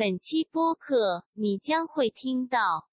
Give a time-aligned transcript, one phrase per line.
[0.00, 2.86] 本期播客你将会听到。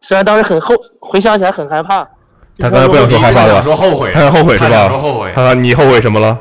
[0.00, 2.02] 虽然当时很后，回想起来很害怕。
[2.58, 4.74] 他刚才不想说害怕了，说后悔，他想后悔是他吧？
[4.74, 6.38] 想说后悔他你后悔什么了？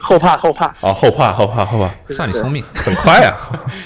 [0.00, 2.64] 后 怕后怕，啊，后怕，后怕，后怕， 算你聪明。
[2.74, 3.36] 很快啊！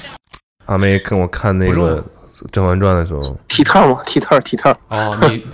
[0.66, 2.00] 阿妹跟我看那个
[2.52, 4.70] 《甄嬛传》的时候，踢套吗，踢套踢套。
[4.86, 5.44] 哦，你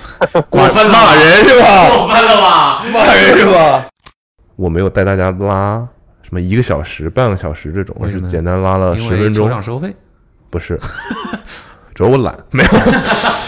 [0.50, 1.88] 过分，骂人是吧？
[1.96, 2.84] 过分了吧？
[2.92, 3.86] 骂人是吧？
[4.56, 5.88] 我没有带大家拉
[6.22, 9.48] 什么一个小时、半个小时这种，我是简单拉了十分钟。
[9.50, 9.94] 场收费。
[10.50, 10.78] 不是，
[11.94, 12.70] 主要我懒，没有，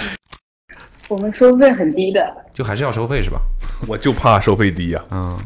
[1.08, 2.20] 我们收费很低的，
[2.52, 3.38] 就还是要收费是吧？
[3.86, 5.38] 我就怕收费低呀、嗯，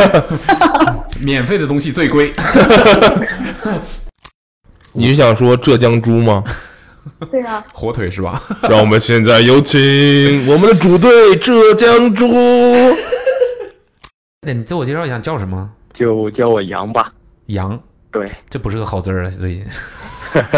[1.20, 2.32] 免费的东西最贵。
[4.92, 6.42] 你是想说浙江猪吗？
[7.30, 8.42] 对啊，火腿是吧？
[8.70, 9.78] 让我们现在有请
[10.46, 12.26] 我们的主队浙江猪。
[14.46, 15.70] 那你自我介绍一下叫什么？
[15.92, 17.12] 就叫我杨吧。
[17.46, 19.66] 杨，对，这不是个好字儿啊，最近。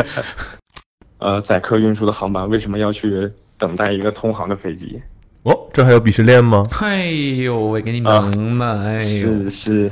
[1.19, 5.01] 呃，载客运输的航班为什么要去等待一个通航的飞机？
[5.45, 6.67] 哦，这还有鄙视链吗？
[6.81, 8.67] 哎呦喂，给你能耐！
[8.67, 9.91] 哎呦，是是，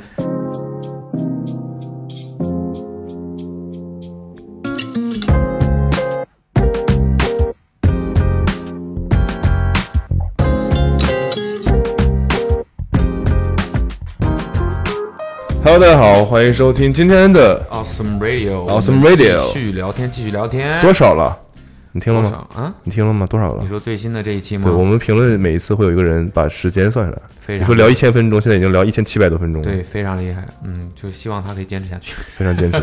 [15.72, 20.78] Hello，大家好，欢迎收听今天的 Awesome Radio，Awesome Radio 继续聊天，继续聊天。
[20.82, 21.34] 多少了？
[21.92, 22.46] 你听了吗？
[22.54, 22.74] 啊？
[22.84, 23.26] 你听了吗？
[23.26, 23.68] 多少了你？
[23.70, 24.64] 说最新的这一期吗？
[24.64, 27.18] 对我们评论每一次会有一个人把时间算下来。
[27.40, 30.46] 非常你说聊一千分钟，现在已经聊一千七百多分钟了，对，，非常厉害。
[30.62, 32.16] 嗯，就希望他可以坚持下去。
[32.36, 32.78] 非常坚持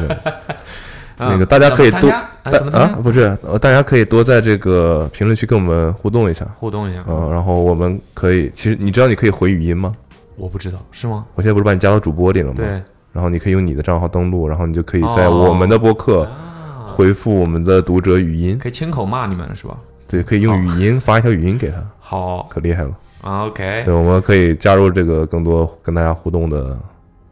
[1.20, 6.44] 那个大家可以多啊，不是，呃大家可以多在这个评论区跟我们互动一下。
[6.58, 7.04] 互动一下。
[7.08, 9.92] 嗯，然后我们可以，其实你知道你可以回语音吗？
[10.40, 11.26] 我不知道是吗？
[11.36, 12.56] 我现在不是把你加到主播里了吗？
[12.58, 12.82] 对。
[13.12, 19.76] 然后你可以用你的账号登录，然后你就可以在哦我们的播客啊，回复我们的读者语音，可以亲口骂你们了是吧？
[20.08, 22.92] 对，可以用语音发一条语音给他，好可厉害了。
[23.22, 26.78] 啊，OK，对，我们可以加入这个更多跟大家互动的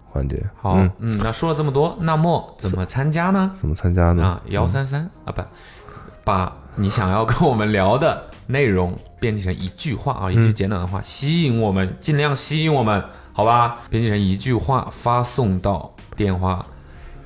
[0.10, 0.44] 环节。
[0.60, 3.52] 好，嗯，嗯，那说了这么多，那么怎么参加呢？
[3.56, 4.24] 怎么参加呢？
[4.24, 5.42] 啊，幺三三啊，不，
[6.24, 13.04] 把你想要跟我们聊的内容编辑成一句话啊，一句简短的话，吸引我们，尽量吸引我们，
[13.34, 13.80] 好吧？
[13.90, 16.66] 编辑成一句话，发送到电话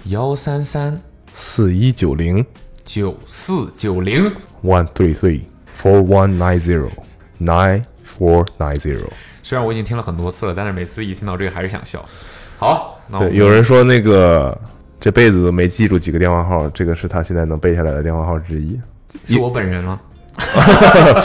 [0.06, 1.00] 幺三三
[1.34, 2.46] 四一九零
[2.84, 4.32] 九四九零。
[4.64, 5.42] one three three
[5.76, 6.90] four one nine zero
[7.40, 9.08] nine four nine zero。
[9.44, 12.04] 虽然我已经听了很多次了，但是每次一听到这个还是想笑。
[12.58, 14.60] 好，那我对，有人说那个
[15.00, 18.80] 这辈子都没记住几个电话号，这个是他现在能背下来的电话号之一。
[19.26, 20.00] 是我本人了，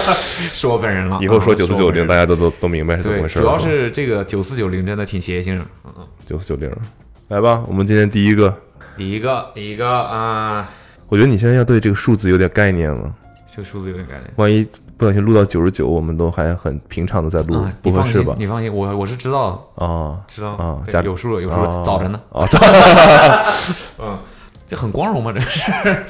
[0.54, 1.18] 是我本人了。
[1.20, 3.38] 以后说啊九四九零，大家都都都明白是怎么，回事。
[3.38, 5.64] 主要是这个九四九零真的挺邪性的。
[5.84, 6.70] 嗯嗯，九四九零，
[7.28, 8.54] 来吧，我们今天第一个，
[8.96, 10.68] 第一个，第一个啊，
[11.08, 13.12] 我觉得你现在要对这个数字有点概念了，
[13.54, 14.24] 这个数字有点概念。
[14.36, 18.34] 万一不小心录到九十九，我们都还很平常的在录啊，，不合适吧？
[18.38, 22.20] 你放心，我我是知道的，啊知道啊，有数了，有数了，啊早晨呢。
[22.32, 22.58] 啊，早
[24.02, 24.18] 嗯，
[24.66, 25.32] 这很光荣吗？
[25.32, 26.04] 这是。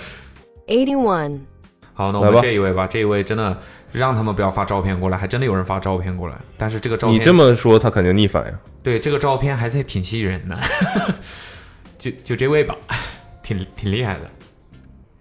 [0.66, 1.38] 81.
[1.98, 3.58] 好，那我们这一位吧，这一位真的
[3.90, 8.52] 让他们不要发照片过来，还真的有人发照片过来，但是这个照片你这么说，他肯定逆反呀。
[8.82, 10.58] 对这个照片还是挺吸引人的，
[11.96, 12.76] 就就这位吧，
[13.42, 14.30] 挺挺厉害的。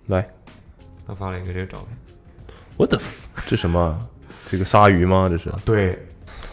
[0.08, 0.28] 来，
[1.08, 1.98] 他发了一个这个照片，
[2.76, 3.00] 我的，
[3.48, 3.98] 这什么啊？
[4.44, 5.28] 这个鲨鱼吗？
[5.30, 5.98] 这是对，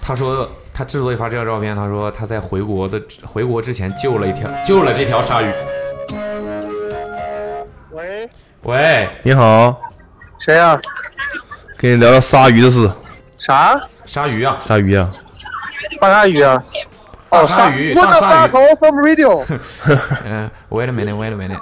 [0.00, 5.52] 他说他之所以发这张照片，他说他在回国的回国之前救了一条救了这条鲨鱼。
[7.90, 8.30] 喂，
[8.62, 9.78] 喂，你好，
[10.44, 10.76] 谁呀、
[11.78, 12.90] 跟你聊聊鲨鱼的事。
[13.38, 13.80] 啥？
[14.06, 15.08] 鲨鱼啊，鲨鱼啊，
[16.00, 16.60] 大鲨鱼啊？
[17.30, 18.50] 大鲨鱼，大鲨鱼。
[20.24, 21.60] 嗯、 w a i t a minute, wait a minute.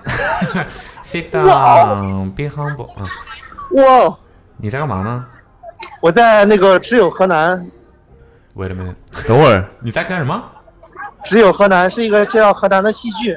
[1.04, 2.88] Sit down, be humble.
[2.96, 3.06] 嗯，
[3.84, 4.16] 哇，
[4.56, 5.26] 你在干嘛呢
[6.00, 7.70] 我在那个只有河南
[8.56, 8.94] ，？Wait a minute，
[9.28, 10.42] 等会儿 你在干什么？
[11.26, 13.36] 只有河南是一个介绍河南的戏剧。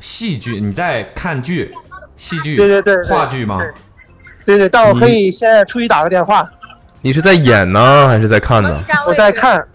[0.00, 0.60] 戏剧？
[0.60, 1.74] 你在看剧？
[2.16, 2.56] 戏剧？
[2.56, 3.56] 对对对对话剧吗？
[3.56, 3.74] 对对，
[4.70, 6.48] 但我可以现在出去打个电话，
[7.02, 8.80] 你是在演呢，还是在看呢？
[9.06, 9.66] 我在看，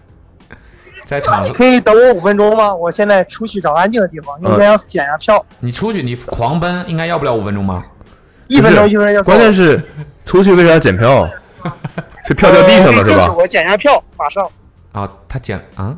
[1.06, 2.74] 在场上，可以等我五分钟吗？
[2.74, 7.84] 我现在出去找安静的地方，应该要检下票，你出去你狂奔，应该要不了五分钟吧？
[8.48, 9.22] 一分钟一分钟。
[9.22, 9.80] 关键是
[10.24, 11.28] 出去为啥要检票？
[12.26, 13.34] 是票掉地上了是吧呃？
[13.34, 14.46] 我检下票，马上。
[14.92, 15.96] 啊，他检啊，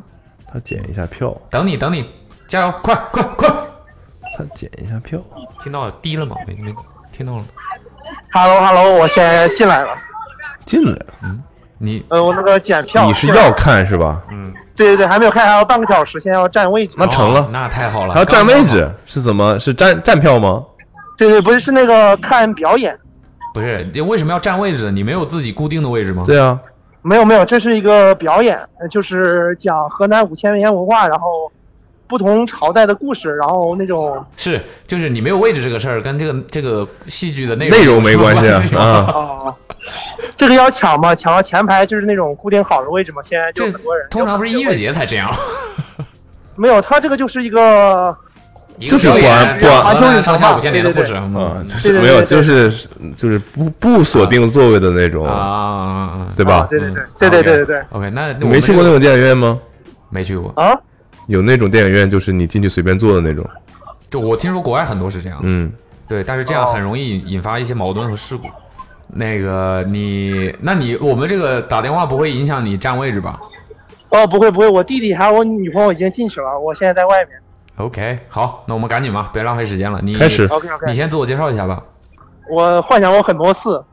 [0.51, 2.09] 他检一下票，等你等你，
[2.47, 3.49] 加油，快快快！
[4.37, 5.19] 他检一下票。
[5.61, 6.35] 听到了低了吗？
[6.45, 6.73] 没没
[7.11, 7.43] 听到了。
[8.31, 9.89] Hello Hello，我现在进来了。
[10.65, 11.05] 进来了，
[11.77, 13.05] 你呃，我那个检票。
[13.05, 14.21] 你是要看是吧？
[14.31, 16.93] 嗯对对对，还没有看，还要半个小时，现在要占位置。
[16.97, 19.59] 那成了哦那太好了，还要占位置，是怎么？
[19.59, 20.63] 是站站票吗？
[21.17, 22.95] 对对，不是是那个看表演，
[23.53, 24.91] 不是，你为什么要占位置？
[24.91, 26.23] 你没有自己固定的位置吗？
[26.27, 26.59] 对啊，
[27.01, 31.51] 没有没有，这是一个表演，呃就是讲河南五千年文化，然后
[32.07, 39.05] 不同朝代的故事，然后那种是，就是你没有位置这个事儿，跟这个这个戏剧的内内容有什么没关系啊。
[39.13, 39.55] 哦，
[40.37, 44.07] 这个要抢嘛，抢到前排就是那种固定好的位置嘛，现在就很多人。
[44.09, 45.29] 通常不是音乐节才这样，
[46.55, 48.15] 没有，他这个就是一个
[48.79, 52.71] 就是管管上下五千年的故事啊，就对是没有，就是
[53.15, 56.27] 就是不不锁定座位的那种，啊啊啊啊！
[56.35, 56.67] 对吧啊？
[56.69, 59.59] 对对对对对对对对 OK，那你没去过那种电影院吗？
[60.09, 60.76] 没去过，啊！
[61.27, 63.47] 有那种电影院，就是你进去随便坐的那种。
[64.09, 65.71] 就我听说国外很多是这样，嗯，
[66.07, 68.47] 对，但是这样很容易引发一些矛盾和事故。
[69.09, 73.39] 那个你，那你我们这个打电话不会影响你占位置吧
[74.09, 77.39] 哦，不会不会，我弟弟还有我女朋友已经进去了，我现在在外面。
[77.77, 79.99] ？OK，好，那我们赶紧吧，别浪费时间了。
[80.01, 81.83] 你开始 OK OK，你先自我介绍一下吧，
[82.49, 83.83] 我幻想过很多次，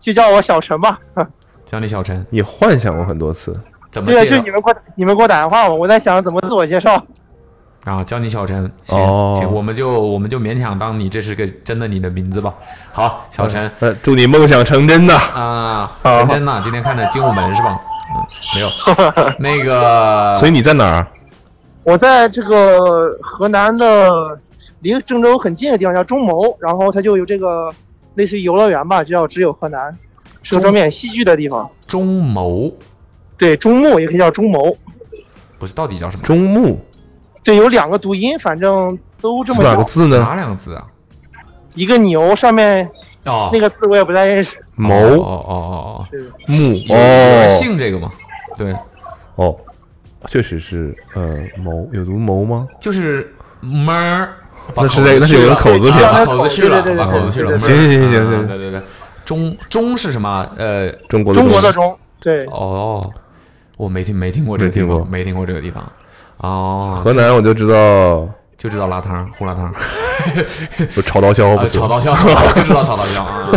[0.00, 0.98] 就叫我小陈吧。
[1.66, 3.60] 叫你小陈，你幻想过很多次，对，
[3.98, 6.94] 怎么介绍就你们给我你们给我打电话吧，我在想怎么自我介绍。
[7.84, 8.04] 啊？
[8.04, 12.54] 叫你小陈，行、哦行，我们就我们就勉强当你这是个真的你的名字吧。
[12.92, 15.14] 好，小陈呃，祝你梦想成真呐！
[15.34, 17.80] 啊，成真呐，今天看的《精武门》是吧？
[18.14, 18.68] 嗯，没有，
[19.38, 21.06] 那个， 所以你在哪儿？
[21.84, 24.10] 我在这个河南的
[24.80, 27.72] 离郑州很近的地方叫中牟，然后它就有这个
[28.14, 29.96] 类似于游乐园吧，就叫只有河南，
[30.42, 31.70] 是个中专门演戏剧的地方。
[31.86, 32.70] 中牟
[33.38, 34.76] 对，中牟也可以叫中牟。
[35.58, 36.22] 不是到底叫什么？
[36.24, 36.78] 中牧
[37.42, 39.70] 对，有两个读音，反正都这么叫。
[39.70, 40.18] 哪个字呢？
[40.18, 40.84] 哪两个字啊？
[41.74, 42.88] 一个牛上面
[43.24, 44.56] 哦，那个字我也不太认识。
[44.74, 45.54] 牟哦谋哦哦
[46.00, 48.10] 哦对，牧哦姓这个吗？
[48.56, 48.74] 对，
[49.36, 49.56] 哦，
[50.26, 52.66] 确实是呃牟有读牟吗？
[52.80, 54.34] 就是门儿，
[54.76, 57.58] 那是口子那那是有个口子撇口子去了，把口子去了。
[57.58, 58.80] 行行行行啊对对对，
[59.24, 60.48] 中中是什么？
[60.56, 63.12] 呃，中国的中国的中，对，哦，
[63.78, 65.90] 我没听没听过这个地方，没听过没听过这个地方。
[66.38, 69.72] 哦，河南我就知道就知道辣汤、胡辣汤，
[70.96, 73.50] 有炒刀削啊不行炒，刀削， 我就知道炒刀削啊。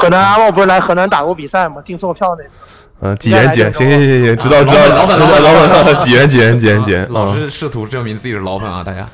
[0.00, 1.80] 河南阿茂不是来河南打过比赛吗？
[1.84, 2.50] 订错票那次。
[3.00, 3.72] 嗯，几元几元？
[3.72, 7.08] 行行行行，知道啊知道，老板老板知道老板几元几元几元几元啊。
[7.10, 9.06] 老啊是试图证明自己是老板啊，大家。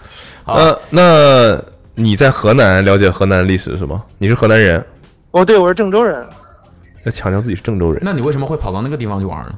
[0.44, 1.60] 好，呃，那
[1.94, 4.02] 你在河南了解河南历史是吗？
[4.18, 4.84] 你是河南人，
[5.32, 6.24] 哦，对，我是郑州人，
[7.04, 8.00] 要强调自己是郑州人。
[8.04, 9.52] 那你为什么会跑到那个地方去玩呢？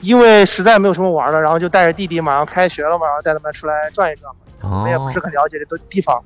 [0.00, 4.40] 因为实在没有什么玩的，然后就带着弟弟马上开学了嘛，然后带他们出来转一转嘛。
[4.62, 6.18] 我哦们也不是很了解这个地方，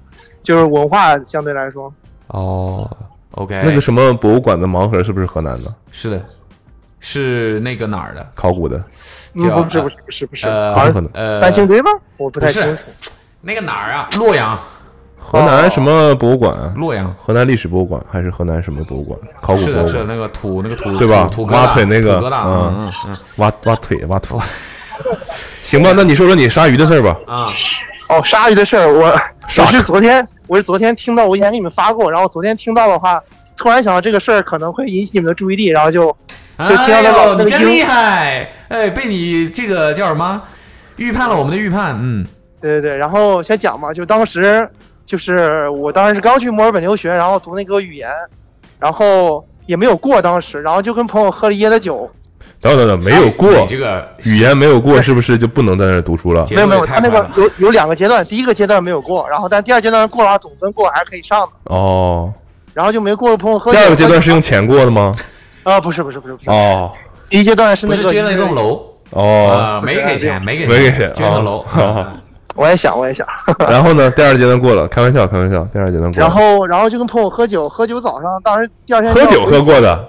[0.43, 1.93] 就是文化相对来说，
[2.29, 2.89] 哦
[3.33, 5.75] ，OK，那个什么博物馆的盲盒是不是河南的？
[5.91, 6.25] 是的，
[7.01, 8.27] 是那个哪儿的？
[8.35, 8.83] 考古的？
[9.35, 10.47] 嗯，叫不是不是不是不是，
[11.13, 11.91] 呃，三星堆吗？
[12.17, 12.83] 我不太清楚。
[13.41, 14.09] 那个哪儿啊？
[14.19, 14.59] 洛阳，
[15.31, 16.73] 河南什么博物馆啊？
[16.75, 17.15] 洛阳。
[17.17, 19.17] 河南历史博物馆还是河南什么博物馆？
[19.41, 20.07] 考古是的，是的，博物馆？
[20.09, 24.41] 那个土那个土对吧土挖腿那个土疙瘩，嗯嗯嗯嗯挖挖腿挖土。
[25.63, 27.17] 行吧，那你说说你鲨鱼的事儿吧。
[27.29, 27.47] 啊，
[28.09, 29.17] 哦，鲨鱼的事儿，我
[29.47, 33.23] 鲨我是昨天我是昨天听到，我以前给你们发过，然后昨天听到的话，
[33.57, 36.09] 突然想到这个事儿可能会引起你们的注意力，然后就
[36.59, 38.51] 就听到哎那个呦，那个音你真厉害！
[38.67, 40.43] 哎，被你这个叫什么
[40.97, 42.27] 预判了我们的预判，嗯，
[42.61, 44.69] 对对对，然后先讲嘛，就当时
[45.11, 48.09] 就是我当时是刚去墨尔本留学，然后读那个语言，
[48.79, 52.09] 然后也没有过当时，然后就跟朋友喝了椰子酒，
[52.61, 56.47] 等等等，没有过这个语言没有过，是不是就不能在那读书了？
[56.51, 62.33] 没有没有，他那个有有两个阶段，第一个阶段没有过，然后但第二阶段过了，总分过还是可以上的，哦，
[62.73, 63.79] 然后就没过，朋友喝酒。
[63.81, 65.13] 第二个阶段是用钱过的吗？
[65.65, 66.93] 啊，不是不是不是不是，哦
[67.29, 71.67] 第一阶段是不那个是捐了一栋，楼哦，啊，没给钱，没给没给钱捐个楼。
[72.55, 73.27] 哦我也想我也想，
[73.69, 74.11] 然后呢？
[74.11, 76.27] 第二阶段过了，开玩笑，开玩笑，第二阶段过了。
[76.27, 80.09] 然后然后就跟朋友喝酒，喝酒早上当时第二天喝酒喝过的，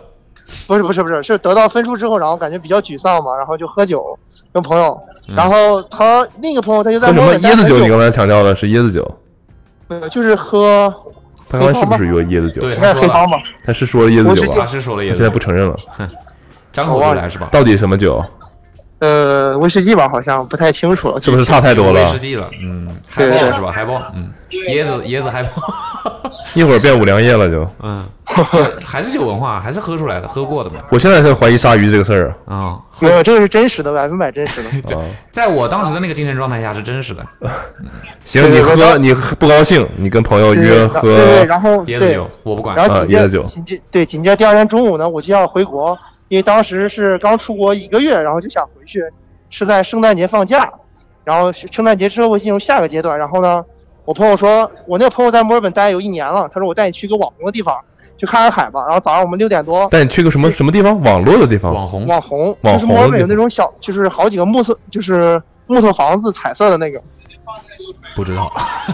[0.67, 4.17] 不是不是不是，是得到分数之后，然后感觉比较沮丧嘛，然后就喝酒
[4.51, 7.79] 跟朋友，嗯然后他那个朋友他就在喝什么椰子酒？
[7.79, 9.05] 你刚才强调的是椰子酒，
[9.89, 10.93] 呃就是喝
[11.47, 12.61] 他刚才是不是说椰子酒？
[12.61, 14.65] 对，他说了，该是黑帮吧，他是说了椰子酒我吧他？
[14.65, 15.75] 是说了也他现在不承认了。
[16.73, 17.49] 张口就来是吧？
[17.51, 18.23] 到底什么酒？
[19.01, 22.05] 呃威士忌吧，好像不太清楚了，是不是差太多了威？
[22.05, 23.71] 士忌了，嗯，海对豹是吧？
[23.71, 24.29] 海豹，嗯，
[24.69, 25.51] 椰子椰子海豹，
[26.53, 27.67] 一会儿变五粮液了就。
[27.81, 28.05] 嗯，
[28.53, 30.77] 这还是有文化，还是喝出来的，喝过的嘛。
[30.91, 34.69] 我现在在怀疑鲨鱼这个事儿啊， 没有这个是真实的，百分百真实的。
[34.87, 34.97] 对。
[35.31, 37.25] 在我当时的那个精神状态下是真实的，
[38.23, 42.87] 行，你喝你不高兴，你跟朋友对约对对，喝然后椰子酒，我不管然。
[42.87, 45.97] 后紧接啊椰子酒着紧接对紧接着第二天中午呢，我就要回国，
[46.31, 49.03] 因为当时是刚出国一个月，然后就想回去，
[49.49, 50.71] 是在圣诞节放假，
[51.25, 53.61] 然后圣诞节之后会进入下个阶段，然后呢，
[54.05, 57.77] 我朋友说，我那个朋友在墨尔本待有一年了，他说我带你去一个网红的地方，
[58.17, 58.81] 去看看海吧。
[58.85, 60.97] 然后早上我们六点多，带你去个什么什么地方？
[61.01, 61.73] 网络的地方？
[61.73, 67.01] 网红网红，网就是墨尔本有那种小，就是好几个木色，就是木头房子，彩色的那个。
[68.15, 68.49] 不知道，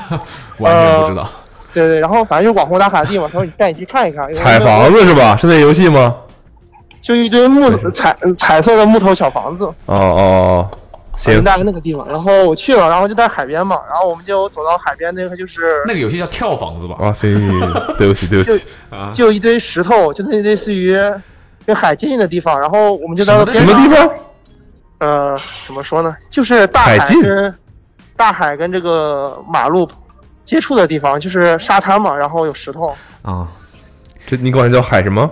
[0.58, 1.30] 完全不知道。
[1.72, 4.28] 对对，然后反正就是网红打卡地嘛，他说你带你去看一看。
[4.34, 5.38] 彩房子是吧？
[5.38, 6.16] 是那游戏吗？
[7.08, 10.78] 就一堆木彩彩色的木头小房子，哦哦哦，
[11.16, 12.06] 行，大概那个地方。
[12.10, 16.98] 然后我去了，然后就在海边嘛，然后我们就走到海边那个就是那个游戏叫跳房子吧？
[17.00, 20.98] 啊，行行行，行对不起对不起， 啊，就一堆石头，就那类似于
[21.66, 24.10] 跟海接近的地方，然后我们就在那什么地方？
[24.98, 26.14] 呃，怎么说呢？
[26.30, 27.56] 就是大海跟
[28.18, 29.90] 大海跟这个马路
[30.44, 32.94] 接触的地方，就是沙滩嘛，然后有石头。
[33.22, 33.48] 啊，
[34.28, 35.32] 这你管它叫海什么？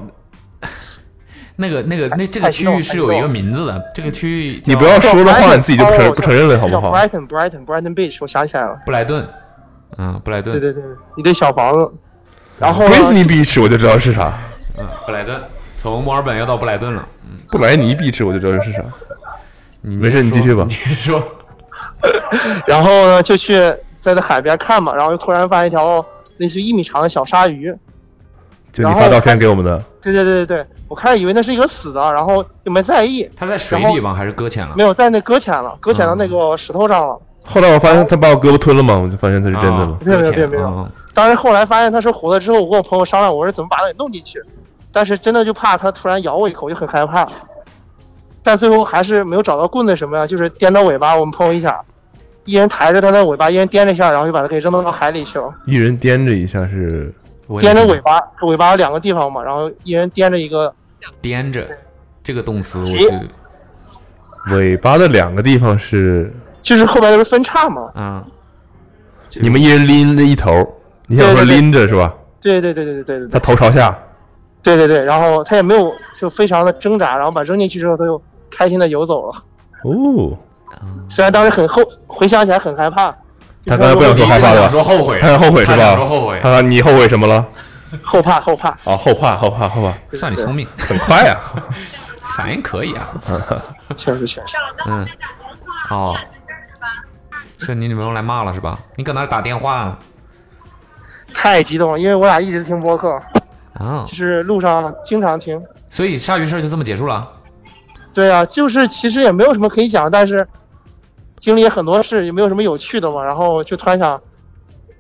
[1.58, 8.78] 那个那个那这个区域是有一个名字的，这个区域你不要说的话，你自己就不承哦不承认了，好不好？？Brighton Brighton Brighton Beach，我想起来了。
[8.86, 9.26] 布莱顿，
[9.98, 10.84] 嗯，布莱顿，对对对，
[11.16, 11.92] 你的小房子。
[12.60, 14.34] 然后，Brisney Beach 我就知道是啥，
[14.78, 15.40] 嗯，布莱顿，
[15.78, 18.84] 从墨尔本要到布莱顿了，嗯，布莱尼 Beach 我就知道是啥。
[19.82, 21.24] 你没事你继续吧你说，
[22.66, 23.56] 然后呢，就去
[24.02, 26.06] 在那海边看嘛，然后又突然发现一条
[26.38, 27.74] 类似于一米长的小鲨鱼。
[28.72, 34.14] 就你发照片给我们的，对对对对对，我开始以为那是一个死的，然后就没在意，他在水里吗？
[34.14, 34.82] 还是搁浅了没？
[34.82, 37.20] 有在那搁浅了，搁浅到那个石头上了。
[37.44, 39.98] 后来我发现他把我胳膊吞了嘛，我就发现他是真的了啊。
[40.06, 44.42] 没有没有没有没有嗯当然后来发现它是活的之后，我跟我朋友商量，我说怎么把它给弄进去，
[44.94, 47.28] 但是真的就怕它突然咬我一口，就很害怕。
[48.42, 51.82] 但最后还是没有找到棍子什么呀，就是颠到尾巴，我们朋友一下，
[52.46, 55.54] 一人抬着它的尾巴，一人颠着一下，然后就把它给扔到海里去了。
[55.68, 57.14] 一人颠着一下是
[57.62, 60.74] 颠着尾巴，尾巴有两个地方嘛，然后一人颠着一个，
[61.22, 61.68] 颠着
[62.24, 66.34] 这个动词，我骑就尾巴的两个地方是。
[66.62, 67.92] 就是后边都是分叉嘛。
[67.94, 68.26] 啊，
[69.36, 70.52] 你们一人拎着一头，
[71.08, 72.14] 你想说拎着是吧？
[72.42, 73.28] 对对对对对对对。
[73.30, 73.96] 他头朝下，
[74.64, 79.44] 对对对，然后他也没有就非常的挣扎，然后把扔进去之后，他就开心的游走了。
[79.84, 80.38] 哦，
[81.10, 83.12] 虽然当时很后回想起来很害怕，
[83.68, 85.96] 他刚才不想说害怕想的，说后悔，他想后悔是吧？
[85.96, 87.46] 说后悔，看看你后悔什么了？
[88.04, 88.70] 后怕后怕。
[88.84, 91.40] 哦，后怕，后怕，后怕，算你聪明， 很快啊。
[92.36, 93.08] 反应可以啊，
[93.96, 94.48] 确实确实，
[94.88, 95.08] 嗯，
[95.90, 96.14] 哦，
[97.60, 98.78] 是你女朋友来骂了是吧？
[98.98, 99.98] 你搁那儿打电话
[101.34, 103.14] 太激动了，因为我俩一直听播客，
[103.74, 104.14] 啊就？
[104.14, 105.62] 是路上经常听。
[105.90, 107.26] 所以鲨鱼事儿就这么结束了？
[108.14, 110.46] 对啊，就是其实也没有什么可以讲，但是
[111.38, 113.24] 经历很多事，也没有什么有趣的嘛。
[113.24, 114.22] 然后就突然想，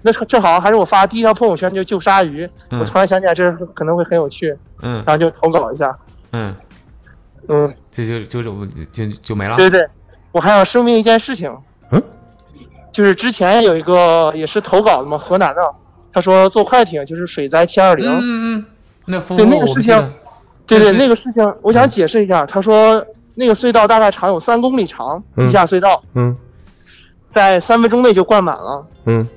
[0.07, 2.79] 那正好还是我发第一条朋友圈就救鲨鱼，嗯。
[2.79, 5.03] 我突然想起来这可能会很有趣，嗯。
[5.03, 5.97] 然后就投稿一下。
[6.31, 6.53] 嗯，
[7.47, 9.57] 嗯，这就就就就就没了。
[9.57, 9.83] 对对，
[10.31, 11.51] 我还想声明一件事情，
[11.89, 11.99] 嗯，
[12.91, 15.61] 就是之前有一个也是投稿的嘛，河南的，
[16.13, 18.63] 他说坐快艇就是水灾七二零，嗯
[19.07, 20.13] 嗯对那个事情
[20.67, 26.37] 对对，那个事情我想解释一下，他说那个隧道大概长有三公里长，嗯地下隧道嗯。
[27.33, 29.27] 在三分钟内就灌满了，嗯，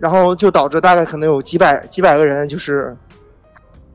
[0.00, 2.96] 然后就导致大概可能有几百几百个人就是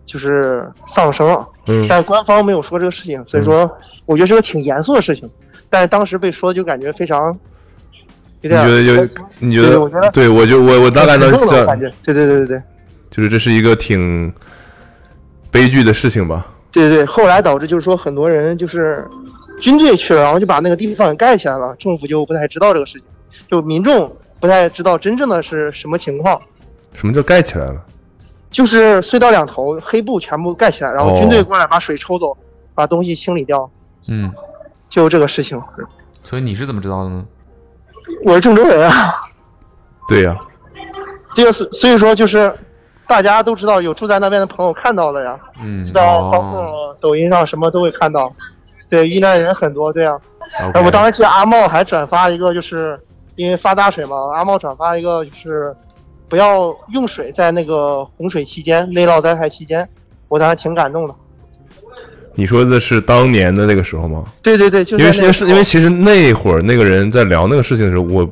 [0.05, 3.69] 就是丧生了，嗯但官方没有说这个事情，所以说
[4.05, 5.29] 我觉得是个挺严肃的事情，
[5.69, 7.27] 但是当时被说就感觉非常
[8.41, 9.07] 有你点觉得有？
[9.39, 10.11] 你觉得对我觉得？
[10.11, 11.31] 对我就我我大概能
[11.65, 12.61] 感，觉，对对对对对
[13.09, 14.31] 就是这是一个挺
[15.49, 16.45] 悲剧的事情吧？
[16.71, 19.03] 对对对，后来导致就是说很多人就是
[19.59, 23.03] 军队去了，然后就把那个地方给盖起来了，政府就不太知道这个事情，
[23.49, 24.15] 就民众
[24.45, 26.39] 不太知道真正的是什么情况。
[26.93, 27.83] 什么叫盖起来了？
[28.51, 32.37] 就是隧道两头黑布全部盖起来，然后哦军队过来把水抽走，
[32.73, 33.69] 把东西清理掉，
[34.07, 34.31] 嗯，
[34.87, 35.61] 就这个事情。
[36.23, 37.25] 所以你是怎么知道的呢？
[38.23, 39.15] 我是郑州人啊，
[40.07, 40.37] 对呀，
[41.33, 42.53] 这个是所以说就是
[43.07, 48.33] 大家都知道，有住在那边的朋友看到了呀，嗯，知道包哦括抖音上什么都会看到，
[48.89, 50.17] 对，遇难人很多，对啊。
[50.61, 52.97] ，OK 呃，我当时记得阿茂还转发一个，就是
[53.35, 55.75] 因为发大水嘛，阿茂转发一个就是
[56.27, 59.87] 不要用水在那个洪水期间、内涝灾害期间，
[60.27, 61.15] 我当时挺感动的。
[62.33, 64.25] 你说的是当年的那个时候吗？
[64.41, 68.29] 对对对，就因为是因为其实那会儿那个人在聊那个事情的时候，我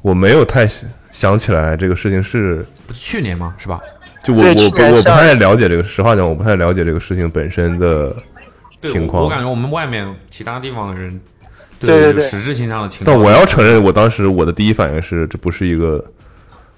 [0.00, 3.54] 我没有太想想起来这个事情是，不是去年吗？
[3.58, 3.80] 是吧？
[4.24, 8.14] 就我我我不太了解这个，实话讲，我不太了解这个事情本身的
[8.82, 9.30] 情况我我。
[9.30, 11.20] 感觉我们外面其他地方的人
[11.86, 13.16] 对对对有实质性上的情况。
[13.16, 16.04] 但我要承认，我当时我的第一反应是，这不是一个，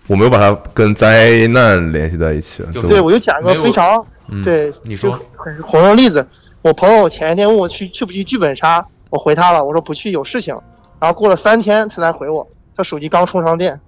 [0.06, 2.62] 我没有把它跟灾难联系在一起。
[2.72, 6.26] 就就对，我就讲一个非常嗯对，你说就很红的例子。
[6.62, 10.56] 我朋友前一天问我去去不去剧本杀，我回他了，我说不去，有事情。
[10.98, 12.46] 然后过了三天他才回我，
[12.76, 13.78] 他手机刚充上电。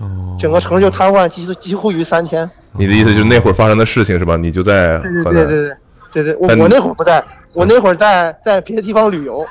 [0.00, 2.50] 哦，整个城市就瘫痪，几乎几乎于三天。
[2.72, 4.36] 你的意思就是那会儿发生的事情是吧？
[4.36, 5.76] 你就在对对，对对对
[6.12, 9.46] 对对，我我那会儿不在，我那会儿在在别的地方旅游。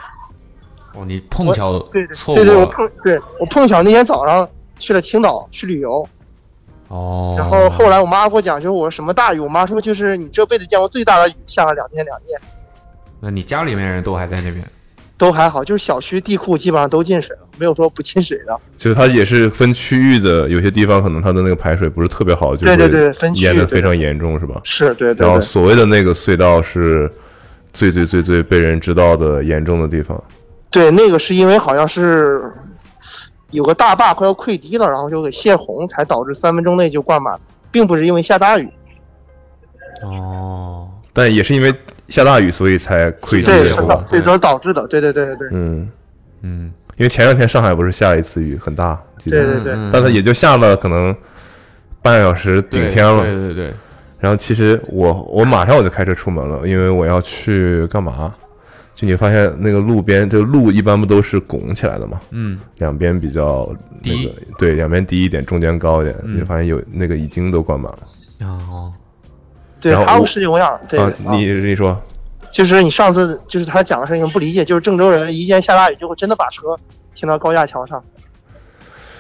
[0.94, 6.08] 哦，你碰巧对对错对对，我碰对我碰巧那天早上去了青岛去旅游，
[6.88, 12.38] 哦，然后后来我妈给我讲，就是我什么大雨，我妈说就是你这辈子见过最大的雨，下了两天两夜，
[13.20, 14.66] 那你家里面人都还在那边？
[15.18, 18.58] 都还好，就是小区地库基本上都进水了，没有说不进水的。
[18.78, 24.62] 就是它也是分区域的，有些地方可能它的那个排水不是特别好，就是淹的非常严重，是吧？
[24.64, 27.12] 是对对然后所谓的那个隧道是
[27.74, 30.24] 最最最最被人知道的严重的地方。
[30.72, 32.52] 对，那个是因为好像是
[33.52, 37.40] 有个大坝快要溃堤了，然后就给泄洪，才导致三分钟内就灌满，
[37.72, 38.70] 并不是因为下大雨。
[40.04, 41.74] 哦，但也是因为
[42.08, 44.08] 下大雨，所以才溃堤对，的是吧是导？
[44.08, 44.88] 所以说导致的。
[44.88, 45.90] 对对对对对嗯，
[46.42, 51.16] 嗯，因为前两天上海不是下一次雨很大，对对对嗯但它也就下了可能
[52.02, 53.24] 半个小时顶天了。
[53.24, 53.74] 对对对，
[54.20, 58.32] 然后其实我我马上我就开车出门了，因为我要去干嘛？
[59.00, 62.20] 就你发现那个路边，这个路一般不都是拱起来的嘛？
[62.32, 66.14] 嗯，两边比较那低个，对，两边低一点，中间高一点。
[66.26, 68.00] 嗯你就发现有那个已经都灌满了。
[68.46, 68.92] 哦，
[69.80, 71.00] 对，还有然后我事情我想对，
[71.32, 71.98] 你你说，
[72.52, 76.64] 就是你上次就是他讲的事情不理解，就是郑州人一见下大雨就会真的把车
[77.16, 78.04] 停到高架桥上。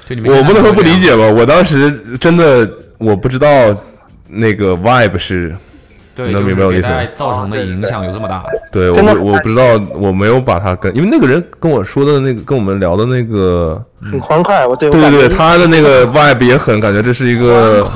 [0.05, 1.25] 就你们我不能说不理解，解吧？
[1.31, 3.47] 我当时真的我不知道
[4.27, 5.55] 那个 vibe 是，
[6.19, 8.43] 对，能明白我意思吗造成的影响有这么大。
[8.73, 17.89] 对我我不知道，我没有把他跟，因为那个人跟我说的那个跟我们聊的那个，很欢快，我对对对对，他的那个 vibe 也很感觉这是一个，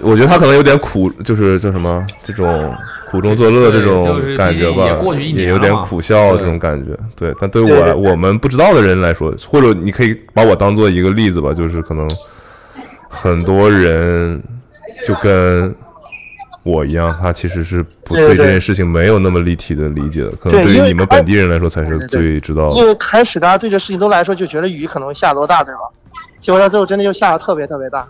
[0.00, 2.74] 我觉得他可能有点苦，就是叫什么这种
[3.06, 4.04] 苦中作乐这种
[4.36, 6.90] 感觉吧，也过去一年也有点苦笑这种感觉。
[7.14, 12.10] 对，但对我我们不知道的人来说，或者你可以把我当做一个例子吧，就是可能
[13.08, 14.42] 很多人
[15.06, 15.72] 就跟。
[16.62, 22.74] 我一样，他其实是不对这件事情没有那么立体的理解的，可能对于你们本地人来说才是最知道的。
[22.76, 25.80] 因为开始大家对这事情都来说就觉得雨可能下多大，对吧？
[26.40, 28.06] 结果到最后真的就下的特别特别大。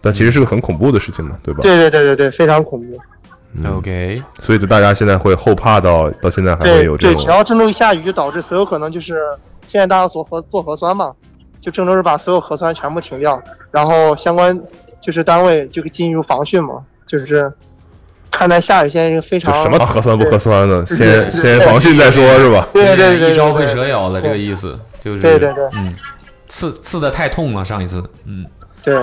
[0.00, 1.60] 但其实是个很恐怖的事情嘛，对吧？
[1.62, 2.98] 对对对对对，非常恐怖。
[3.58, 9.18] 嗯 OK，所以就大家现在会后怕到到现在还会对对，有这种对只要郑州一下雨，就导致所有可能就是
[9.66, 11.12] 现在大家做核做核酸嘛，
[11.60, 14.60] 就郑州是把所有核酸全部停掉，然后相关
[15.00, 17.50] 就是单位就进入防汛嘛，就是
[18.30, 22.66] 看待下雨现在是非就常什么核酸不核酸的，先先防汛再说，是吧？
[22.72, 25.94] 对对对对一朝被蛇咬了这个意思，就是对对对嗯，
[26.46, 28.44] 刺刺的太痛了，上一次，嗯，
[28.84, 28.94] 对，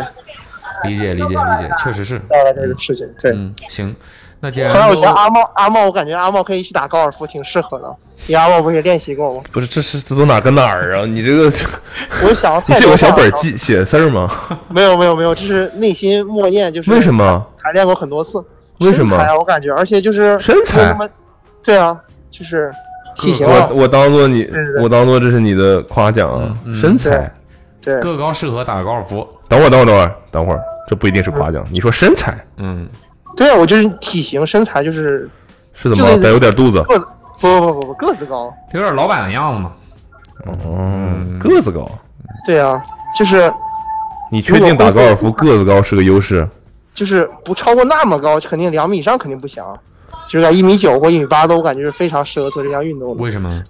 [0.83, 3.31] 理解理解理解，确实是，到了这个事情对。
[3.31, 3.95] 嗯，行，
[4.39, 7.95] 那既然后来我觉得阿茂阿茂，我感觉阿茂可以去打高尔夫，挺适合的。
[8.27, 9.41] 你阿茂不是也练习过吗？
[9.51, 11.05] 不是，这是这都哪跟哪儿啊？
[11.05, 11.51] 你这个，
[12.23, 14.29] 我就想， 你是有个小本记写字儿吗？
[14.69, 17.45] 没有没有没有，这是内心默念，就是为什么？
[17.61, 18.43] 排练过很多次。
[18.79, 19.17] 为什么？
[19.17, 20.97] 身材啊我感觉，而且就是身材？
[21.63, 21.97] 对啊，
[22.29, 22.71] 就是
[23.15, 23.67] 体型啊。
[23.69, 24.49] 我，我当做你
[24.81, 27.31] 我当做这是你的夸奖啊，嗯身材。
[27.81, 31.65] 对个高适合打高尔夫，等会儿，等会儿，等会儿，等会儿，这不一定是夸奖。
[31.69, 32.33] 你说身材？
[32.55, 32.87] 嗯，
[33.35, 35.29] 对啊，我就是体型身材就是
[35.73, 36.81] 是怎么得有点肚子？
[36.83, 37.05] 个子
[37.41, 39.73] 不不不不不个子高，有点老板的样子嘛，
[40.45, 41.85] 哦，个子高。
[42.47, 42.81] 对啊，
[43.19, 43.51] 就是
[44.31, 46.47] 你确定打高尔夫个子高是个优势？
[46.93, 49.73] 就是不超过那么高，肯定两米以上肯定不行啊，
[50.27, 53.21] 就是在一米九或一米八的我感觉是非常适合做这项运动的。
[53.23, 53.63] 为什么？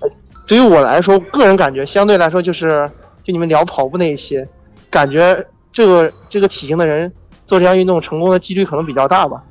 [0.45, 2.89] 对于我来说，个人感觉相对来说就是，
[3.23, 4.43] 就你们聊跑步那一期，
[4.89, 7.11] 感觉这个这个体型的人
[7.45, 9.41] 做这项运动成功的几率可能比较大吧。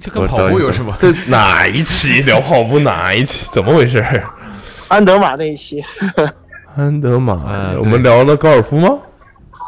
[0.00, 0.94] 这跟跑步有什么？
[0.98, 2.78] 这哪一期聊跑步？
[2.78, 3.50] 哪一期？
[3.52, 4.02] 怎么回事？
[4.88, 5.84] 安德玛那一期，
[6.74, 8.98] 安德玛嗯，我们聊了高尔夫吗？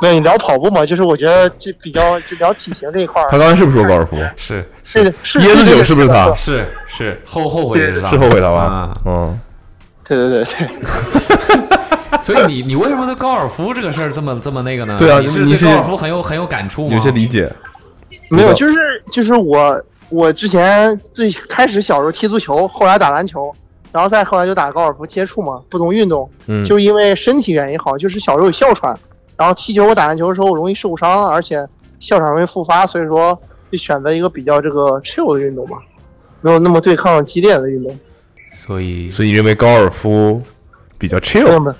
[0.01, 0.85] 没有你聊跑步嘛？
[0.87, 4.17] 就是我觉得这比较就聊体型这一块儿他，刚才是不是说高尔夫？
[4.37, 6.33] 是是的是椰子酒是不是他？
[6.35, 8.93] 是是后后悔的是他，是后悔他吧啊？
[9.05, 9.41] 嗯，
[10.05, 14.97] 对对对对， 所以你你为什么对高尔夫这个事儿这么这么那个呢？
[14.99, 16.95] 对啊你是你是对高尔夫很有很有感触吗？
[16.95, 17.51] 有些理解。
[18.31, 18.75] 没有，就是
[19.11, 23.53] 就是我我之前最开始小时候踢足球，后来打篮球，
[23.93, 28.97] 然后再后来就打高尔夫接触嘛，不同运动，嗯，就是因为身体原因好，就是小时候有哮喘，
[29.41, 31.67] 然后踢球我打篮球的时候容易受伤，而且
[31.99, 33.37] 哮喘容易复发，所以说
[33.73, 35.79] 就选择一个比较这个 chill 的运动吧，
[36.43, 37.99] 没有那么对抗激烈的运动。
[38.53, 40.43] 所以所以你认为高尔夫
[40.99, 41.59] 比较 chill？
[41.59, 41.75] 吗，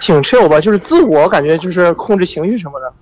[0.00, 2.92] 挺 chill 吧，就是自我感觉就是控制情绪什么的。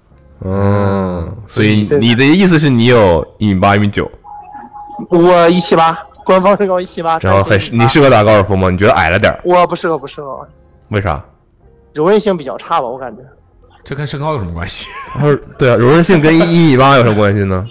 [0.44, 4.10] 嗯，所以你的意思是你有一米八、一米九，
[5.08, 8.68] 我一七八，官方身高一七八，然后很你适合打高尔夫吗？
[8.68, 9.34] 你觉得矮了点？
[9.42, 10.46] 我不适合，不适合，
[10.88, 11.24] 为啥？
[11.94, 13.22] 柔韧性比较差吧，我感觉。
[13.84, 14.88] 这跟身高有什么关系？
[15.12, 17.66] 他说对啊，柔韧性跟一米八有什么关系呢？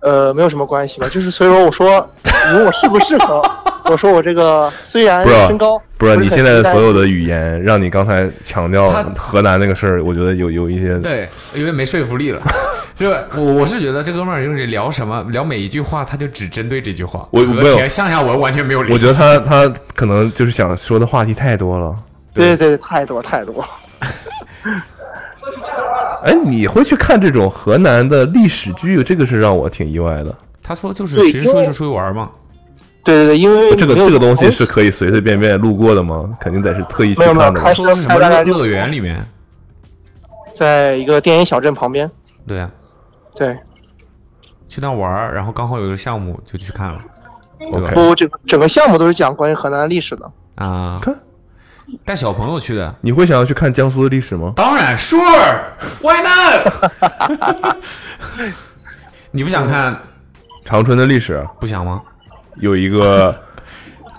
[0.00, 3.40] 呃，没有什么关系吧，就是所以说我说你问我适不适合，
[3.84, 12.42] 我说我这个虽然身高不是你现在的所有的的语言，让你刚才强调他河南那个事儿，我觉得有有一些对，有点没说服力了。
[12.96, 18.92] 就是我我是觉得这哥们儿就是聊什么聊每一句话，他就只针对这句话，和我没有前上下文完全没有联系。
[18.92, 21.94] 我觉得他他可能就是想说的话题太多了。
[22.32, 23.64] 对对对，太多太多。
[26.24, 29.02] 哎，你会去看这种河南的历史剧？
[29.02, 30.34] 这个是让我挺意外的。
[30.62, 32.30] 他说就是对因为其实说是出去玩嘛，
[33.02, 36.30] 对对对，因为这个这个东西是可以随随便便路过的吗？
[36.38, 37.74] 肯定得是特意去看的吧开。
[37.74, 39.26] 说是什么乐乐园里面，
[40.54, 42.08] 在一个电影小镇旁边，
[42.46, 42.70] 对啊，
[43.34, 43.58] 对，
[44.68, 47.00] 去那玩儿，然后刚好有一个项目就去看了，
[47.58, 50.30] 对吧 OK 不，这个整个项目都是讲关于河南历史的。
[50.54, 51.18] 啊看，
[52.04, 54.52] 带小朋友去的，你会想要去看江苏的历史吗？
[54.56, 56.72] 当然，sure，why not？
[59.30, 59.98] 你不想看
[60.64, 62.02] 长春的历史不想吗？
[62.56, 63.34] 有一个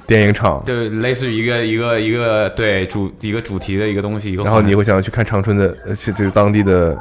[0.07, 6.97] 电影厂，对，类似于一个一个一个对主一个主题的一个东西，一个然后你会想要去看长春的，呃，这这个当地的。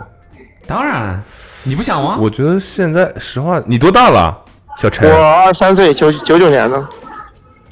[0.67, 1.21] 当然，
[1.65, 2.17] 你不想吗？
[2.21, 4.39] 我觉得现在实话，你多大了，
[4.79, 5.11] 小陈？
[5.11, 6.89] 我二三岁，九九九年的，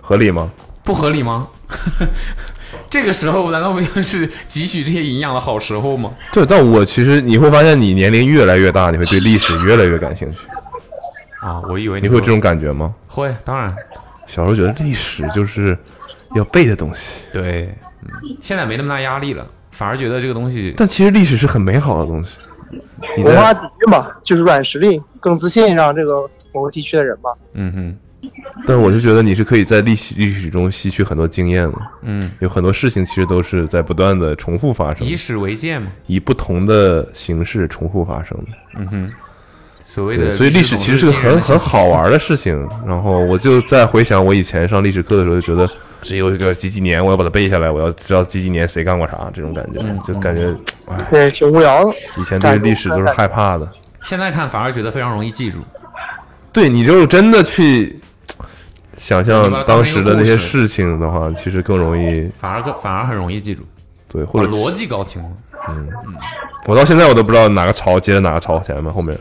[0.01, 0.51] 合理吗？
[0.83, 1.47] 不合理吗？
[2.89, 6.13] 这个时候难道不就是汲取这些营养的好时候吗？
[6.33, 10.39] 对，但我其实你会发现，你年龄越来越大，你会对历史越来越感兴趣。
[11.41, 12.95] 啊，我以为你会有这种感觉吗？
[13.07, 13.75] 会，当然
[14.27, 15.77] 小时候觉得历史就是
[16.35, 18.09] 要背的东西，对，嗯，
[18.41, 22.39] 现在没那么大压力了，反而觉得这个东西但其实历史是很美好的东西。
[23.17, 27.31] 你文化在底蕴嘛，就是软实力，更自信，让这个某个地区的人嘛。
[27.55, 27.99] 嗯哼，
[28.67, 38.45] 但是我就觉得你是可以在历史历史中吸取很多经验的，嗯，有很多事情其实都是在不断的重复发生以，史为鉴嘛，以不同的形式重复发生的。
[38.77, 39.13] 嗯哼，
[39.87, 42.69] 所谓的，所以历史其实是个很很好玩的事情。
[42.87, 45.69] 然后我就在回想我以前上历史课的时候，就觉得
[46.03, 50.55] 只有一个几几年，我要把它背下来，我要知道几几年谁干过啥，这种感觉，就感觉
[50.87, 51.93] 哎，对，挺无聊的。
[52.19, 53.67] 以前对历史都是害怕的。
[54.03, 55.59] 现在看反而觉得非常容易记住，
[56.53, 57.99] 对你就是真的去
[59.01, 63.63] 想象当当时的那些事事情的话，其实更容易反而更反而很容易记住，
[64.13, 65.29] 对，或者逻辑搞清楚。
[66.67, 69.19] 我到现在我都不知道哪个朝接着哪个朝前面后面。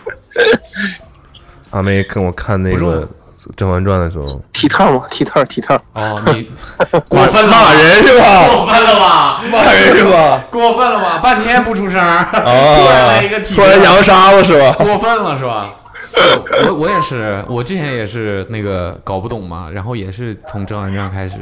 [1.70, 3.08] 阿妹跟我看那个
[3.56, 5.80] 甄嬛传》的时候，体特嘛，体特，体特。
[5.94, 6.50] 哦，你
[7.08, 8.44] 过分骂人是吧？
[8.46, 9.42] 过分了吧？
[9.50, 10.44] 骂人是吧？
[10.52, 11.18] 过分了吧？
[11.22, 14.72] 半天不出声，突然啊来一个体突然扬沙子是吧？
[14.84, 15.76] 过分了是吧？
[16.66, 21.36] 我我也是，我之前也是那个搞不懂嘛，然后也是从《甄嬛传》开始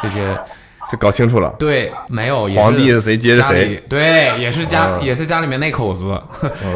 [0.00, 0.38] 这些，
[0.90, 1.54] 就搞清楚了。
[1.58, 6.20] 对，没有也是皇帝谁接着谁对，也是家、嗯也是家里面那口子，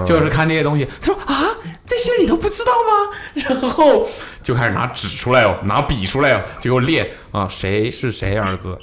[0.05, 1.49] 就是看这些东西，他说啊，
[1.87, 3.17] 这些你都不知道吗？
[3.61, 4.07] 然后
[4.43, 8.77] 就开始拿纸出来哦，拿笔出来哦，结果列啊，谁是谁儿子，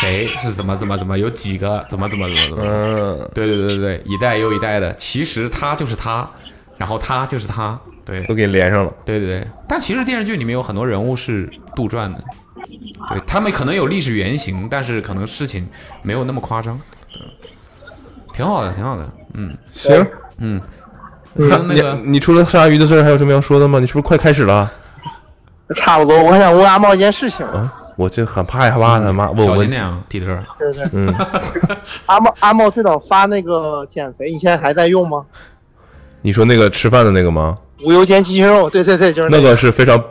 [0.00, 6.28] 谁是怎么怎么怎么，有几个怎么怎么怎么怎么，嗯，对对对对对，一代又一代的，其实他就是他，
[6.76, 8.92] 然后他就是他，对都给连上了。
[9.04, 12.22] 对对对，但其实电视剧里面有很多人物是杜撰的，
[13.10, 15.66] 对他们可能有历史原型，但是可能事情
[16.02, 16.78] 没有那么夸张，
[17.12, 17.20] 对
[18.34, 20.06] 挺好的，挺好的，嗯行，
[20.38, 20.60] 嗯，
[21.34, 23.78] 你像那个你你除了鲨鱼的事儿还有什么要说的吗？
[23.78, 24.70] 你是不是快开始了？
[25.76, 27.44] 差不多，我还想问阿茂一件事情。
[27.46, 29.82] 啊，我就很怕害怕他妈问我问题小心点。
[29.82, 30.26] 啊，蒂特，
[30.58, 31.14] 对对对，嗯，
[32.06, 35.24] 阿茂阿茂最早发那个减肥，你现在还在用吗？
[36.20, 37.56] 你说那个吃饭的那个吗？
[37.82, 39.50] 无油煎鸡胸肉，对对对，就是那个。
[39.50, 40.02] 个是非常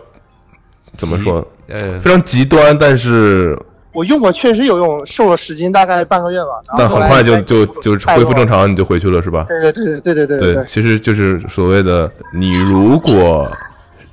[0.97, 1.45] 怎么说？
[1.67, 3.57] 呃，非常极端，但是
[3.93, 6.61] 我用过，确实有用，瘦了十斤，大概半个月吧。
[6.77, 8.45] 但很快就再就就恢复正。
[8.45, 9.45] 常，你就回去了是吧？
[9.47, 13.49] 对对对对对对对对，其实就是所谓的，你如果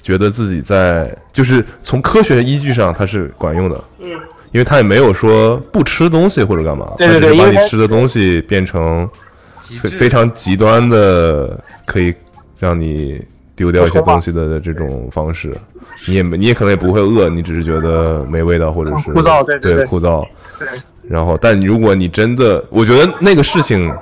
[0.03, 4.09] 觉得自己在，就是从科学依据上它是管用的，嗯，
[4.53, 9.09] 因为它也没有说不吃东西或者干嘛，对对它只是把你吃的东西变成
[9.59, 12.15] 非非常极端的，可以
[12.59, 13.21] 让你
[13.61, 15.55] 丢掉一些东西的这种方式。
[16.09, 20.27] 你也，你也可能也不会饿，你只是觉得没味道或者是枯燥对枯燥。
[20.59, 20.67] 对
[21.07, 23.93] 然后，但如果你真的，我觉得那个事情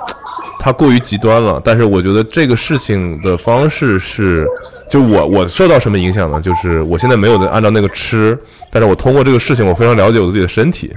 [0.60, 1.60] 它过于极端了。
[1.64, 4.46] 但是我觉得这个事情的方式是，
[4.88, 6.40] 就我我受到什么影响呢？
[6.40, 8.38] 就是我现在没有的按照那个吃，
[8.70, 10.94] 但是我通过这个事情，我非常了解我自己的身体，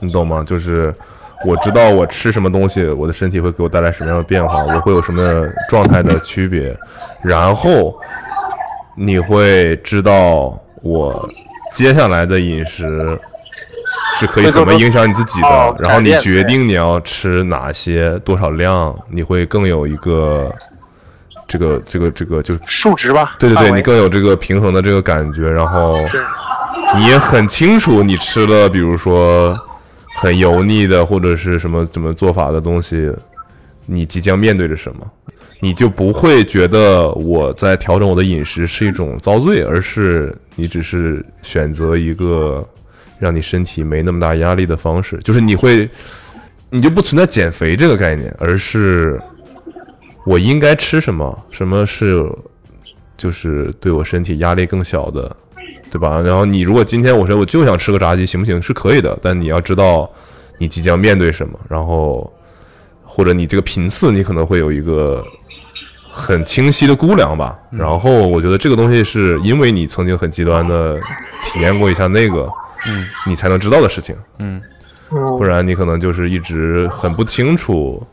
[0.00, 0.42] 你懂吗？
[0.44, 0.92] 就是
[1.44, 6.76] 我知道我吃什么东西，我的身体会给我带来什么样的变化，我会有什么状态的区别，
[7.22, 7.96] 然后
[8.96, 11.28] 你会知道我
[11.72, 13.18] 接下来的饮食
[14.18, 20.52] 是可以怎么影响你自己的哦，然后你决定你要吃哪些多少量，你会更有一个
[21.46, 23.36] 这个这个这个就数值吧。
[23.38, 25.96] 对对对，你更有这个平衡的这个感觉，然后
[26.96, 29.56] 你也很清楚你吃了，比如说
[30.18, 33.12] 很油腻的或者是什么怎么做法的东西，
[33.86, 35.10] 你即将面对着什么，
[35.60, 42.66] 你就不会觉得我在调整我的饮食是一种遭罪，而是你只是选择一个
[43.18, 45.88] 让你身体没那么大压力的方式，就是你会，
[46.70, 49.20] 你就不存在减肥这个概念，而是
[50.26, 52.28] 我应该吃什么，什么是
[53.16, 55.36] 就是对我身体压力更小的，
[55.90, 56.20] 对吧？
[56.20, 58.60] 然后你如果今天我说我就想吃个炸鸡，行不行？
[58.60, 60.10] 是可以的，但你要知道
[60.58, 62.32] 你即将面对什么，然后
[63.04, 65.24] 或者你这个频次，你可能会有一个
[66.10, 67.58] 很清晰的估量吧。
[67.70, 70.98] 然后我觉得这个东西是因为你曾经很极端的
[71.42, 72.48] 体验过一下那个，
[72.86, 74.16] 嗯，你才能知道的事情。
[74.38, 74.60] 嗯
[75.38, 78.06] 不然你可能就是一直很不清楚，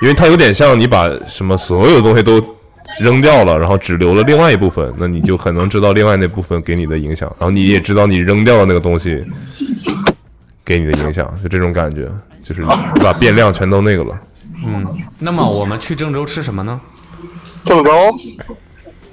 [0.00, 2.40] 因为它有点像你把什么所有的东西都
[3.00, 9.24] 扔掉了，然后只留了另外一部分，那你就很能知道另外那部分给你的影响，然后你也知道你扔掉的那个东西
[10.64, 12.10] 给你的影响，就这种感觉，
[12.42, 12.68] 就是你
[13.02, 14.20] 把变量全都那个了。
[14.64, 14.86] 嗯。
[15.18, 16.80] 那么我们去郑州吃什么呢？
[17.62, 17.90] 郑州，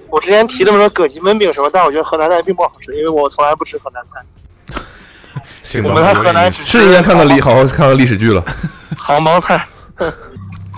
[0.10, 4.22] 我之前提那么说葛记焖饼什么，但我觉得河南菜并不好吃，因为我从来不吃河南菜。
[5.64, 8.44] 行我们在河南只是应该看看历，好好看看历史剧了。
[8.98, 9.66] 杭帮菜。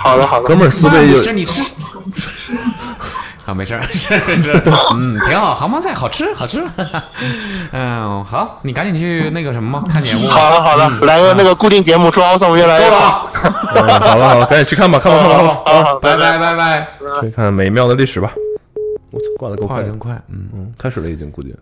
[0.04, 1.62] 好的好的，哥们儿思维有没事，你吃。
[3.46, 4.62] 啊，没事儿，没事儿，没事。
[4.96, 6.63] 嗯，挺好，杭帮菜好吃，好吃。
[7.72, 10.34] 嗯，好，你赶紧去那个什么，看节目吧。
[10.36, 13.08] 好的好的，来个那个固定节目，说奥送越来越够了好。
[13.08, 13.32] 啊，
[13.76, 16.88] 嗯好了好了，赶紧去看吧，看吧看吧看吧，好好，拜拜拜拜。
[17.22, 18.34] 去看美妙的历史吧。
[19.12, 20.50] 我操，挂的够快的真，快，嗯。
[20.54, 21.54] 嗯，开始了已经估计。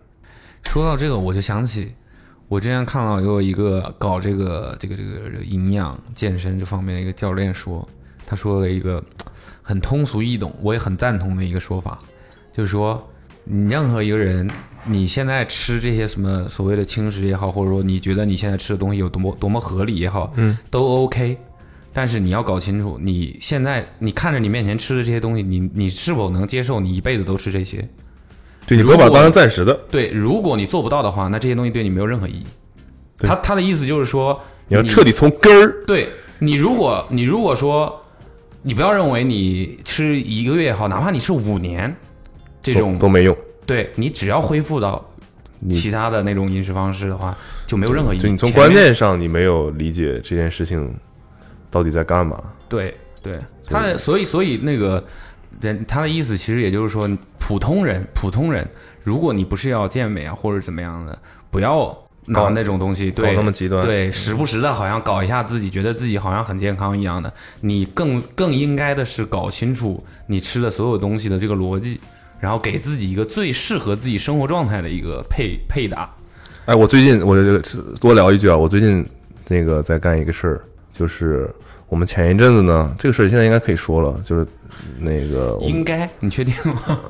[0.64, 1.92] 说到这个，我就想起
[2.46, 7.86] 我之前看到有一个搞这个这个这个这个营养健身这方面的一个教练说，
[8.26, 9.02] 他说了一个
[9.62, 11.98] 很通俗易懂，我也很赞同的一个说法，
[12.52, 13.06] 就是说
[13.44, 14.50] 你任何一个人，
[14.84, 21.36] 你现在吃这些什么所谓的轻食也好，或者说你觉得你现在吃的东西有多么多么合理也好，嗯，都 OK。
[21.94, 27.86] 但是你要搞清楚，你现在你看着你面前吃的这些东西，你你是否能接受你一辈子都吃这些？
[28.66, 32.46] 对你不要把它当成暂时的，对，如果你做不到的话，那这些东西对你没有任何意义。
[33.18, 35.84] 对他他的意思就是说，你要彻底从根儿。
[35.86, 36.08] 对
[36.38, 38.01] 你，如果你如果说，
[38.62, 41.94] 你不要认为你吃一个月也好，哪怕你吃五年，
[42.62, 45.04] 这种都都没用，对你只要恢复到
[45.70, 48.20] 其他的那种饮食方式的话，就没有任何意义。
[48.20, 50.94] 就你从观念上你没有理解这件事情
[51.70, 52.42] 到底在干嘛。
[52.68, 55.04] 对对，他的所以所以那个
[55.60, 58.66] 人他的意思其实也就是说，普通人普通人，
[59.02, 61.18] 如果你不是要健美啊或者怎么样的，
[61.50, 62.01] 不要拿
[62.32, 67.32] 搞那种东西对搞那么极端对，时不时的好像搞一下自己，觉得自己好像很健康一样的。
[67.62, 71.98] 你更更应该的是搞清楚你吃的所有东西的这个逻辑，
[72.38, 76.08] 然后给自己一个最适合自己生活状态的一个配配搭。
[76.66, 77.60] 哎，我最近我这个
[78.00, 79.04] 多聊一句啊，我最近
[79.48, 81.52] 那个在干一个事儿，就是
[81.88, 84.46] 我们前一阵子呢，这个事儿现在应该可以说了，就是
[84.96, 87.00] 那个应该，你确定吗？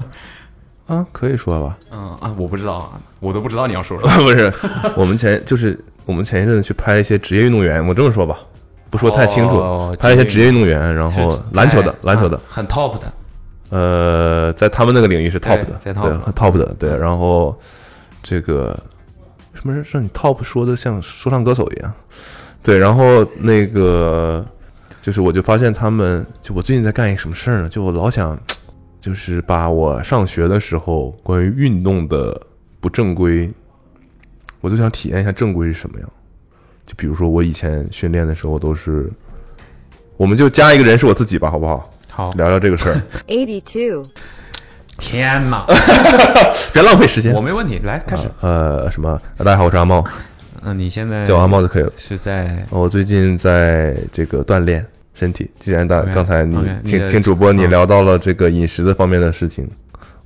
[0.92, 1.78] 啊，可以说吧？
[1.90, 4.12] 嗯啊，我不知道啊，我都不知道你要说什么。
[4.22, 4.52] 不是，
[4.94, 8.38] 我们前就是我们前一阵子去拍一些职业运动员，我这么说吧，
[8.90, 13.12] 不说太清楚，哦拍一些职业运动员，然后篮球的篮球的啊，很 top 的。
[13.70, 16.94] 呃，在他们那个领域是 top 的，在对 top 很 top 的，对。
[16.94, 17.58] 然后
[18.22, 18.78] 这个
[19.54, 21.90] 什么是让你 top 说的像说唱歌手一样，
[22.62, 22.76] 对。
[22.76, 24.44] 然后那个
[25.00, 27.68] 就是我就发现他们，就我最近在干一个什么事儿呢？
[27.70, 28.38] 就我老想，
[29.02, 32.40] 就是把我上学的时候关于运动的
[32.80, 33.50] 不正规，
[34.60, 36.08] 我就想体验一下正规是什么样。
[36.86, 39.10] 就比如说我以前训练的时候都是，
[40.16, 41.90] 我们就加一个人是我自己吧，好不好？
[42.08, 43.02] 好，聊聊这个事儿。
[43.26, 44.08] Eighty two
[44.98, 45.66] 天哪，
[46.72, 47.40] 别浪费时间我。
[47.40, 48.30] 没问题，来开始。
[48.40, 49.20] 呃，什么？
[49.36, 50.04] 大家好，我是阿茂，
[50.62, 51.92] 嗯，你现在叫我阿茂就可以了。
[51.96, 55.50] 是在我最近在这个锻炼身体。
[55.58, 59.68] 既然大刚才你听听主播你嗯聊到了这个饮食的方面的事情，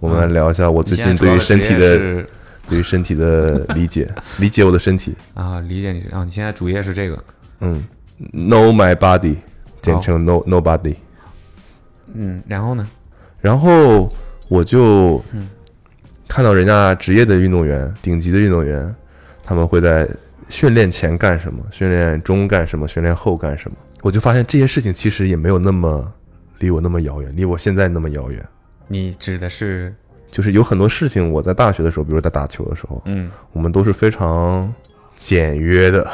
[0.00, 2.24] 我们来聊一下我最近对于身体的
[2.68, 5.14] 对于身体的理解， 理解我的身体。
[5.34, 7.18] 啊，理解你啊，你现在主业是这个，
[7.60, 7.84] 嗯
[8.32, 9.36] ，Know my body，
[9.80, 10.96] 简称 Know Nobody。
[12.14, 12.86] 嗯，然后呢？
[13.40, 14.12] 然后
[14.48, 15.48] 我就嗯
[16.26, 18.92] 看到人家职业的运动员、顶级的运动员，
[19.44, 20.08] 他们会在
[20.48, 23.76] 训练前干什么，训练中干什么，训练后干什么。
[24.06, 26.12] 我就发现这些事情其实也没有那么
[26.60, 28.40] 离我那么遥远，离我现在那么遥远。
[28.86, 29.92] 你指的是
[30.30, 34.72] 就是有很多事情，我在大学的时候，比如在打球的时候，嗯我们都是非常
[35.16, 36.08] 简约的，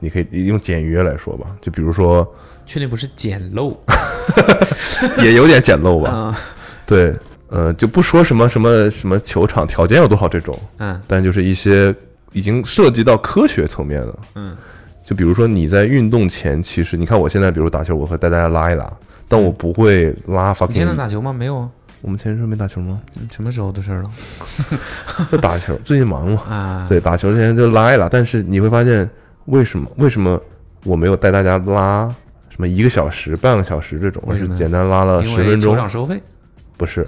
[0.00, 2.26] 你可以用简约来说吧，就比如说
[2.66, 3.76] 确定不是简陋
[5.22, 6.38] 也有点简陋吧，啊？
[6.84, 7.14] 对，
[7.46, 11.94] 呃，就不说什么什么什么球场条件有多好这种，嗯但就是一些
[12.32, 14.56] 已经涉及到科学层面的，嗯
[15.04, 18.90] 就比如说你在运动前，其实你看我现在比如打球，我会带大家拉一拉，
[19.28, 20.64] 但我不会拉发。
[20.66, 21.32] 你现在打球吗？
[21.32, 21.68] 没有啊，
[22.00, 23.00] 我们前阵没打球吗？
[23.16, 24.10] 嗯什么时候的事儿了？
[25.30, 26.42] 就打球，最近忙嘛。
[26.48, 29.08] 啊，对，打球之前就拉一拉，但是你会发现
[29.46, 30.40] 为什么为什么
[30.84, 32.08] 我没有带大家拉
[32.48, 36.22] 什么一个小时、半个小时这种，我为什么是简单拉了十分钟球，场收费，
[36.76, 37.06] 不是，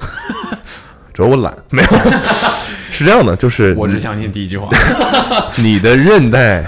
[1.15, 1.89] 主要我懒，没有，
[2.93, 4.69] 是这样的，就是我只相信第一句话。
[5.57, 6.65] 你的韧带，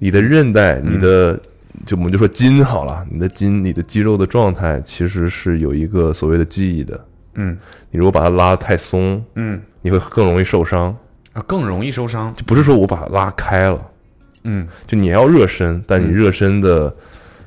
[0.00, 1.40] 你的韧带，嗯你的
[1.86, 7.00] 就我们就说筋好了，你的筋，你的肌肉的状态其实是有一个所谓的记忆的。
[7.34, 7.56] 嗯
[7.92, 10.96] 你如果把它拉得太松，嗯你会更容易受伤。
[11.32, 12.34] 啊，更容易受伤。
[12.34, 13.80] 就不是说我把它拉开了，
[14.42, 16.92] 嗯就你要热身，但你热身的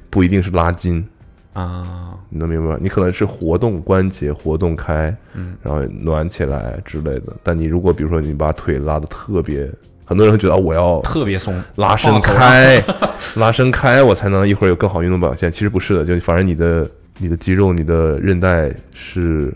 [0.09, 1.05] 不一定是拉筋，
[1.51, 2.77] 啊，你能明白吗？
[2.81, 7.35] 你可能是活动关节，活动开，嗯，然后暖起来之类的。
[7.43, 9.69] 但你如果比如说你把腿拉的特别，
[10.13, 12.83] 很多人会觉得啊我要特别松，拉伸开，
[13.35, 15.51] 拉伸开，我才能一会儿有更好运动表现。
[15.51, 19.53] 其实不是的，就反正你的你的肌肉、你的韧带是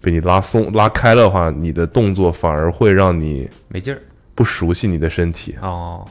[0.00, 4.00] 被你拉松、拉开了的话，你的动作反而会让你没劲儿。
[4.34, 6.04] 不熟悉你的身体，哦，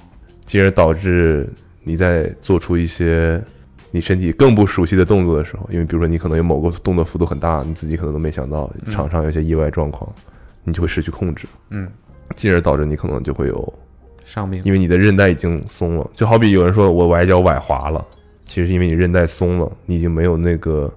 [0.46, 1.50] 进而导致
[1.84, 3.42] 你在做出一些
[3.92, 10.08] 你身体更不熟悉的动作的时候，因为比如说你可能有某个动作幅度很大，你自己可能都没想到，场上有些意外状况，
[10.64, 11.90] 你就会失去控制，嗯，
[12.36, 13.74] 进而导致你可能就会有
[14.30, 18.06] 伤病因为你的韧带已经松了，就好比有人说我崴脚崴滑了，
[18.46, 20.94] 其实是因为你韧带松了，你已经没有那个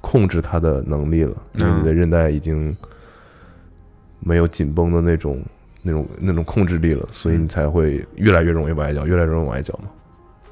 [0.00, 2.74] 控制它的能力了，因为你的韧带已经
[4.20, 5.42] 没有紧绷的那种、
[5.82, 9.90] 那种、那种控制力了，所以你才会越来越容易崴脚，越来越容易崴脚嘛。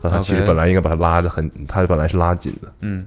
[0.02, 3.06] 那它其实本来应该把它拉的很，它本来是拉紧的，嗯。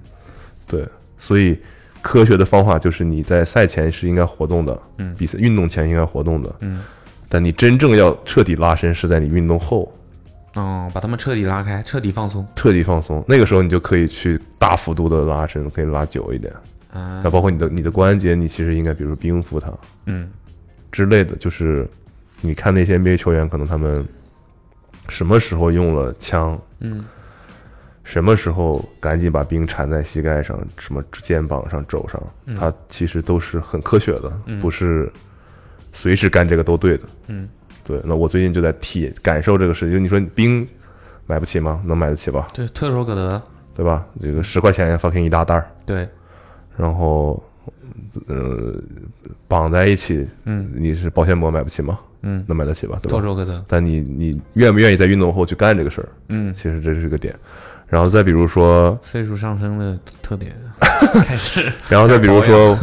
[0.66, 0.86] 对，
[1.18, 1.58] 所以
[2.02, 5.14] 科学的方法就是你在赛前是应该活动的，嗯。
[5.16, 6.82] 比赛运动前应该活动的，嗯，
[7.30, 9.92] 但你真正要彻底拉伸是在你运动后。
[10.56, 12.46] 哦，把他们彻底拉开，彻底放松。
[12.56, 16.52] 彻底放松，那个时候你就可以去大幅度的拉伸，可以拉久一点。
[16.92, 19.72] 啊然后包括你的你的关节，你其实应该比如说冰敷它
[20.06, 20.30] 嗯
[20.92, 21.36] 之类的。
[21.36, 21.88] 就是
[22.42, 24.04] 你看那些 NBA 球员，可能他们
[25.10, 27.06] 什么时候用了枪，嗯
[28.04, 32.24] 什么时候赶紧把冰缠在膝盖上、什么肩膀上、肘上，
[32.56, 34.30] 它其实都是很科学的，
[34.62, 35.12] 不是
[35.98, 37.04] 随时干这个都对的。
[37.28, 37.50] 嗯，
[37.84, 38.00] 对。
[38.06, 40.04] 那我最近就在体感受这个事情。
[40.04, 40.68] 你说冰
[41.26, 41.82] 买不起吗？
[41.86, 42.48] 能买得起吧？
[42.54, 43.42] 对，唾手可得。
[43.76, 44.06] 对吧？
[44.22, 46.08] 这个十块钱 fucking 一大袋儿，对，
[46.76, 47.44] 然后
[48.28, 48.74] 呃
[49.48, 52.00] 绑在一起，嗯你是保鲜膜买不起吗？
[52.24, 53.00] 嗯，能买得起吧？
[53.04, 53.22] 对吧唾？
[53.22, 53.64] 手可得。
[53.68, 56.10] 但你你愿不愿意在运动后去干这个事儿？
[56.30, 57.36] 嗯，其实这是个点。
[57.88, 60.56] 然后再比如说，岁数上升的特点
[61.26, 61.72] 开始。
[61.88, 62.78] 然后再比如说，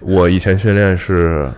[0.00, 1.48] 我以前训练是，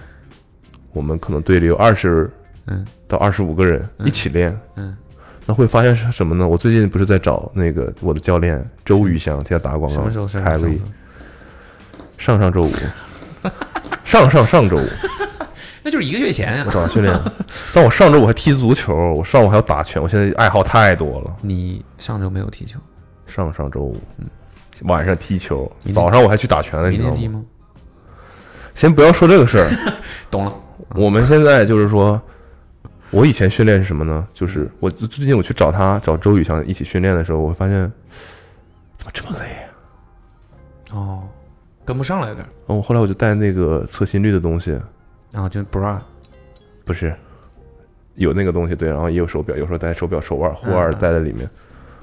[0.95, 2.31] 我们可能队里有二十
[2.67, 2.87] 嗯。
[3.07, 4.97] 到二十五个人一起练，嗯，
[5.45, 6.49] 那会发现是什么呢？
[6.49, 10.39] 我最近不是在找那个我的教练周宇翔替他打广告，什么时候是？
[10.39, 10.81] 凯瑞，
[12.17, 12.73] 上上周五，
[14.05, 14.89] 上上上周五。
[15.85, 16.73] 那就是一个月前啊我。
[16.73, 17.15] 找他训练，
[17.75, 21.37] 但我上周我还踢足球，我上午还要打拳，我现在爱好太多了。
[21.43, 22.79] 你上周没有踢球，
[23.27, 24.01] 上上周五，
[24.85, 27.43] 晚上踢球，早上我还去打拳了，你知道吗？
[28.75, 29.71] 先不要说这个事儿，
[30.31, 30.53] 懂了。
[30.95, 32.21] 我们现在就是说，
[33.11, 34.27] 我以前训练是什么呢？
[34.33, 37.91] 就是我最近我去找他找周宇翔一起训练的时候，我会发现
[38.97, 39.47] 怎么这么累
[40.91, 40.99] 啊？
[40.99, 41.23] 哦，
[41.85, 42.49] 跟不上了有点儿。
[42.67, 44.79] 然后后来我就带那个测心率的东西，
[45.33, 45.99] 啊，就 bra。
[46.85, 47.15] 不是
[48.15, 51.49] 有那个东西对，然后也有手表，有时候戴手表手腕护腕戴在里面，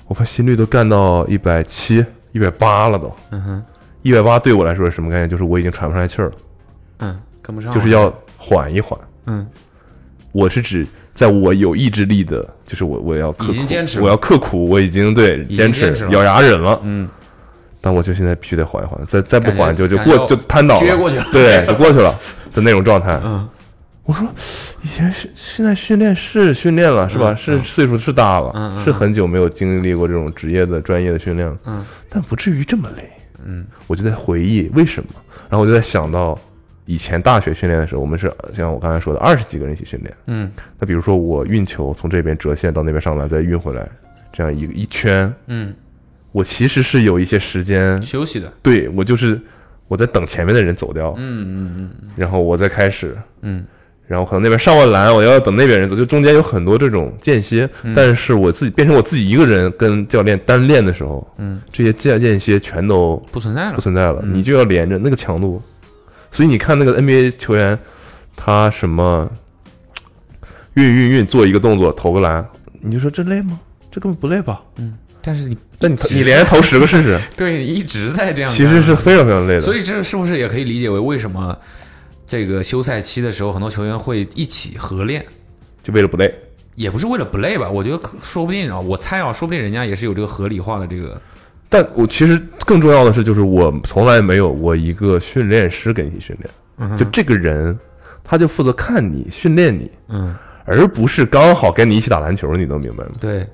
[0.08, 3.16] 我发现心率都干到一百七、一百八了都。
[3.30, 3.64] 嗯哼，
[4.02, 5.30] 一百八对我来说是什么概念？
[5.30, 6.32] 就是我已经喘不上来气儿了，
[7.00, 7.72] 嗯，跟不上。
[7.72, 9.00] 就是要缓一缓。
[9.28, 9.48] 嗯。
[10.32, 16.80] 我是指在我有意志力的，就是我我要刻苦已经坚持我要刻苦，我已经对坚持咬牙忍了。
[16.84, 17.06] 嗯，
[17.82, 21.26] 但我就现在必须得缓一缓，再再不缓就就过就瘫倒了，撅过去了。
[21.34, 22.18] 对，就过去了
[22.54, 23.20] 的那种状态。
[23.26, 23.46] 嗯，
[24.06, 24.26] 我说
[24.82, 27.36] 以前是现在训练是训练了是吧？
[27.36, 28.84] 是岁数是大了，嗯嗯。
[28.86, 33.04] 是很久没有经历过这种职业的专业的训练了，嗯，但不至于这么累。
[33.44, 35.10] 嗯，我就在回忆为什么，
[35.50, 36.40] 然后我就在想到
[36.92, 40.14] 以前大学训练的时候，我们是像我刚才说的二十几个人一起训练。
[40.28, 40.52] 嗯。
[40.78, 43.88] 那比如说我运球从这边折线到那边上篮，再运回来，
[44.34, 45.74] 这样一个一圈，嗯，
[46.34, 48.52] 我其实是有一些时间，休息的。
[48.62, 49.40] 对我就是
[49.88, 53.64] 我在等前面的人走掉，嗯嗯嗯然后我再开始，嗯。
[54.08, 57.70] 然后可能那边上完篮，我要等那边人走，就中间有很多这种间歇。
[57.84, 57.94] 嗯。
[57.96, 64.34] 但是我自己变成我自己一个人跟教练单练的时候，嗯，这些间间歇全都不存在了，不存在了，嗯。
[64.34, 65.62] 你就要连着那个强度。
[66.32, 67.78] 所以你看那个 NBA 球员，
[68.36, 69.30] 他什么
[70.76, 72.48] 运运运做一个动作投个篮，
[72.80, 73.60] 你就说这累吗？
[73.92, 74.62] 这根本不累吧？
[74.78, 79.62] 嗯但是你那你你连着投十个试试， 对一直在这样，其实是非常非常累的。
[79.62, 81.56] 所以这是不是也可以理解为为什么
[82.26, 85.24] 这个休赛期的时候，很多球员会一起合练？
[85.84, 86.34] 就为了不累。
[86.74, 87.70] 也不是为了不累吧？
[87.70, 91.22] 我觉得说不定啊，我猜啊，说不定人家也是有这个合理化的这个。
[91.74, 96.36] 但我其实更重要的是，就是我从来没有过一个训练师给你训
[96.78, 97.80] 练，就这个人，
[98.26, 103.12] 他就负责看你训练你，嗯，而不是刚好跟你一起打篮球，你能明白吗？
[103.22, 103.48] 对，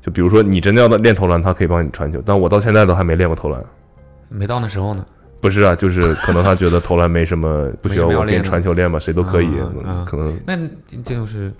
[0.00, 3.62] 就比如说你真的要练投篮，他可以帮你传球，但我到现在都还没练过投篮。
[4.30, 5.04] 没到那时候呢。
[5.40, 9.48] 不是啊，就是可能他觉得投篮没什么， 不需要我给你练传球练吧，谁都可以
[10.06, 10.36] 可能。
[10.46, 10.56] 那
[11.04, 11.52] 这就是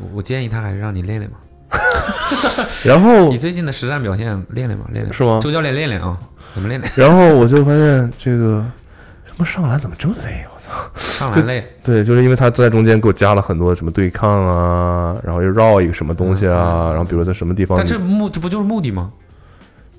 [0.00, 1.36] 我我建议他还是让你练练嘛。
[2.84, 6.18] 然后你最近的实战表现练练吧，练练是吗周教练练练啊，
[6.54, 6.92] 怎么练练？
[6.96, 8.64] 然后我就发现这个
[9.26, 10.44] 什么上篮怎么这么累？
[10.54, 10.90] 我操！
[10.94, 19.10] 上篮累，对，就是因为他在中间给我加了很多什么对抗啊，然后又绕一个什么东西啊，然后比如在什么地方，但这目这不就是目的吗？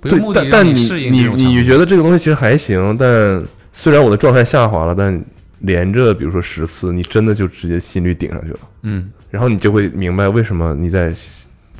[0.01, 0.71] 不目的但但你
[1.09, 5.21] 你这种强度你觉得这个东西其实还行，但虽然我的状态下滑了，但
[5.59, 11.13] 连着比如说十次，你真的就直接心率顶上去了，嗯然后你就会明白为什么你在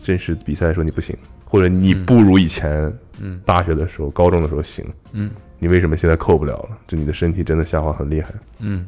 [0.02, 2.92] 真实比赛的时候你不行，或者你不如以前
[3.22, 5.30] 嗯大学的时候、高中的时候行，嗯
[5.60, 6.78] 你为什么现在扣不了了？
[6.88, 8.34] 就你的身体真的下滑很厉害。
[8.60, 8.86] 嗯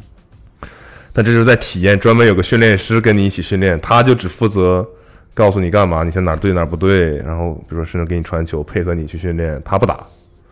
[1.13, 4.87] 但这就是在体验，专门有个训练师跟你一起训练，他就只负责
[5.33, 10.05] 告诉你干嘛，你现在哪对哪不对，然后比如说甚至给你传球，配合你去训练，他不打。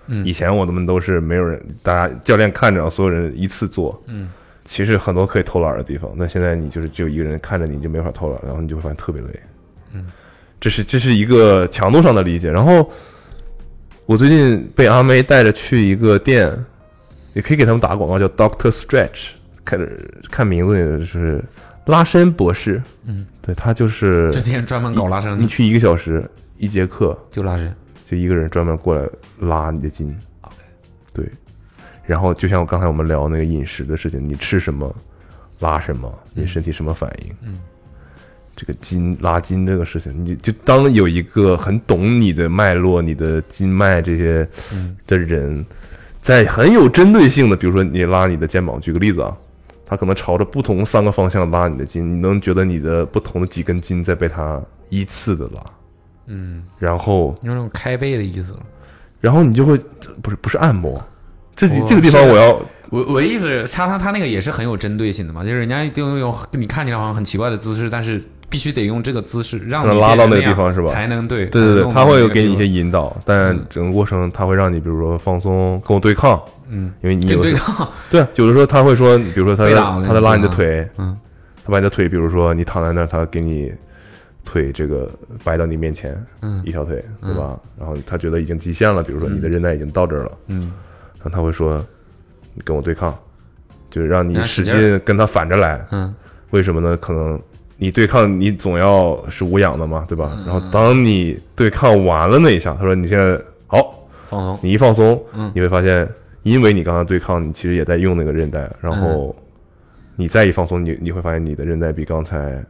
[0.07, 4.01] 嗯以前我们都是没有人，大家教练看着，所有人一次做。
[4.07, 4.29] 嗯，
[4.65, 9.39] 其实很多可以偷懒的地方，那现在你就是只有一个人看着，你就没法偷懒，然后你就会发现特别累。
[9.93, 10.05] 嗯，
[10.59, 12.51] 这是这是一个强度上的理解。
[12.51, 12.89] 然后
[14.05, 16.51] 我最近被阿妹带着去一个店，
[17.33, 19.31] 也可以给他们打广告，叫 Doctor Stretch，
[19.63, 19.79] 看
[20.29, 21.43] 看名字也是
[21.85, 22.81] 拉伸博士。
[23.05, 27.73] 嗯，对他就是这天专门搞拉伸的，你去一个小时一节课，就拉伸。
[28.05, 29.07] 就一个人专门过来
[29.39, 30.17] 拉你的筋。
[30.41, 30.55] OK，
[31.13, 31.25] 对。
[32.03, 34.91] 然后就像刚才我们聊那个饮食的事情，你吃什么，
[35.59, 37.35] 拉什么，你身体什么反应？
[37.43, 37.53] 嗯，
[38.59, 45.65] 这个筋拉筋这个事情，你就当有一个很懂你的脉络、你的筋脉这些嗯的人，
[46.21, 49.33] 在很有针对性的，比如说你拉你的肩膀，举个例子啊。
[49.91, 55.63] 他可能朝着不同三个方向拉你的筋，你能觉得你的不同的几根筋在被他依次的拉，
[56.27, 58.59] 嗯，然后有种开背的意思了。
[59.19, 59.75] 然后你就会
[60.21, 60.95] 不是不是按摩，
[61.55, 70.87] 这我这个地方我要我我的意思是，他他他那个也是很有针对性的嘛，就是人家一定用你看起来好像很奇怪的姿势，但是必须得用这个姿势让你拉到那个地方是吧？
[70.91, 81.17] 才能对对对对，他会弄到那个给你一些引导，但整个过程他会让你比如说放松，跟我对抗，嗯，因为你有对抗， 对，有的时候他会说，比如说他在他在拉你的嗯腿，嗯。
[81.63, 83.71] 他把你的腿，比如说你躺在那儿，他给你
[84.43, 85.07] 腿这个
[85.43, 86.61] 摆到你面前，嗯。
[86.65, 87.59] 一条腿，对吧？
[87.77, 90.71] 然后他觉得已经极限了，比如说你的韧带已经到这儿了，嗯。
[91.21, 91.77] 然后他会说
[92.55, 93.15] 你跟我对抗，
[93.91, 96.11] 就是让你使劲跟他反着来，嗯。
[96.49, 96.97] 为什么呢？
[96.97, 97.39] 可能
[97.81, 100.19] 你对抗，你总要是无氧的嘛，对嗯。
[100.19, 100.43] 吧？
[100.45, 105.49] 然后当你对抗完了那一下，他说你现在好，放松，你一放松，嗯。
[105.55, 106.07] 你会发现，
[106.43, 109.33] 因为你刚刚对抗，你其实也在用那个韧带，然后
[110.17, 112.61] 你再一放松，你你会发现你的韧带比刚才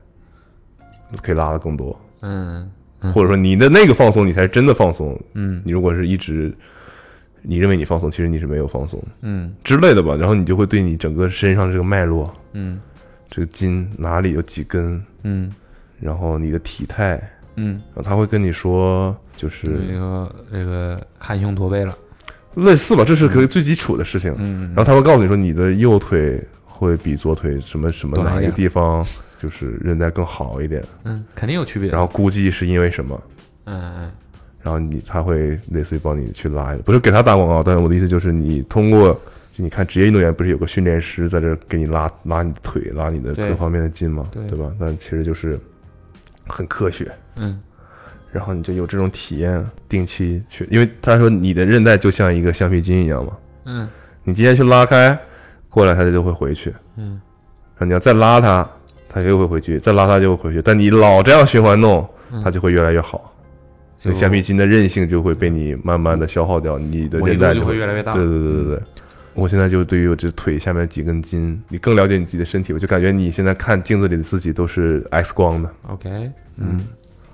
[1.24, 2.70] 可以拉的更多，嗯
[3.02, 3.12] 嗯。
[3.12, 5.20] 或者说你的那个放松，你才是真的放松。
[5.34, 5.60] 嗯。
[5.66, 6.54] 你如果是一直
[7.42, 9.52] 你认为你放松，其实你是没有放松嗯。
[9.64, 12.80] 之类的吧，然后你就会对你整个身上这个脉络，嗯
[13.30, 15.52] 这个筋哪里有几根，嗯。
[16.00, 17.22] 然后你的体态，
[17.56, 21.94] 嗯，然后他会跟你说，就是那个那个含胸驼背了，
[22.56, 24.34] 类似吧，这是可以最基础的事情。
[24.38, 29.06] 嗯然后他会告诉你说，你的右腿会比左腿什么什么哪一个地方
[29.38, 33.22] 就是韧带更好一点，嗯，肯定有区别，然后估计是因为什么，
[33.66, 34.12] 嗯嗯。
[34.62, 39.20] 然后你他会类似于帮你去拉，不是给他打广告，但是我的意思就是你通过。
[39.52, 44.26] 就你看，职业运动员不是有个训练师在这给你拉拉你的腿、拉你的各方面的筋吗？
[44.32, 44.46] 对。
[44.48, 44.72] 对吧？
[44.80, 45.60] 那其实就是
[46.48, 47.12] 很科学。
[47.36, 47.60] 嗯。
[48.32, 53.88] 然后你就有这种体验，定期去，因为他说你的韧带就像一个橡皮筋一样嘛，嗯。
[54.24, 55.18] 你今天去拉开，
[55.68, 57.20] 过两天就会回去，嗯。
[57.76, 58.70] 然后你要再拉它，
[59.08, 62.08] 它又会回去，再拉它就会回去，但你老这样循环弄，
[62.44, 63.34] 它就会越来越好，
[63.98, 68.12] 所以橡皮筋的韧性就会被你慢慢的消耗掉，你的韧带就会越来越大。
[68.12, 68.82] 对对对对对，
[69.34, 75.70] 我现在就对于我这腿下面几根筋，你更了解你自己的身体，我就感觉你现在看镜子里的自己都是 X 光的。
[75.88, 76.80] OK，嗯，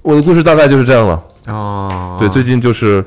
[0.01, 1.23] 我的故事大概就是这样了。
[1.47, 3.03] 哦，对，最近就是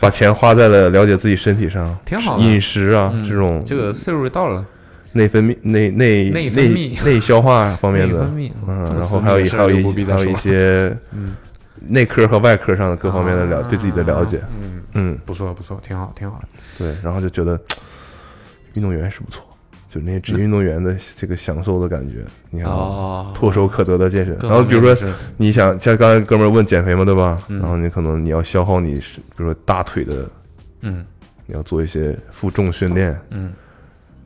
[0.00, 2.44] 把钱花在了了解自己身体上，挺好的。
[2.44, 3.22] 饮食啊、嗯。
[3.22, 4.64] 这种这个岁数到了，
[5.12, 7.04] 内分泌、内内内分泌。
[7.04, 8.30] 内消化方面的。
[8.66, 11.34] 嗯，然后还有一还有一还有一些嗯。
[11.90, 13.66] 内科和外科上的各方面的了啊。
[13.68, 16.48] 对自己的了解，嗯，嗯，不错不错，挺好挺好的。
[16.78, 17.60] 对，然后就觉得
[18.74, 19.42] 运动员是不错，
[19.88, 22.70] 就那些职业运动员的这个享受的感觉，你看
[23.34, 24.36] 唾手可得的健身。
[24.42, 27.42] 然后比如说你想像刚才哥们儿问减肥嘛，对吧？
[27.48, 30.30] 嗯然后你可能你要消耗你是比如说大腿的，
[30.82, 31.04] 嗯
[31.46, 33.52] 你要做一些负重训练，嗯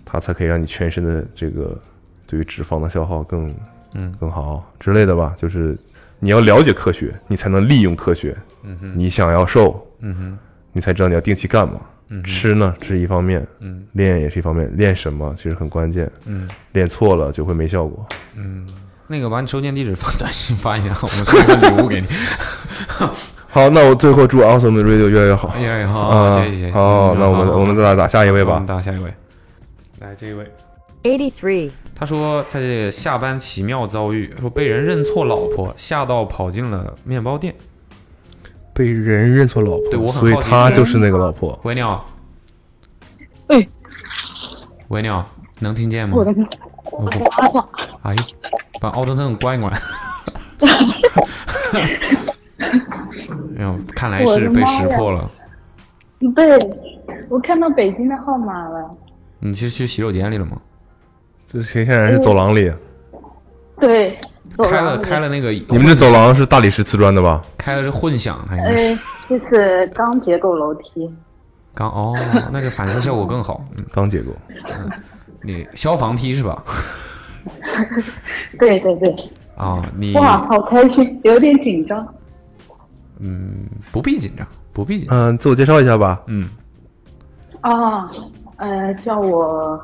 [0.05, 1.81] 它才可以让你全身的这个
[2.27, 3.55] 对于脂肪的消耗更
[3.95, 5.35] 嗯更好之类的吧。
[5.37, 5.77] 就是
[6.19, 8.37] 你要了解科学，你才能利用科学。
[8.65, 10.39] 嗯哼你想要瘦，嗯哼
[10.73, 11.75] 你才知道你要定期干嘛。
[12.15, 16.11] 嗯吃呢是一方面，嗯练也是一方面，练什么其实很关键。
[16.27, 18.07] 嗯练错了就会没效果。
[18.37, 18.67] 嗯，
[19.07, 22.07] 那个把你收件地址发 短信发一下，我们送一个礼物给你。
[23.49, 25.55] 好，那我最后祝 Awesome 的 Radio 越来越好。
[25.59, 26.73] 越来越，好，啊谢谢谢谢。
[26.73, 28.63] 好，嗯那我们我们再打下一位吧。
[28.67, 29.13] 打下一位，
[30.01, 30.51] 来这一位。
[31.03, 31.71] 83.
[31.95, 37.55] 他说，他这个下班奇妙遭遇，说被人认错老婆，吓到跑进了面包店。
[38.73, 41.59] 被人认错老婆，对我很所以好奇是他就是那个老婆。
[41.63, 42.07] 喂，你好。
[43.49, 43.69] 喂，
[44.89, 46.17] 喂，你好，能听见吗？
[46.17, 46.33] 我的
[46.91, 47.11] 我不
[48.03, 48.17] 哎，
[48.81, 49.73] 把奥特曼关一关。
[53.59, 55.31] 哎呦，看来是被识破了。
[56.35, 56.59] 对，
[57.29, 58.91] 我看到北京的号码了。
[59.41, 60.57] 你是去洗手间里了吗？
[61.45, 62.73] 这显显然是走廊里。
[63.79, 67.43] 对，走开了开了，那个，你们这走廊是大理石瓷砖的吧？
[67.57, 68.99] 开的是混响，还应该是呃，
[69.29, 71.11] 这是钢结构楼梯。
[71.75, 72.15] 刚哦，
[72.53, 73.65] 那个反射效果更好。
[73.77, 74.31] 嗯，钢结构。
[75.43, 76.63] 你消防梯是吧？
[78.61, 82.07] 对对对，啊，你哇，好开心，有点紧张。
[83.19, 85.19] 嗯，不必紧张，不必紧张。
[85.19, 86.23] 嗯，自我介绍一下吧。
[86.27, 86.49] 嗯，
[87.63, 88.11] 啊，
[88.57, 89.83] 呃，叫我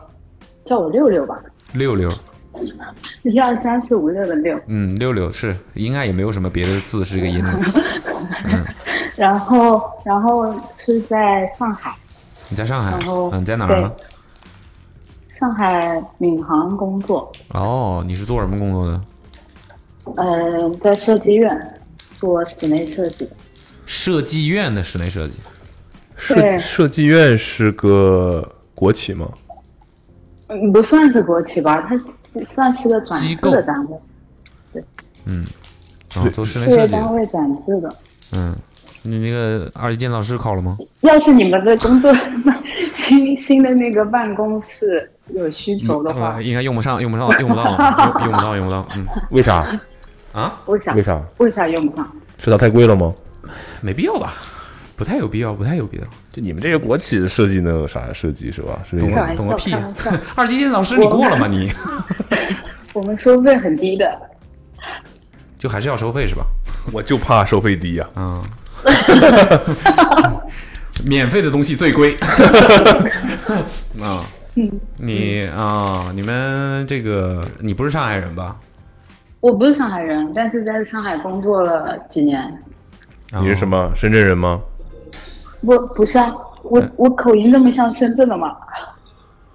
[0.64, 1.38] 叫我六六吧，
[1.72, 2.12] 六六，
[3.22, 4.59] 一二三四五六的六。
[4.66, 7.52] 嗯，六六是应该也没有什么别的字是这个音的。
[9.16, 11.94] 然后，然后是在上海，
[12.48, 13.30] 你在上海然后？
[13.32, 13.92] 嗯，你在哪儿呢？
[15.38, 19.00] 上海闵行工作，哦，你是做什么工作的？
[20.16, 21.80] 呃，在设计院
[22.16, 23.28] 做室内设计。
[23.86, 25.34] 设计院的室内设计。
[26.16, 29.28] 设对设计院是个国企吗？
[30.48, 31.96] 嗯，不算是国企吧，它
[32.47, 33.97] 算是个转制机构的单位，
[34.72, 34.84] 对
[35.26, 35.45] 嗯，
[36.16, 36.93] 哦，做室内事设计。
[36.93, 37.89] 业单位转制的。
[38.36, 38.55] 嗯，
[39.03, 40.76] 你那个二级建造师考了吗？
[41.01, 42.14] 要是你们的工作
[42.95, 47.64] 新新的那个办公室有需求的话呃，，应该用不上，用不上，用不到，
[48.20, 48.86] 用用不到，用不到。
[48.97, 49.80] 嗯 为啥？
[50.32, 51.03] 啊，为啥为？
[51.03, 51.22] 啥？
[51.39, 52.11] 为啥用不上？
[52.39, 53.14] 是它太贵了吗？
[53.80, 54.34] 没必要吧？
[54.95, 56.05] 不太有必要，不太有必要。
[56.39, 58.78] 就你们这些国企的设计能有啥设计是吧？
[58.91, 59.74] 懂种开玩笑懂个屁！
[60.36, 61.47] 二级建造师你过了吗？
[61.49, 61.70] 你
[62.95, 64.20] 我们收费很低的，
[65.59, 66.45] 就还是要收费是吧？
[66.93, 68.43] 我就怕收费低呀、嗯，
[71.05, 72.16] 免费的东西最贵。
[74.01, 74.24] 啊，
[74.97, 78.57] 你啊，你们这个你不是上海人吧？
[79.41, 82.62] 我不是上海人，但是在上海工作了几年。
[83.41, 84.61] 你是什么深圳人吗？
[85.61, 88.56] 不，不是啊，我我口音这么像深圳的吗？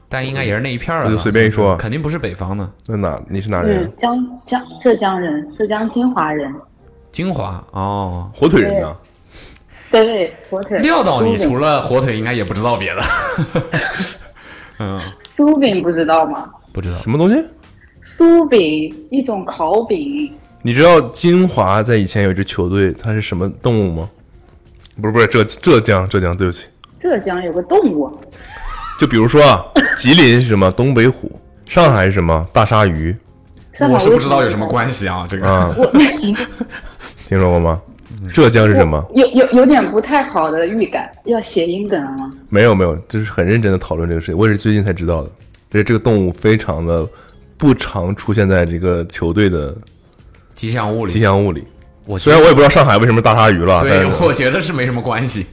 [0.10, 2.70] 但应该也是那一片儿的吧，我就随便一说肯定不是北方的。
[2.88, 6.54] 那哪你是哪人嗯？，江江浙江人，浙江金华人。
[7.12, 8.96] 金华哦，火腿人呢？
[9.92, 10.80] 对，火腿。
[10.80, 13.02] 料到你除了火腿，应该也不知道别的。
[14.80, 15.02] 嗯，
[15.36, 16.50] 酥饼不知道吗？
[16.72, 16.98] 不知道。
[17.00, 17.44] 什么东西？
[18.04, 20.32] 酥饼一种烤饼，
[20.62, 24.10] 你知道金华在以前有一支球队，它是什么动物吗？
[25.02, 26.68] 不是不是浙浙江浙江，对不起。
[27.00, 28.10] 浙江有个动物，
[29.00, 29.66] 就比如说啊，
[29.98, 30.72] 吉林是什么？
[30.72, 31.32] 东北虎。
[31.66, 32.48] 上海是什么？
[32.54, 33.16] 大鲨鱼
[33.72, 34.68] 上海我是不知道有什么。
[34.68, 35.48] 关系啊，这个。
[35.48, 35.76] 啊，
[37.28, 37.82] 听说过吗？
[38.32, 39.04] 浙江是什么？
[39.16, 42.32] 有有有点不太好的预感，要谐音梗了吗？
[42.50, 45.30] 没有没有，就是很认真的讨论这个事情，我也是最近才知道的。
[45.72, 47.08] 这这个动物非常的
[47.58, 49.76] 不常出现在这个球队的
[50.54, 51.66] 吉祥物里，吉祥物里。
[52.06, 55.46] 我虽然我也不知道上海为什么大鲨鱼了，但对，是我觉得是没什么关系，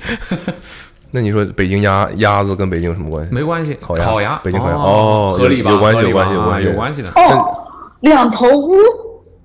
[1.13, 3.33] 那你说北京鸭鸭子跟北京有什么关系？
[3.35, 3.77] 没关系。
[3.81, 5.71] 烤鸭烤鸭，北京烤鸭哦哦，合理吧？
[5.71, 7.11] 有关系有关系有关系啊有关系的。
[7.11, 7.67] 哦，
[8.01, 8.73] 两头乌，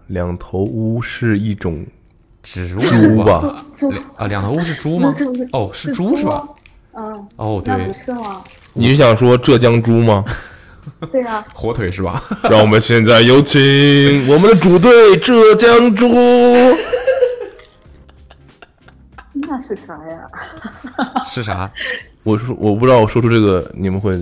[0.08, 1.86] 两头乌是一种
[2.44, 2.76] 植
[3.10, 3.56] 物吧？
[4.18, 5.14] 啊，两头乌是猪吗？
[5.54, 6.44] 哦，是猪是吧？
[6.98, 8.42] 嗯，哦，对，是吗？
[8.74, 10.24] 你是想说浙江猪吗？
[11.12, 12.22] 对啊， 火腿是吧？
[12.50, 13.60] 让我们现在有请
[14.28, 16.08] 我们的主队浙江猪。
[19.34, 20.28] 那是啥呀？
[21.26, 21.70] 是啥？
[22.24, 24.18] 我说我不知道，我说出这个你们会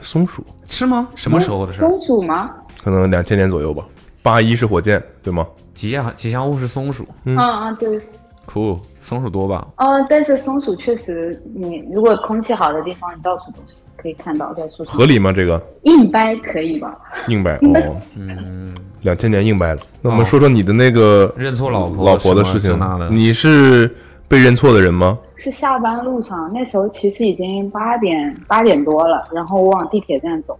[0.00, 1.08] 松鼠，是吗？
[1.16, 1.80] 什么时候的事？
[1.80, 2.50] 松鼠吗？
[2.82, 3.84] 可能两千年左右吧。
[4.22, 5.46] 八一是火箭，对吗？
[5.74, 8.00] 吉祥吉祥物是松鼠，嗯嗯，对。
[8.46, 9.66] 酷，松鼠多吧？
[9.78, 14.92] 哦，但是松鼠确实，你如果空气好的地方，你到处都是可以看到，在树上。
[14.92, 15.32] 合理吗？
[15.32, 16.98] 这个硬掰可以吧？
[17.28, 19.80] 硬掰 哦，嗯，两千年硬掰了。
[20.00, 22.78] 那我们说说你的那个认错老婆老婆的事情。
[23.10, 23.94] 你是
[24.26, 25.18] 被认错的人吗？
[25.36, 30.58] 是下班路上，那时候其实已经八点八点多了，然后我往地铁站走，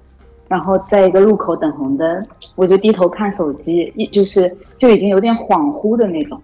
[0.48, 2.26] 然后在一个路口等红灯，
[2.56, 6.40] 我就低头看手机，一就是就已经有点恍惚的那种，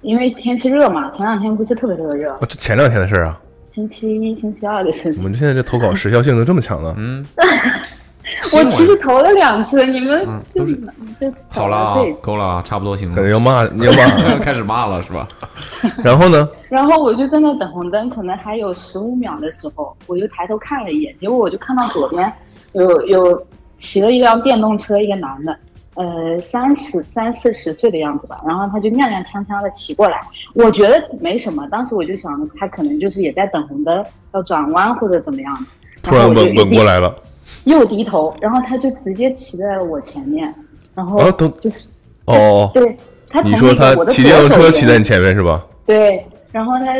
[0.00, 3.40] 因为天气热嘛，前两天不是特别特别热，哦，这前两天的事儿啊。
[3.74, 5.22] 星期一、星期二的事我。
[5.24, 6.94] 们现在这投稿时效性能这么强呢？
[6.96, 7.26] 嗯，
[8.54, 10.80] 我其实投了两次，你们就、是
[11.18, 13.30] 就好了够了啊，差不多行感觉了。
[13.30, 14.38] 要骂，你 要骂。
[14.38, 15.26] 开始骂了是吧？
[16.04, 16.48] 然后呢？
[16.70, 22.32] 然后我就在那等红灯，可能还有十五秒的时候，我就抬头看了一眼，结果我就看到左边
[22.74, 23.46] 有有
[23.80, 25.58] 骑了一辆电动车，一个男的，
[25.94, 30.20] 呃，三十三四十岁的样子吧，然后他就踉踉跄跄的骑过来，
[30.54, 35.60] 我觉得没什么，当时我就想着他可能就是也在等红灯，要转弯或者怎么样的，
[36.02, 37.14] 突然稳稳过来了，
[37.62, 40.52] 又低头，然后他就直接骑在了我前面，
[40.94, 41.30] 然后
[41.60, 41.88] 就是、
[42.26, 42.96] 哦，对
[43.28, 45.64] 他说那个我的他骑电动左手骑在你前面是吧？
[45.86, 46.92] 对，然后他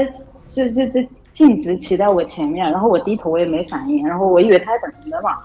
[0.46, 5.38] 就就就径直骑在我前面，然后我低头我也没反应，然后我以为他在等红灯嘛，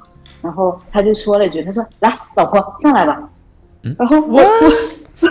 [0.44, 3.28] 然后他就说了一句，他说：“来，老婆上来吧。
[3.84, 4.42] 嗯然后我
[5.22, 5.30] 我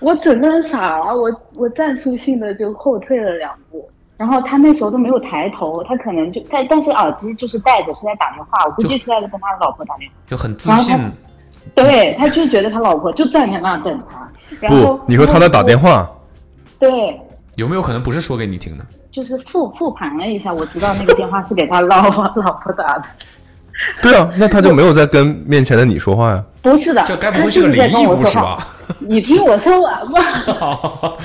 [0.12, 3.88] 我整个人傻了，我我战术性的就后退了两步。
[4.16, 10.14] 然后他那时候都没有抬头，他可能就但但是耳机就是戴着是在打电话，我估计是在跟他老婆打电话。
[10.26, 10.94] 就很自信，
[11.74, 14.30] 对，他就觉得他老婆就站在那儿等他。
[14.60, 16.06] 然后不，你说他在打电话，
[16.78, 17.18] 对，
[17.56, 18.84] 有没有可能不是说给你听的？
[19.10, 23.04] 就是复复盘了一下，我知道那个电话是给他老婆 老婆打的，
[24.02, 26.44] 对啊，那他就没有在跟面前的你说话呀？
[26.62, 28.24] 不是的，这该不会是个灵异跟我说话？
[28.24, 28.66] 故事吧？
[29.00, 30.20] 你听我说完吧。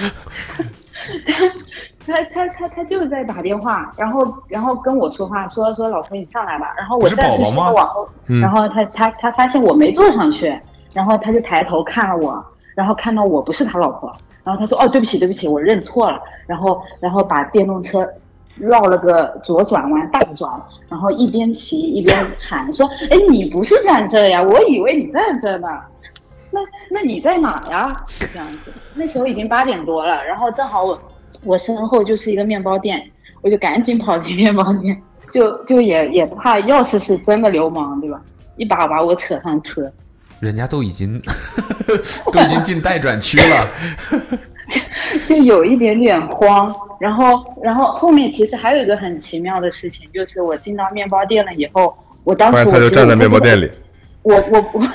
[2.07, 10.55] 他他他他就是在打电话，然后然后跟我说话，说说老婆你上来吧，然后我暂时性的往后，嗯然后他他他发现我没坐上去，
[10.93, 18.07] 然后他就抬头看了我，然后看到我不是他老婆，然后他说哦对不起对不起我认错了，然后然后把电动车
[18.57, 20.51] 绕了个左转弯大转，
[20.89, 25.67] 然后一边骑一边喊说哎你不是站这呀，我以为你站这呢。
[26.51, 28.05] 那那你在哪呀？
[28.17, 28.71] 就这样子。
[28.93, 31.01] 那时候已经八点多了，然后正好我
[31.43, 35.01] 我身后就是一个面包店，我就赶紧跑进面包店，
[35.33, 38.21] 就就也也怕，钥匙是真的流氓，对吧？
[38.55, 39.91] 一把把我扯上车，
[40.39, 41.21] 人家都已经
[42.31, 43.67] 都已经进待转区了，
[45.27, 46.73] 就有一点点慌。
[46.97, 53.69] 然后然后后面其实还有一个很奇妙的事情，就是我进到面包店了以后，我当时我就站在面包店里，
[54.23, 54.87] 我我我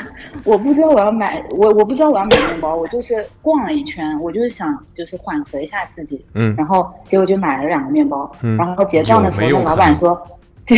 [0.46, 10.20] 我不知道我要买我我不知道我要买面包，我就是逛了一圈，我就是想就是缓和一下自己，嗯然后结果就买了两个面包，嗯然后结账的时候那老板说，
[10.66, 10.76] 结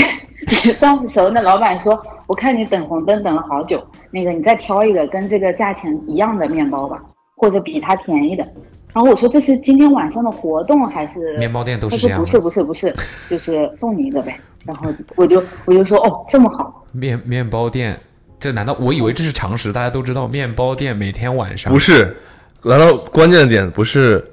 [0.49, 3.81] 结账的时候那老板说，我看你等红灯等了好久，
[4.11, 7.01] 那个你再挑一个跟这个价钱一样的面包吧，
[7.37, 8.45] 或者比它便宜的。
[8.93, 11.37] 然后我说这是今天晚上的活动还是？
[11.39, 12.95] 面包店都是这样他说不是不是不是，
[13.31, 14.39] 就是送你一个呗。
[14.65, 17.99] 然后我就我就说哦这么好，面面包店，
[18.39, 19.73] 这难道我以为这是常识？
[19.73, 22.17] 大家都知道面包店每天晚上不是？
[22.63, 24.25] 难道关键的点不是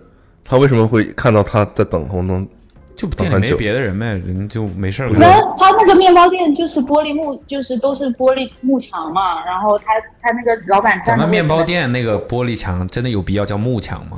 [0.43, 2.47] 他为什么会看到他在等红灯？
[2.95, 5.09] 就店里没等很久别的人呗，人就没事儿。
[5.57, 9.43] 他那个面包店就是玻璃幕，就是都是玻璃幕墙嘛。
[9.45, 9.85] 然后他
[10.21, 14.17] 他那个老板咱们面包，店那个玻璃墙真的有必要叫幕墙吗？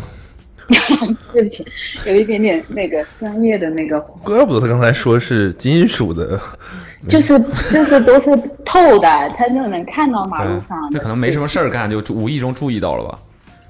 [1.34, 1.66] 对不起，
[2.06, 6.40] 有一点点那个专业的那个，怪不得他刚才说是金属的，
[7.08, 13.20] 就是就是都是透的，他就能看到马路上那，可能没什么事事儿干，就无意中注意到了吧？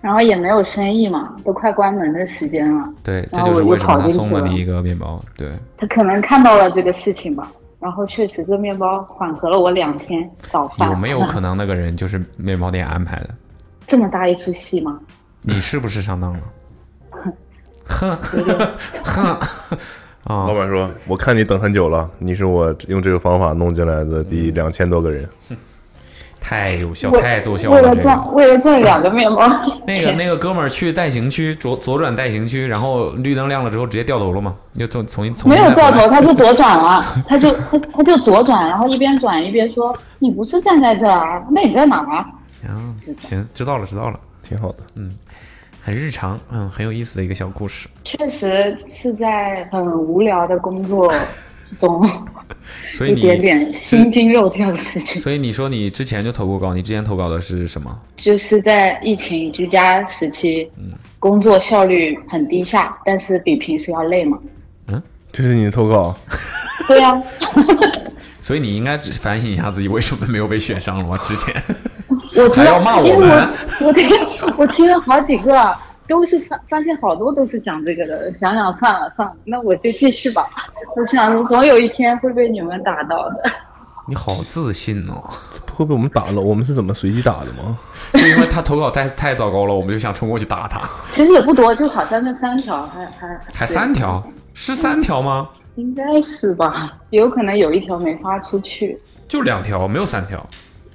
[0.02, 2.90] 然后也没有生意嘛，都快关门的时间了。
[3.04, 5.24] 对，这就就是为什么送了你一个面包。
[5.38, 5.48] 对，
[5.78, 10.90] 他可能看到了这个事情吧，然后确实这面包缓和了我两天早饭。
[10.90, 13.30] 有没有可能那个人就是面包店安排的？
[13.86, 15.00] 这么大一出戏吗？
[15.44, 16.40] 你是不是上当了？
[17.92, 18.18] 哼
[19.04, 19.40] 哼
[20.24, 20.46] 啊！
[20.48, 25.28] 老板说：“我看你等很久了，你是我用这个方法弄进来的第两千多个人。
[26.40, 27.96] 太有效，太奏效了为了了。
[27.96, 29.48] 这个赚为了赚两个面包，
[29.86, 34.56] 那个那个哥们儿去代行区左左转代行区，然后绿灯亮了之后直接掉头了嘛？
[34.74, 42.26] 又重重新重没有掉头，他就左转了， 他就他他就左转，然后一边转一边说：“你不是站在这儿啊，那你在哪儿啊
[42.68, 42.74] 啊，
[43.28, 44.78] 行，知道了知道了，挺好的。
[45.82, 51.12] 很日常，嗯，很有意思的一个小故事。？”确实是在很无聊的工作
[51.78, 52.08] 中，
[52.94, 55.22] 所以一点点心惊肉跳的事情。
[55.22, 58.00] 所以你说你之前就投过稿，你之前投稿的是什么？
[58.16, 64.38] 就是在疫情居家时期，嗯工作效率很低下，但是比平时要累嘛。
[64.88, 65.02] 嗯
[65.32, 66.16] 这是你的投稿，
[66.90, 67.22] 对呀、
[68.42, 71.18] 所以你应该反省一下自己为什么没有被选上了吗？
[71.24, 71.56] 之前
[72.44, 74.10] 我知道还要骂，我我我听
[74.58, 75.76] 我听了好几个，
[76.08, 78.36] 都是发发现好多都是讲这个的。
[78.36, 80.48] 想想算了算了，那我就继续吧。
[80.96, 83.44] 我想总有一天会被你们打到的。
[84.08, 85.24] 你好自信哦，
[85.74, 86.42] 会被我们打了？
[86.42, 87.78] 我们是怎么随机打的吗？
[88.14, 90.82] 就因为他投稿太太糟糕了，我们就想冲过去打他。
[91.12, 94.22] 其实也不多，就好像那三条，还还还三条，
[94.54, 95.48] 是三条吗？
[95.76, 96.92] 应该是吧？
[97.12, 99.00] 有可能有一条没发出去。
[99.30, 100.46] 就两条，没有三条。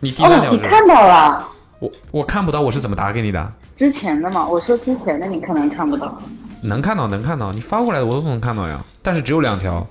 [0.00, 0.62] 你第三哦，条是？
[0.62, 3.52] 你看到了我我看不到，我是怎么打给你的？
[3.76, 4.46] 之前的嘛？
[4.46, 6.16] 我说之前的你可能看不到。
[6.62, 8.82] 能看到，能看到，你发过来的我都能看到呀。
[9.02, 9.86] 但是只有两条，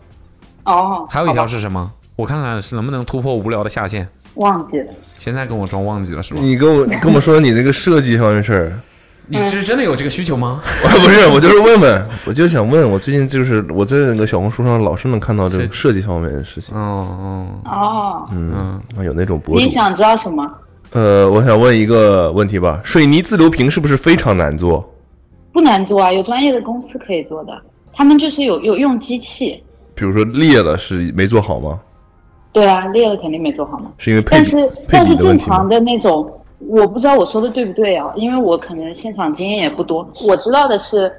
[0.65, 1.91] 哦，还有一条是什么？
[2.15, 4.07] 我看看是能不能突破无聊的下限。
[4.35, 4.93] 忘记了。
[5.17, 6.39] 现在跟我装忘记了是吧？
[6.41, 8.79] 你跟我跟我说你那个设计方面事儿，
[9.27, 10.61] 你是真的有这个需求吗？
[10.83, 19.67] 我不是，我就是问问，我就想问，我最近就是我在那个小红书上老是能看到这种设计方面的事情，哦哦哦，嗯，有那种博主你。
[19.69, 20.49] 想知道什么？
[20.91, 24.87] 呃，我想问一个问题吧，水泥自流平是不是非常难做？
[25.51, 27.51] 不难做啊，有专业的公司可以做的。
[27.93, 29.61] 他们就是有有用机器。
[29.93, 31.79] 比如说裂了是没做好吗？
[32.51, 33.91] 对啊，裂了肯定没做好嘛。
[33.97, 35.67] 是因为配比但是配但是正常？
[35.67, 36.31] 的那种，
[36.67, 40.07] 我不知道我说的对不对啊，因为我可能现场经验也不多。
[40.27, 41.11] 我知道的是，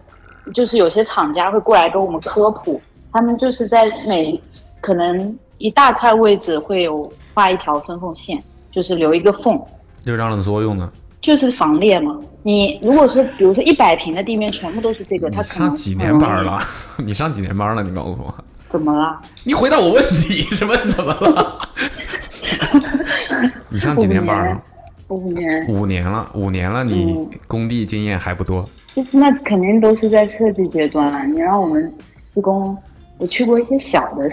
[0.53, 2.81] 就是有些厂家会过来跟我们科普，
[3.13, 4.41] 他们就是在每
[4.81, 8.43] 可能一大块位置会有画一条分缝线，
[8.73, 9.61] 就是留一个缝，
[10.05, 10.89] 就是让冷缩用的。
[11.21, 12.17] 就是防裂嘛。
[12.43, 16.61] 你如果说比如说一百平的地面全部都是这个，你它可能上几年班了？
[17.05, 17.83] 你上几年班了？
[17.83, 18.33] 你告诉我。
[18.71, 19.19] 怎么了？
[19.45, 21.69] 你回答我问题， 什么怎么了？
[23.71, 24.63] 你上几年班了？
[25.09, 28.69] 五年，五年了，五年了，你嗯工地经验还不多。
[28.93, 31.25] 这那肯定都是在设计阶段了。
[31.27, 32.77] 你让我们施工，
[33.19, 34.29] 我去过一些小的，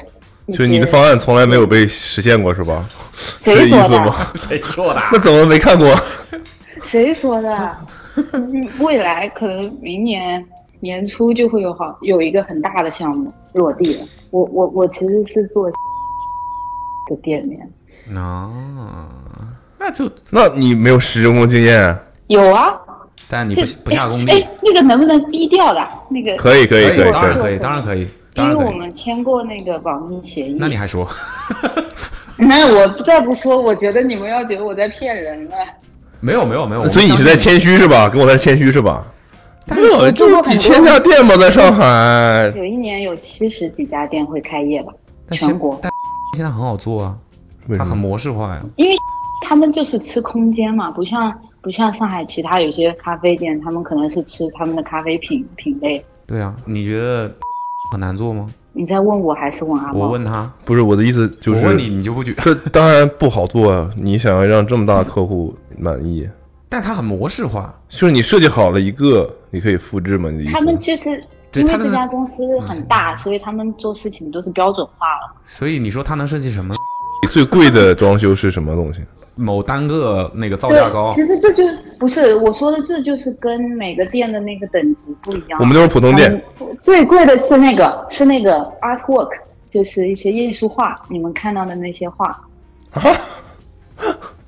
[0.47, 2.87] 一就你的方案从来没有被实现过是吧？
[3.13, 4.15] 谁这意思说的吗？
[4.35, 5.01] 谁说的？
[5.11, 5.93] 那怎么没看过？
[6.81, 7.77] 谁说的？
[8.33, 10.45] 嗯未来可能明年
[10.79, 14.05] 年初就会有好有一个很大的项目落地了。
[14.29, 15.75] 我我我其实是做的
[17.23, 19.09] 店面，啊，
[19.83, 21.93] 那就那你没有施工经验？
[22.27, 22.71] 有啊。
[23.27, 25.85] 但你不不下工哎地，，那个能不能低调的？
[26.09, 28.65] 那个可以可以可以可以当然可以，当然可以，因当然可以。
[28.65, 30.55] 为我们签过那个保密协议。
[30.57, 31.05] 那你还说？
[32.37, 35.55] 那我再不说，我觉得你们要觉得我在骗人了。
[36.21, 38.07] 没有没有没有，所以你是在谦虚是吧？
[38.07, 39.03] 跟我在谦虚是吧？
[39.65, 42.53] 但是没有，就几千家店嘛，在上海。
[42.55, 44.93] 有一年有七十几家店会开业吧，
[45.27, 45.77] 但全国。
[45.81, 45.91] 但
[46.35, 47.15] 现在很好做啊，
[47.77, 47.97] 它很？
[47.97, 48.61] 模式化呀。
[48.75, 48.95] 因为
[49.43, 51.31] 他们就是吃空间嘛，不像
[51.61, 56.03] 不像上海其他有些咖啡店，他们可能是吃他们的咖啡品品类。
[56.25, 57.29] 对啊，你觉得
[57.91, 58.47] 很难做吗？
[58.71, 59.99] 你在问我还是问阿猫？
[59.99, 62.41] 我问他，不是我的意思，就是我问你，你就不觉得？
[62.41, 63.89] 这当然不好做啊！
[63.97, 66.27] 你想要让这么大的客户满意，
[66.69, 70.31] 但它很模式化，就是你设计好了一个，你可以复制吗？
[70.31, 70.53] 你的意思？
[70.53, 75.35] 他们其实因为对他们这家公司很大，所以他们做事情都是标准化了。
[75.45, 76.73] 所以你说他能设计什么？
[77.31, 79.01] 最贵的装修是什么东西？
[79.35, 81.63] 某单个那个造价高，其实这就
[81.99, 85.59] 不是我说的，这就是跟每个店的那个等级不一样。
[85.59, 89.31] 我们都是普通店，嗯最贵的是那个是那个 artwork，
[89.69, 92.39] 就是一些艺术画，你们看到的那些画。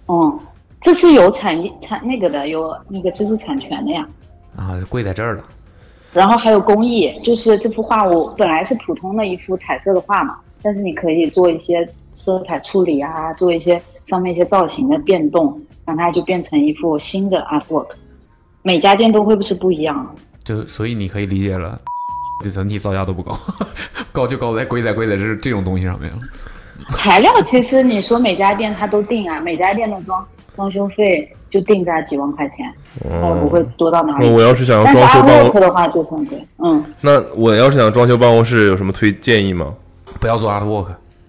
[0.07, 0.39] 嗯，
[0.79, 4.07] 这是有产业产那个的，有那个知识产权的呀。
[4.55, 5.43] 啊，贵在这儿了。
[6.13, 17.87] 然后还有工艺，就是这幅画我本来是普通的一幅彩色的画嘛，但是你可以做一些色彩处理啊，做一些上面一些造型的变动，让它就变成一幅新的 artwork。
[18.61, 21.79] 每家店都会不是不一样，就所以你可以理解了，
[22.43, 23.37] 这整体造价都不高，
[24.11, 26.19] 高就高在贵在贵在这这种东西上面了。
[26.97, 30.25] 材料其实你说每家店它都定啊，每家店的装
[30.55, 32.69] 装修费就定在几万块钱，
[33.01, 34.27] 它也不会多到哪里。
[34.27, 39.73] 那我要是想要装修办 artwork 公，的话就很贵，嗯，那我要是想装修办公室，有什么推建议吗？
[40.19, 40.87] 不要做 artwork，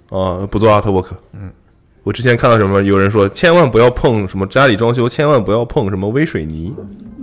[0.09, 1.53] 啊，不做 artwork，嗯，
[2.07, 6.73] 我之前看到什么，有人说千万不要碰什么家里装修，千万不要碰什么微水泥。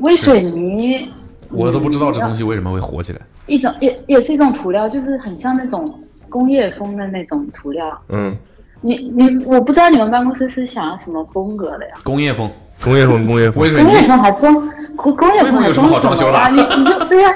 [0.04, 1.08] 微水泥，
[1.50, 2.44] 我都不知道这东西。
[2.44, 3.20] 为什么会火起来。
[3.48, 7.98] 一种也也是一种涂料，就是很像那种工业风的那种涂料。
[8.10, 8.36] 嗯，
[8.82, 11.94] 你你，我不知道你们办公室是想要什么风格的呀？
[12.04, 12.52] 工业风，
[12.84, 13.70] 工业风，工业风微。
[13.70, 14.54] 水工业，风还装
[14.98, 16.50] 工工业风有什么好装修的呀？
[16.50, 17.32] 你你就对呀、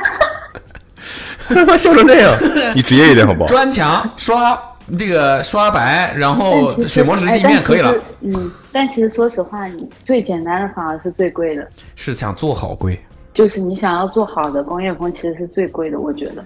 [1.48, 2.30] 他 妈笑成这样，
[2.76, 3.46] 你职业一点好不好？
[3.48, 4.62] 砖墙刷
[4.98, 7.94] 这个刷白，然后水磨石哎地面可以了。。
[8.22, 11.68] 嗯，但其实说实话，你最简单的反而是最贵的。
[11.96, 13.00] 是想做好贵，
[13.34, 16.44] 就是你想要做好的工业风，其实是最贵的，我觉得。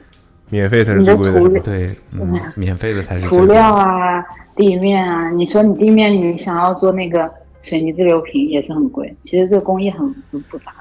[0.50, 1.60] 免费才是最贵的？
[1.60, 4.24] 对，嗯，免费的才是最涂贵的料啊，
[4.56, 7.32] 地面啊，你说你地面你想要做那个
[7.62, 10.00] 水泥自流平也是很贵，其实这个工艺很
[10.32, 10.74] 很复杂。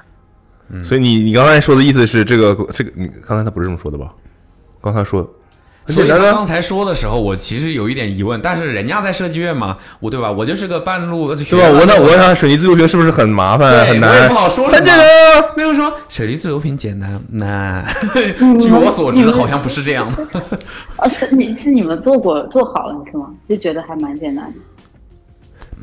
[0.83, 4.13] 所以你你刚才说的意思是这个这个，你刚才他不是这么说的吧？
[4.81, 5.29] 刚才说很
[5.87, 10.31] 所以刚才说的时候，我其实有一点疑问，但是人家在设计院嘛，我对吧？
[10.31, 11.67] 我就是个半路对吧？
[11.79, 14.09] 我那我想水泥自由平是不是很麻烦很难？
[14.09, 15.45] 我也不好说什么很简单啊。
[15.57, 17.83] 没有说水泥自由平简单，那
[18.39, 20.23] 嗯 据我所知，好像不是这样的。
[20.97, 23.27] 哦，是你是你们做过做好了是吗？
[23.49, 24.59] 就觉得还蛮简单的。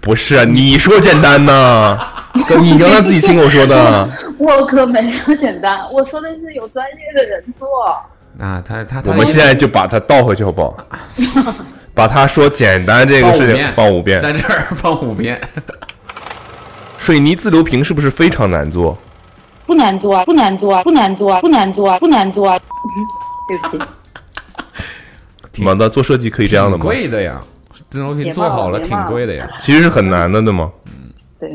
[0.01, 1.99] 不是啊，你说简单呢？
[2.47, 4.09] 跟你刚才自己亲口说的。
[4.39, 7.67] 我可没说简单，我说的是有专业的人做。
[8.39, 10.77] 啊，他他他我们现在就把它倒回去好不好？
[11.95, 14.21] 把他说简单这个事情放五遍。
[14.21, 15.41] 在这儿放五遍。
[16.97, 18.97] 水泥自流平是不是非常难做？
[19.67, 22.59] 不难做啊，不难做啊，不难做啊，不难做啊，不难做啊。
[23.49, 23.85] 对不起，
[25.53, 25.89] 怎么的？
[25.89, 26.85] 做设计可以这样的吗？
[26.85, 27.41] 贵的呀，
[27.91, 29.49] 这东西做好了挺贵的呀。
[29.59, 30.71] 其实是很难的，对吗？
[30.87, 30.93] 嗯
[31.41, 31.51] 对。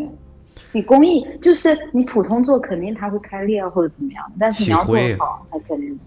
[0.74, 5.98] 你工艺就是你普通做，肯定它会开裂或者怎么样，但是你要做好，它肯定。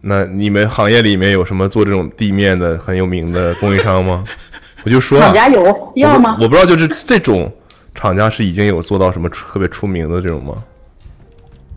[0.00, 4.24] 那你们行业里面有什么做这种地面的很有名的供应商吗？
[4.84, 6.36] 我就说啊厂，家有要吗我？
[6.38, 7.52] 不我不知道，就是这种
[7.94, 10.54] 厂家是已经有做到什么特别出名的这种吗？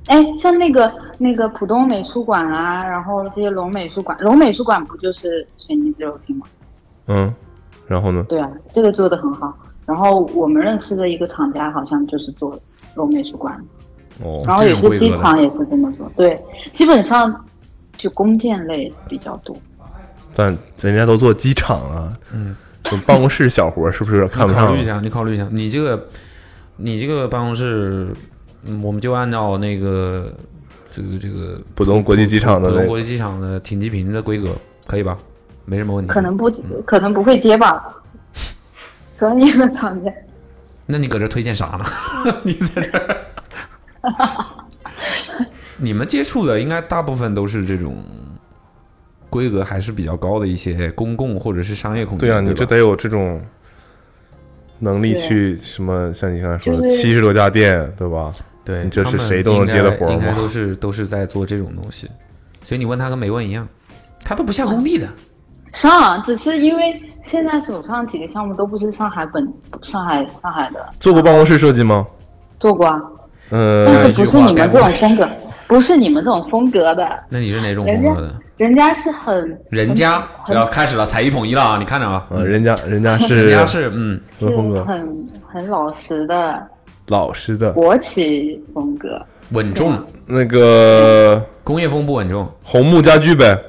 [0.07, 6.45] 哎，像那个那个浦东美术馆啊，然后这些龙美术馆，龙美术馆不就是水泥自流平吗？
[7.07, 7.33] 嗯，
[7.87, 8.25] 然后呢？
[8.29, 9.53] 对啊，这个做的很好。
[9.85, 12.57] 然后我们认识的一个厂家好像就是做
[12.95, 13.53] 龙美术馆，
[14.23, 16.09] 哦，然后有些机场也是这么做。
[16.15, 17.45] 对，基本上
[18.03, 19.55] 就弓箭类比较多。
[20.35, 22.53] 但人家都做机场啊，嗯，
[23.05, 24.85] 办公室小活儿是不是看不上考虑一？
[24.85, 26.07] 下，你考虑一下，你这个
[26.75, 28.13] 你这个办公室，
[28.65, 30.33] 嗯我们就按照那个
[30.89, 34.49] 这个这个浦东国际机场的，浦东国际机场的停机坪的规格，
[34.85, 35.17] 可以吧？
[35.63, 36.11] 没什么问题。
[36.11, 36.51] 可能不
[36.85, 37.81] 可能不会接吧？
[39.15, 40.11] 专业的厂家，
[40.85, 41.85] 那你搁这推荐啥呢？
[42.43, 43.17] 你在这儿，
[45.77, 48.03] 你们接触的应该大部分都是这种
[49.29, 52.27] 规格还是比较高的一些公共或者是商业空间。
[52.27, 53.41] 对啊，吧你这得有这种
[54.79, 56.13] 能力去什么？
[56.13, 58.33] 像你刚才说的，就是七十多家店，对吧？
[58.65, 62.07] 对，你这是谁都能接的活儿应该都是都是在做这种东西，
[62.61, 63.67] 所以你问他跟没问一样，
[64.23, 65.07] 他都不下工地的。
[65.73, 69.51] 上只是因为现在手上几个项目都不是上海本
[69.81, 72.05] 上海上海的做过办公室设计吗？
[72.59, 73.01] 做过啊，
[73.49, 75.27] 呃，但是不是你们这种风格，
[75.73, 78.39] 不是你们这种风格的，那你是哪种风格的？
[78.57, 81.77] 人家是很人家要开始了，才艺统一了啊！
[81.79, 86.61] 你看着啊，呃，人家人家是 人家是嗯，什么风格很很老实的
[87.07, 89.19] 老实的，国企风格。
[89.49, 92.47] 稳重，那个工业风不稳重。
[92.63, 93.59] 红木家具呗。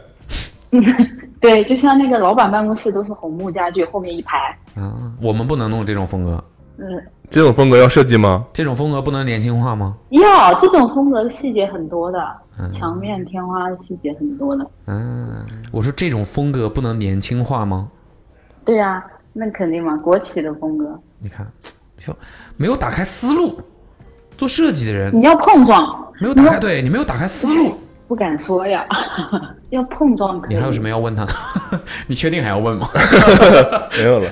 [1.41, 4.37] 对，就像那个老板办公室都是红木家具，后面一排，
[4.77, 6.45] 嗯，我们不能弄这种风格，
[6.77, 8.45] 嗯，这种风格要设计吗？
[8.53, 9.97] 这种风格不能年轻化吗？
[10.11, 12.19] 要这种风格的细节很多的，
[12.59, 14.67] 嗯墙面天花的细节很多的。
[14.87, 17.89] 嗯，我说这种风格不能年轻化吗？
[18.65, 19.03] 对呀、
[19.33, 21.47] 那肯定嘛，国企的风格，你看，
[21.97, 22.15] 就
[22.57, 23.61] 没有打开思路。
[24.37, 27.79] 做设计的人你要碰撞，没有打开，对你没有打开思路。
[28.07, 28.85] 不敢说呀，
[29.71, 30.55] 要碰撞可以。
[30.55, 31.33] 你还有什么要问他的？
[32.07, 32.87] 你确定还要问吗？
[33.97, 34.31] 没有了。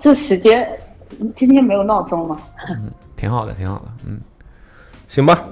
[0.00, 0.68] 这时间
[1.34, 2.38] 今天没有闹钟吗？
[3.16, 3.84] 挺好的，挺好的。
[4.06, 4.20] 嗯，
[5.08, 5.44] 行吧，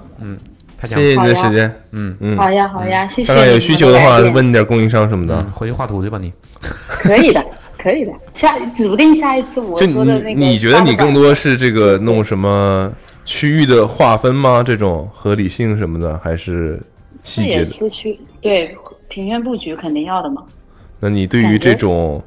[0.79, 1.83] 他讲谢谢你的时间。
[1.93, 5.51] 嗯嗯，好呀，好呀，谢谢看看有需求的话，问你点供应商什么的嗯，。
[5.51, 6.33] 回去画图去吧你。
[6.89, 7.45] 可以的，
[7.79, 8.13] 可以的。
[8.35, 12.91] 下指不定下一次我你说的那个，你觉得你更多是这个弄什么
[13.25, 14.63] 区域的划分吗？
[14.63, 16.81] 这种合理性什么的，还是
[17.23, 17.65] 细节的？
[17.67, 18.77] 是区对
[19.09, 20.43] 庭院布局肯定要的嘛。
[20.99, 22.23] 那你对于这种，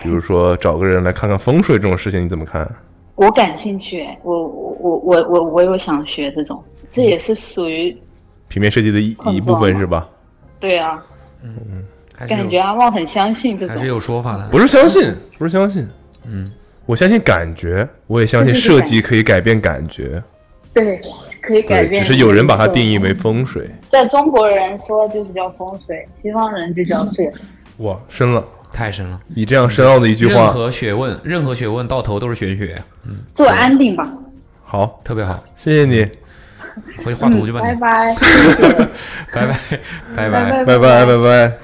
[0.00, 2.68] 比如说找个人来看看风水这种事情，你怎么看？
[3.14, 7.96] 我感兴趣，哎我我我我我我有想学这种，这也是属于
[8.46, 10.08] 平面设计的一一部分是吧？
[10.60, 11.02] 对啊，
[12.14, 13.88] 还是有感觉阿旺很相信这种还是。
[13.88, 14.48] 有说法的。
[14.48, 15.86] 不是相信，不是相信，
[16.24, 16.50] 嗯，
[16.86, 20.22] 我相信感觉，我也相信设计可以改变感觉。
[20.72, 21.00] 对，
[21.40, 22.04] 可以改，变。
[22.04, 23.68] 只是有人把它定义为，风水。
[23.88, 27.30] 在中国人说就是叫风水，西方人就叫 设计。
[27.78, 28.46] 哇，深了！
[28.70, 29.20] 太深了。
[29.28, 34.08] 你这样深奥的一句话任，何学问，任何学问到头都是玄学，嗯做安定吧。
[34.64, 35.42] 好，特别好。
[35.56, 36.06] 谢谢你，
[37.04, 38.14] 回去画图去吧，拜拜。
[39.32, 39.58] 拜拜
[40.16, 40.64] 拜拜。
[40.64, 41.58] 拜拜拜拜拜。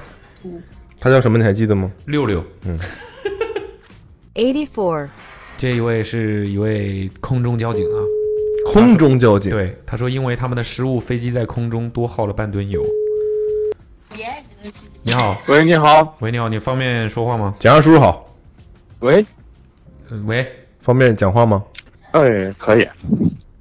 [0.99, 1.37] 他叫什么？
[1.37, 1.91] 你还记得吗？
[2.05, 2.77] 六六，嗯。
[4.33, 5.07] Eighty four
[5.57, 7.97] 这一位是一位空中交警啊。
[8.65, 9.51] 空中交警。
[9.51, 12.83] 对，他说因为他们的失误，飞机在空中多耗了半吨油。
[15.07, 17.53] 你好，喂，你好，喂，你好，你方便说话吗？
[17.59, 18.27] 蒋二叔叔好，
[19.01, 19.23] 喂，
[20.09, 20.51] 呃喂，
[20.81, 21.63] 方便讲话吗？
[22.13, 22.87] 哎，可以。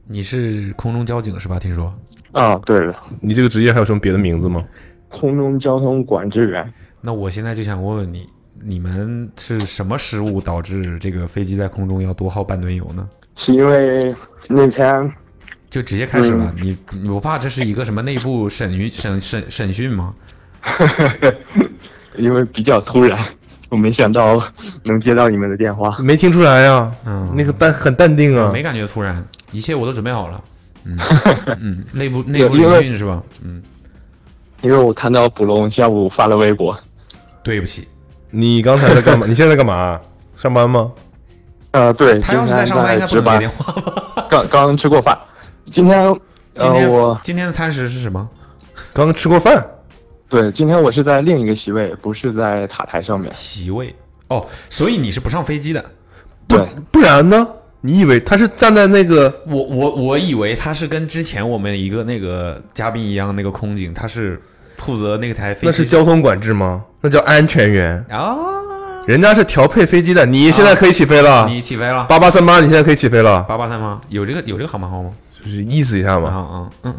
[0.06, 1.58] 你是空中交警是吧？
[1.58, 1.94] 听说
[2.32, 4.64] 啊，对了，你这个职业还有什么别的名字吗？
[5.10, 6.72] 空中交通管制员。
[7.02, 8.26] 那我现在就想问问你，
[8.62, 13.06] 你们是什么失误导致这个飞机在空中要多耗半吨油呢？
[13.36, 14.14] 是因为
[14.48, 15.12] 那天
[15.68, 20.14] 就直接开始了，你你不怕这是一个什么内部审讯审审审讯吗？
[22.16, 23.18] 因为比较突然，
[23.68, 24.42] 我没想到
[24.84, 25.96] 能接到你们的电话。
[26.00, 28.50] 没听出来呀、嗯那个淡很淡定啊。
[28.52, 30.40] 没感觉突然，一切我都准备好了。
[30.84, 30.98] 嗯
[31.60, 33.22] 嗯，内部内部因为聆讯是吧？
[33.42, 33.62] 嗯，
[34.60, 36.78] 因为我看到卜龙下午发了微博，
[37.42, 37.88] 对不起，
[38.30, 39.24] 你刚才在干嘛？
[39.28, 39.98] 你现在在干嘛？
[40.36, 40.92] 上班吗？
[41.72, 44.26] 呃，对，他要是在上班，应该不接电，话吧？
[44.28, 45.18] 刚刚吃过饭。
[45.64, 46.14] 今天，
[46.54, 48.28] 今天、呃，我今天的餐食是什么？
[48.92, 49.66] 刚吃过饭。
[50.34, 53.32] 对，今天我是在另一个席位，不是在塔台上面。
[53.32, 53.94] 席位
[54.26, 55.84] 哦，所以你是不上飞机的。
[56.48, 56.58] 对，
[56.90, 57.46] 不然呢？
[57.82, 59.32] 你以为他是站在那个？
[59.46, 64.42] 我我我以为他是跟之前我们一个那个嘉宾一样，那个空警，他是
[64.78, 65.66] 负责那个台飞机。
[65.66, 66.84] 那是交通管制吗？
[67.00, 68.04] 那叫安全员。
[68.10, 68.34] 啊，
[69.06, 71.46] 人家是调配飞机的，你现在可以起飞了。
[71.48, 72.02] 你起飞了？
[72.06, 74.00] 八八三八，你现在可以起飞了，八八三八？
[74.08, 75.12] 有这个有这个航班号吗？
[75.40, 76.94] 就是意思一下啊嘛，啊嗯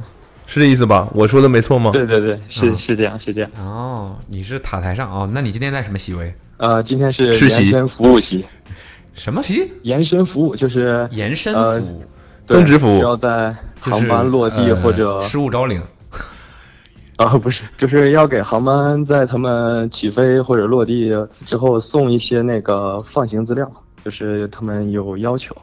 [0.47, 1.07] 是这意思吧？
[1.13, 1.91] 我说的没错吗？
[1.91, 3.49] 对对对，是、啊是这样，是这样。
[3.57, 5.29] 哦，你是塔台上哦？
[5.31, 6.33] 那你今天在什么席位？
[6.57, 8.45] 呃，今天是延伸服务席，
[9.13, 9.69] 什么席？
[9.81, 12.03] 延伸服务就是延伸呃服务，
[12.47, 15.81] 对增值服务需要在航班落地呃或者失物招领。
[17.17, 21.11] 啊， 不是，就是要给航班在他们起飞或者落地
[21.45, 23.69] 之后送一些那个放行资料，
[24.03, 25.55] 就是他们有要求。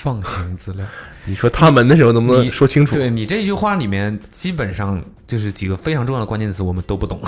[0.00, 0.84] 放行资料，
[1.26, 2.94] 你说他们的时候能不能说清楚？
[2.94, 7.20] 对你这句话里面基本上就是几个非常重要的关键词，我们都不懂。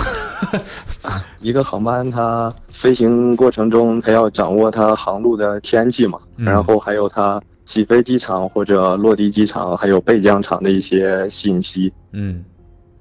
[1.39, 12.43] 一个航班它飞行过程中，它要掌握它航路的天气嘛，嗯然后还有它起飞机场或者落地机场，还有备降场的一些信息，嗯，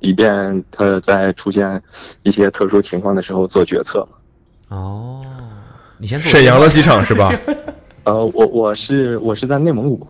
[0.01, 1.83] 以便它在出现
[2.23, 4.77] 一些特殊情况的时候做决策嘛。
[4.77, 5.23] 哦，
[5.99, 7.31] 你先说沈阳的机场是吧？
[8.05, 10.07] 呃，我我是我是在内蒙古，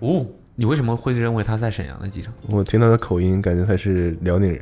[0.00, 2.32] 哦，你为什么会认为他在沈阳的机场？
[2.50, 4.60] 我听他的口音，感觉他是辽宁人。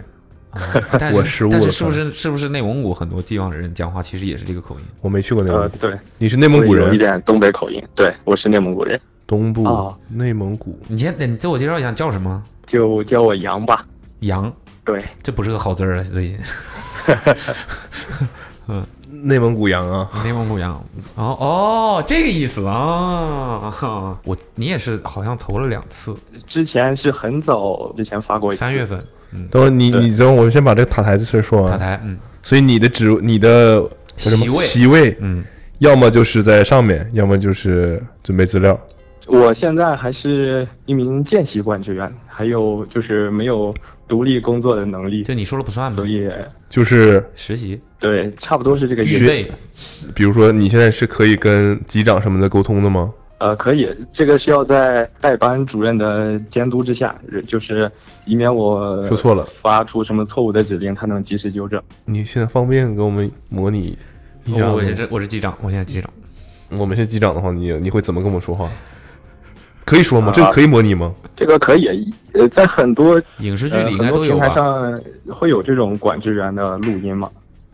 [0.51, 0.61] 啊
[0.99, 4.85] 但是我失误了但是是不是是不是内蒙古很多地方的人讲话其实也是这个口音？
[5.01, 6.83] 我没去过内蒙古，，呃对，你是内蒙古人？
[6.85, 10.77] 会有一点东北口音，对我是内蒙古人，东部哦内蒙古。
[10.89, 12.43] 你先你自我介绍一下，叫什么？
[12.67, 13.87] 就叫我杨吧。
[14.21, 14.53] 杨，
[14.85, 16.37] 对，这不是个好字儿啊，最近。
[19.11, 20.73] 内蒙古羊啊，内蒙古羊，
[21.17, 23.71] 哦哦，这个意思啊！
[23.71, 26.15] 哈 我你也是好像投了两次，
[26.47, 31.73] 之前是很早之前发过一次，三月份，嗯，等会儿你你等会儿，我先把这个塔台的事儿说完。
[31.73, 32.17] 塔台，嗯。
[32.43, 33.83] 所以你的职你的
[34.17, 34.45] 什么？
[34.45, 34.57] 席位。
[34.59, 35.45] 席位，嗯，
[35.79, 38.79] 要么就是在上面，要么就是准备资料。
[39.31, 43.73] 我现在还是一名见习管制员，还有就是没有
[44.09, 46.05] 独立工作的能力，这你说了不算吧所？
[46.05, 46.29] 以
[46.69, 49.25] 就是实习对，差不多是这个意思。
[49.25, 49.53] 预备，
[50.17, 53.15] 比如说你现在是可以跟机长什么的沟通的吗？
[53.39, 57.15] 呃，可以，这个是要在代班主任的监督之下，
[57.47, 57.89] 就是
[58.27, 61.81] 以免我说错了发出什么错误的指令，他能及时纠正。
[62.05, 63.97] 你现在方便给我们模拟
[64.45, 64.73] 一下吗？
[64.73, 66.11] 我我是我是机长，我现在机长，
[66.71, 68.69] 我们是机长的话，你你会怎么跟我说话？
[69.91, 70.29] 可以说吗？
[70.29, 71.13] 啊这个可以模拟吗？
[71.35, 74.49] 这个可以，呃，在很多影视剧呃里应该很多平台都有吧？
[74.49, 77.29] 上会有这种管制员的录音嘛，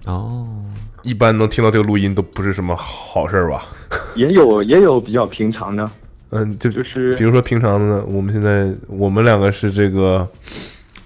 [0.07, 0.47] 哦，
[1.03, 3.67] 一般能听到这个录音都不是什么好事儿吧？
[4.17, 5.91] 也有也有比较平常的，
[6.31, 10.27] 嗯，就就是比如说平常的呢，我们现在我们两个是这个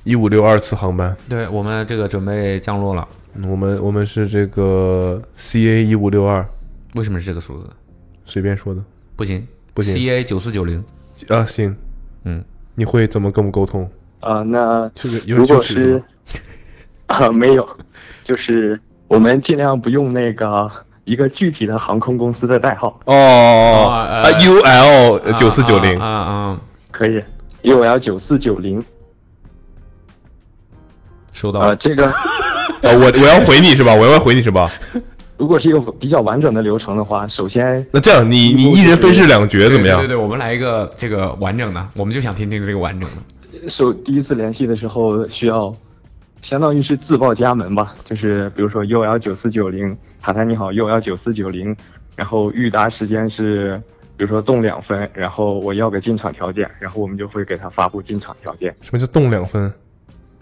[0.04, 3.08] 一五六二次航班，对我们这个准备降落了，
[3.48, 6.46] 我们我们是这个 CA 一五六二，
[6.94, 7.68] 为什么是这个数字？
[8.26, 8.84] 随便说的
[9.16, 10.84] 不行，不行，CA 九四九零，
[11.28, 11.76] 啊，行，
[12.24, 12.44] 嗯，
[12.74, 13.90] 你会怎么跟我们沟通？
[14.20, 16.00] 啊、那这个有如果是吗
[17.06, 17.66] 啊、没有，
[18.22, 20.70] 就是我们尽量不用那个
[21.04, 26.60] 一个具体的航空公司的代号，哦啊，UL 九四九零啊啊啊，
[26.90, 27.22] 可以
[27.62, 28.78] ，UL 九四九零。
[28.78, 28.84] 呃，
[31.32, 31.74] 收到啊。
[31.74, 32.12] 这个 啊，
[32.82, 33.94] 我我要回你是吧？
[33.94, 34.70] 我要回你是吧？
[35.41, 40.09] 如果是一个比较完整的流程的话，首先那这样，你你一人分饰两角怎么样对对？
[40.09, 43.66] 对，我们来一个这个完整的，我们就想听听这个完整的。
[43.66, 45.74] 首第一次联系的时候需要，
[46.43, 51.74] 相当于是自报家门吧，就是比如说 UL 九四九零，塔台你好，UL 九四九零，
[52.16, 53.80] 然后预达时间是，
[54.18, 58.76] 比如说动两分，然后我要个进场条件，然后我们就会给他发布进场条件。
[58.82, 59.72] 什么叫动两分？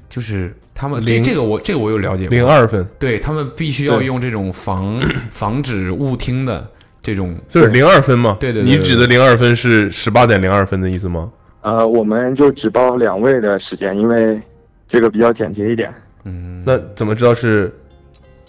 [0.09, 5.00] 就是他们这这个我这个我有了解过，零二分，对他们必须要用这种防
[5.30, 6.66] 防止误听的
[7.02, 8.36] 这种，就是零二分吗？
[8.40, 11.30] 对对对对你指的零二分是十八点零二分的意思吗？
[11.61, 14.40] 呃，我们就只报两位的时间，因为
[14.86, 15.92] 这个比较简洁一点。
[16.24, 17.72] 嗯，那怎么知道是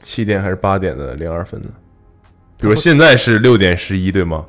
[0.01, 1.69] 七点还是八点的零二分呢？
[2.59, 4.45] 比如现在是六点十一，对吗？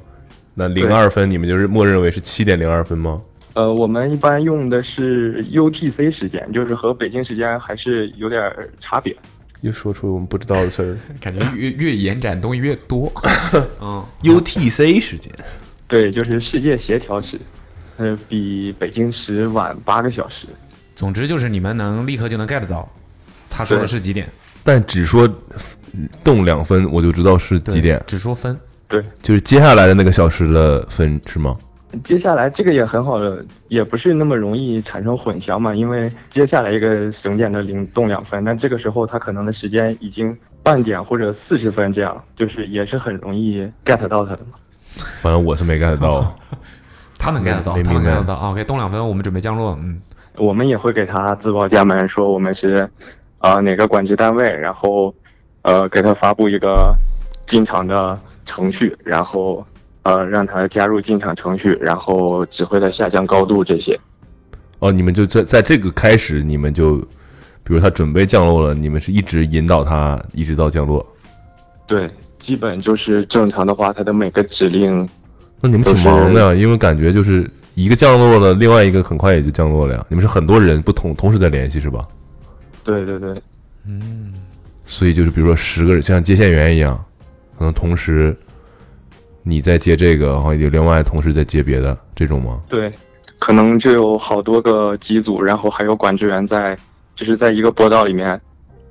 [0.55, 3.21] 那零二分你们就是默认为是七点零二分吗？
[3.61, 9.15] 呃，我们一般用的是 UTC 时间，就是和北京时间还是有点儿差别。
[9.61, 10.97] 又说出我们不知道的词儿。
[11.21, 13.13] 感觉越越延展东西越多。
[13.83, 15.31] 嗯，UTC 时间，
[15.87, 17.39] 对，就是世界协调时，
[17.99, 20.47] 呃，比北京时晚八个小时。
[20.97, 22.89] 总之就是你们能立刻就能 get 到，
[23.51, 24.27] 他说的是几点？
[24.65, 25.29] 但只说
[26.25, 28.59] 动两分，我就知道是几点，只说分。
[28.89, 31.55] 对，就是接下来的那个小时的分是吗？
[32.03, 44.53] 接下来这个也很好的，也不是那么容易产生混淆嘛，因为接下来一个省点的零动两分，但这个时候它可能的时间已经半点或者四十分这样，就是也是很容易 get 到它的嘛。
[45.21, 46.35] 反正我是没 get 到。
[47.23, 48.35] 他能 get 到，他能没明白 get 到。
[48.37, 49.79] OK，动两分，我们准备降落。
[49.83, 50.01] 嗯，
[50.37, 52.89] 我们也会给他自报家门，说我们是
[53.41, 55.15] 呃哪个管制单位，然后
[55.61, 56.97] 呃给他发布一个
[57.45, 59.63] 进场的程序，然后
[60.03, 63.99] 呃让他加入进场程序，然后指挥他下降高度这些。
[64.79, 66.97] 哦，你们就在在这个开始，你们就，
[67.63, 71.07] 比如他准备降落了，你们是一直引导他一直到降落。
[71.87, 75.09] 对，基本就是正常的话，他的每个指令
[75.61, 80.07] 那你们挺忙的呀，因为感觉就是一个降落了，另外一个很快也就降落了呀。
[80.09, 82.07] 你们是很多人不同同时在联系是吧？
[82.83, 83.35] 对对对，
[83.87, 84.33] 嗯
[84.87, 86.99] 所以就是比如说十个人，像接线员一样，
[87.59, 88.35] 可能同时
[89.43, 92.61] 你在接这个，然后有另外同事在接别的这种吗？
[92.69, 92.93] 对，
[93.39, 96.77] 可能就有好多个机组，然后还有管制员在，
[97.15, 98.41] 就是在一个波道里面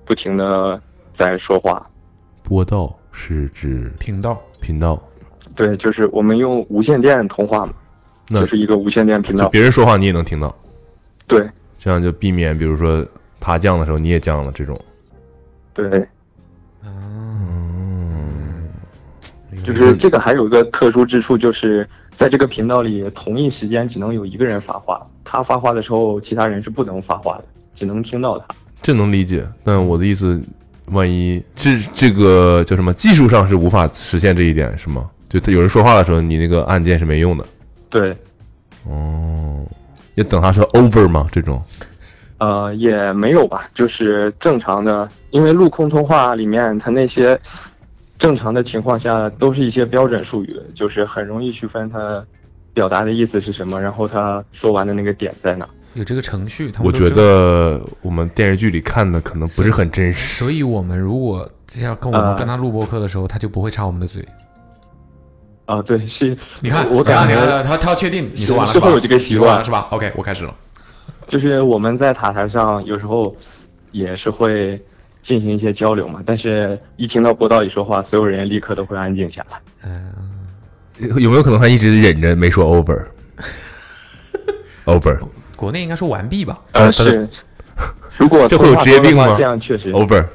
[0.05, 0.81] 不停的
[1.13, 1.85] 在说话。
[2.43, 4.39] 波道是指频道。
[4.61, 5.01] 频道，
[5.55, 7.71] 对，就是我们用无线电通话嘛，
[8.27, 9.49] 那就是一个无线电频就道。
[9.49, 10.53] 别人说话你也能听到，
[11.27, 11.47] 对
[11.77, 13.03] 这样就避免比如说
[13.39, 14.77] 他降的时候你也降了这种。
[15.73, 16.05] 对，
[19.73, 28.45] 就是这个还有一个特殊之处，就是在这个频道里，同一时间只能有一个人发话，他发话的时候，其他人是不能发话的，只能听到他。
[28.81, 30.41] 这能理解，但我的意思，
[30.87, 35.09] 万一这这个叫什么技术上是无法实现这一点是吗？
[35.29, 37.45] 就他有人说话的时候，你那个按键是没用的。
[37.89, 38.15] 对，
[38.85, 39.65] 哦，
[40.15, 41.27] 要等他说 over 吗？
[41.31, 41.61] 这种
[42.39, 47.39] 呃，也没有吧，就是正常的，因为陆空通话里面它那些
[48.19, 52.23] 正常的情况下都是一些标准术语，就是很容易区分它
[52.73, 55.67] 表达的意思是什么，然后他说完的那个点在哪。
[55.95, 57.09] 有这个程序，他们我觉。
[57.09, 60.37] 得我们电视剧里看的可能不是很真实。
[60.37, 61.49] 所以我们如果
[61.81, 64.23] 要跟我们呃跟他录播课的时候，他就不会插我们的嘴。
[65.65, 70.53] 啊，对，是，你看，我感觉他他要确定你是说完了吧是会有这个习惯你说完了是吧？OK，我开始了。
[71.27, 73.35] 就是我们在塔台上有时候
[73.91, 74.81] 也是会
[75.21, 79.61] 进行一些交流嘛，但是一听到波道里说话，所有人立刻都会安静下来。
[79.83, 80.13] 嗯，
[81.21, 82.65] 有没有可能他一直忍着没说
[84.85, 85.19] over？over
[85.55, 86.59] 国内应该说完毕吧？
[86.71, 87.27] 呃，是，
[88.17, 90.25] 如果这会有职业病吗这样确实，over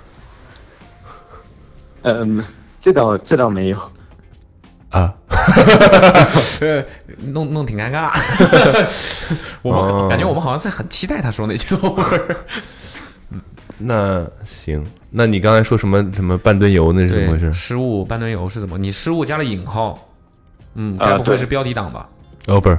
[2.02, 2.44] 嗯，
[2.78, 3.78] 这倒这倒没有。
[4.90, 5.14] 啊？
[6.60, 6.84] 呃，
[7.32, 8.12] 弄弄挺尴尬。
[9.62, 12.36] 我们、哦感觉我们好像在很期待他说那句 over。
[13.78, 18.78] 那行，那你刚才说什么什么半吨油那是怎么回，事失误半吨油是怎么？
[18.78, 19.98] 你失误加了引号，
[20.74, 22.08] 嗯，该不会是标题党吧
[22.46, 22.78] ？？over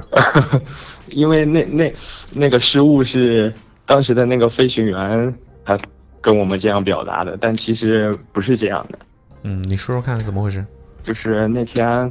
[1.10, 1.94] 因为那那
[2.32, 3.52] 那个失误是
[3.84, 5.78] 当时的那个飞行员他
[6.20, 8.98] 跟我们这样表达的，但其实不是这样的。
[9.42, 10.64] 嗯，你说说看怎么回事？
[11.02, 12.10] 就是那天，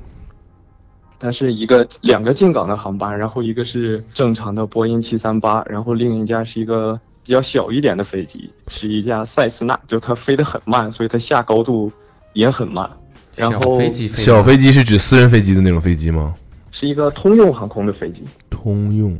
[1.20, 11.92] 它是一个两个进港的航班，然后一个是正常的波音七三八，然后另一架是一个比较小一点的飞机，是一架塞斯纳，就它飞得很慢，所以它下高度
[12.34, 12.88] 也很慢。
[13.36, 16.36] 然后飞机小飞机是指私人飞机的那种飞机吗？
[16.70, 19.18] 是一个通用航空的飞机，通用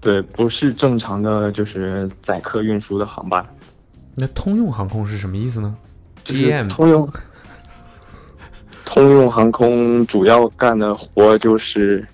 [0.00, 3.44] 对，不是正常的就是载客运输的航班。
[4.14, 5.74] 那通用航空是什么意思呢
[6.22, 7.12] 就是？GM 通用
[8.84, 12.06] 通用航空主要干的活就是，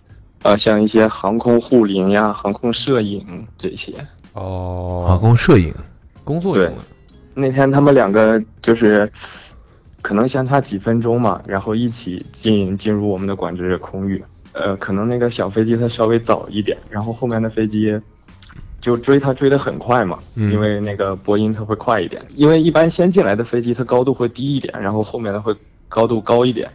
[0.42, 3.92] 呃，像一些航空护林呀、航空摄影这些。
[4.36, 5.74] 航哦，空摄影，
[6.22, 6.82] 工作用的。
[7.34, 9.10] 那天他们两个就是
[10.02, 14.22] 可能相差几分钟嘛，然后一起进进入我们的管制空域。
[14.52, 17.98] 呃，可能那个小飞机它稍微早一点，然后后面的飞机
[18.80, 25.54] 就追它追得很快嘛，嗯因为那个波音它会快一点，因为一般先进来的飞机它高度会低一点，然后后面的会
[25.88, 26.70] 高度高一点。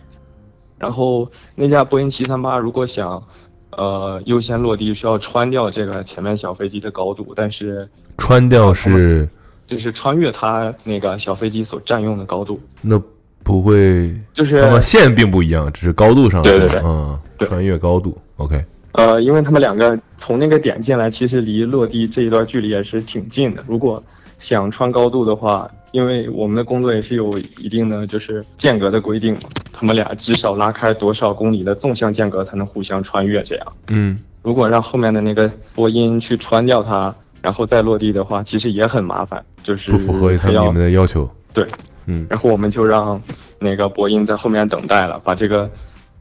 [0.78, 3.24] 然后那架波音七三八如果想
[3.72, 7.88] 呃优先落地，需要穿掉这个前面小飞机的高度，但是
[8.18, 9.27] 穿掉是
[9.65, 13.02] 就是穿越它那个小飞机所占用的高度，那
[13.43, 16.80] 不会，就是它们线并不一样，只是高度上对对对。
[16.84, 17.48] 嗯，对。
[17.48, 23.64] 穿越高度，OK，呃，因为他们两个从那个点进来，其实离落地这一段距离也是挺近的。
[23.68, 24.02] 如果
[24.38, 29.42] 想穿高度的话，因为我们的工作也是有一定的就是间隔的规定嘛，
[29.74, 33.68] 他们俩至少拉开多少公里的纵向间隔才能互相穿越这样。
[33.90, 41.68] 嗯，如果让后面的那个波音去穿掉它，然后再落地的话，其实也很麻烦，就是不符合他要们你们的要求，对，
[42.06, 43.22] 嗯，然后我们就让
[43.60, 45.70] 那个波音在后面等待了，把这个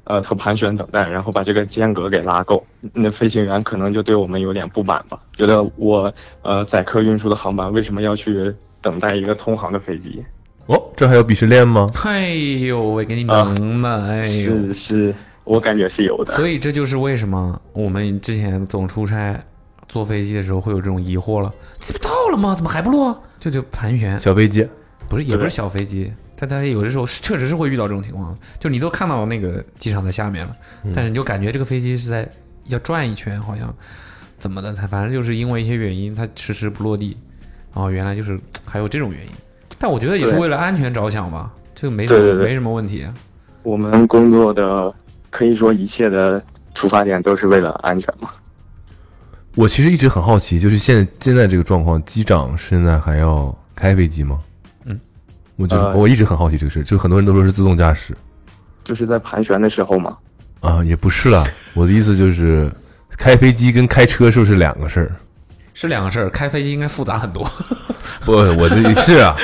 [0.05, 2.67] 呃，它盘旋等待，然后把这个间隔给拉够。
[2.93, 10.25] 那飞行员可能就对我们有点不满吧，觉得我呃载客运输的航班为什么要去等待一个通航的飞机？
[10.67, 11.91] 哦，这还有鄙视链吗？
[12.05, 14.23] 哎呦喂，给你能的，哎呦。
[14.23, 16.35] 是是，我感觉是有的。
[16.35, 19.43] 所以这就是为什么我们之前总出差
[19.89, 22.55] 坐飞机的时候会有这种疑惑了，这不到了吗？
[22.55, 23.21] 怎么还不落？
[23.41, 24.67] 这就盘旋，小飞机，
[25.09, 30.57] 不是也不是小飞机，但它有的时候是确实是会遇到这种情况，就你都看到那个机场在下面了，
[30.95, 32.29] 但是你就感觉这个飞机是在
[32.67, 33.75] 要转一圈，好像
[34.39, 37.17] 怎么的，它反正就是因为一些原因，它迟迟不落地。
[37.75, 39.31] 哦，原来就是还有这种原因，
[39.79, 43.07] 但我觉得也是为了安全着想吧，这个没什么对对对没什么问题。
[43.63, 44.93] 我们工作的
[45.31, 46.43] 可以说一切的
[46.75, 48.29] 出发点都是为了安全嘛。
[49.57, 54.39] 我其实一直很好奇，就是现在现在这个状况，机长现在还要开飞机吗？
[54.85, 54.99] 嗯，
[55.57, 58.17] 我就、呃我一直很好奇这个事，就很多人都说是自动驾驶
[58.85, 60.17] 就是在盘旋的时候嘛，
[60.61, 61.45] 啊，也不是啦。
[61.75, 62.73] 我的意思就是，
[63.19, 65.17] 开飞机跟开车是不是两个事儿？
[65.81, 67.43] 是两个事儿，开飞机应该复杂很多。
[68.21, 69.35] 不，我的是啊，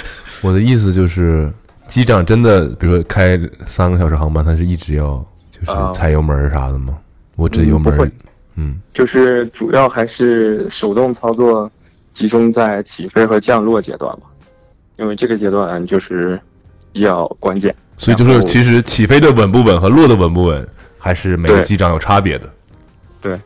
[0.43, 1.51] 我的意思就是，
[1.89, 6.95] 机长真的，比如说开三个小时航班，他是一直要就是啊踩油门儿啥的吗？
[7.37, 8.11] 我这油门儿嗯不会，
[8.57, 11.71] 嗯，就是主要还是手动操作，
[12.13, 14.27] 集中在起飞和降落阶段吧，
[14.99, 16.39] 因为这个阶段就是
[16.93, 17.75] 比较关键。
[17.97, 20.69] 所以就是其实起飞的稳不稳和落的稳不稳，
[20.99, 22.53] 还是每个机长有差别的。
[23.23, 23.41] 对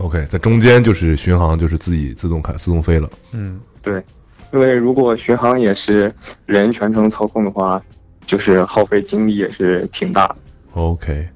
[0.00, 3.08] OK，在中间就是巡航，就是自己自动开自动飞了。
[3.32, 4.02] 嗯，对，
[4.50, 6.12] 因为如果巡航也是
[6.46, 7.80] 人全程操控的话，
[8.26, 10.36] 就是耗费精力也是挺大的。
[10.72, 11.28] OK，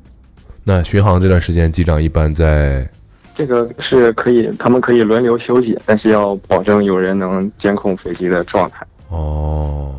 [0.65, 2.89] 那巡航这段时间，机长一般在
[3.35, 8.87] 这个是可以，他们可以轮流休息，但是要保证有人能监控飞机的状态。
[9.09, 9.95] 哦，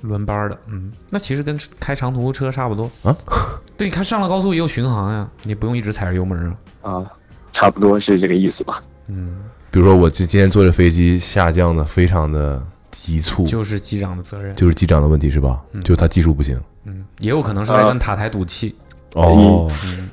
[0.00, 3.16] 轮班儿的，嗯，那其实跟开长途车差不多啊。
[3.76, 6.56] 对，你看上了高速也有巡航呀，你不用一直踩着油门啊。
[6.82, 7.06] 啊，
[7.62, 8.80] 差不多是这个意思吧。
[9.06, 9.36] 嗯，
[9.70, 12.60] 比如说我今今天坐着飞机下降的非常的
[12.90, 14.56] 急促，就是机长的责任。
[14.56, 15.60] 就是机长的问题是吧？
[15.70, 16.60] 嗯就他技术不行。
[16.86, 18.74] 嗯，也有可能是在跟塔台赌气。
[19.14, 20.10] 哦，嗯，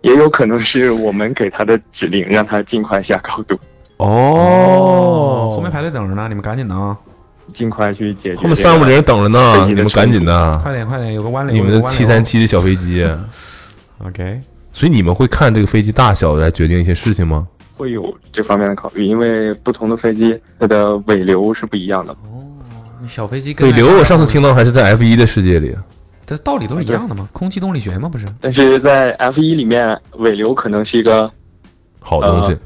[0.00, 3.58] 也有可能是我们给他的指令，让他尽快下高度，
[3.98, 6.96] 哦，后面排队等着呢，你们赶紧的啊！
[7.52, 8.40] 尽快去解决。
[8.40, 10.58] 后面三五个人等着呢你们赶紧的。
[10.62, 11.54] 快点快点，有个弯流。
[11.54, 12.24] 你们的七三。
[12.24, 13.06] 七的小飞机，
[14.02, 14.40] OK，
[14.74, 17.46] 所以你们会看这个飞机大小来决定一些事情吗？
[17.76, 22.12] 会有这方面的考虑，因为不同的飞机它的尾流是不一样的。
[22.12, 22.44] 哦
[23.06, 25.76] 小飞机跟尾流我上次听到还是在 F 一的世界里。
[26.24, 28.26] 这道理都是一样的嘛，空气动力学吗，不是？
[28.40, 31.30] 但是在 F 一里面，尾流可能是一个
[32.00, 32.58] 好东西，呃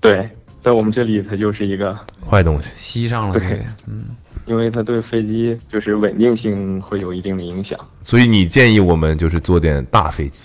[0.00, 0.30] 对，
[0.60, 1.96] 在我们这里它就是一个，
[2.28, 2.70] 坏东西。
[2.74, 4.04] 吸上了，对嗯，
[4.44, 7.78] 因为它对飞机就是稳定性会有一定的影响。
[8.02, 10.42] 所以你建议我们就是坐点大飞机，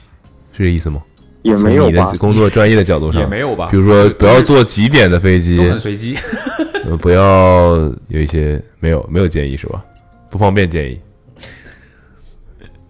[0.54, 1.02] 是这意思吗？
[1.42, 6.16] 也没有吧，工作专业的角度上，也没有吧比如说不要坐几点的飞机都，很随机。
[6.86, 7.76] 呃不要
[8.08, 9.84] 有一些没有没有建议是吧？
[10.30, 11.00] 不方便建议。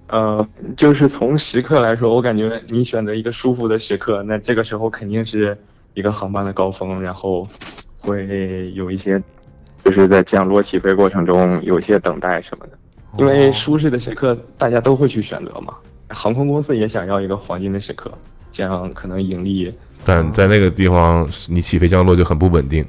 [0.07, 0.45] 呃，
[0.75, 5.57] 就是从时刻来说，我感觉你选择一个舒服的时刻，那这个时候肯定是
[5.93, 7.47] 一个航班的高峰，然后
[7.99, 9.21] 会有一些，
[9.85, 12.73] 就是在降落起飞过程中有一些等待什么的。
[13.17, 15.73] 因为舒适的时刻大家都会去选择嘛。
[16.09, 18.11] 航空公司也想要一个黄金的时刻，
[18.51, 19.73] 这样可能盈利，
[20.03, 22.85] 但在那个地方，你起飞降落就很不稳定，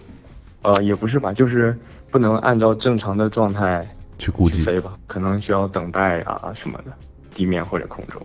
[0.62, 1.76] 呃，也不是吧，就是
[2.10, 3.86] 不能按照正常的状态
[4.18, 6.92] 去估计飞吧，可能需要等待啊什么的，
[7.34, 8.20] 地面或者空中，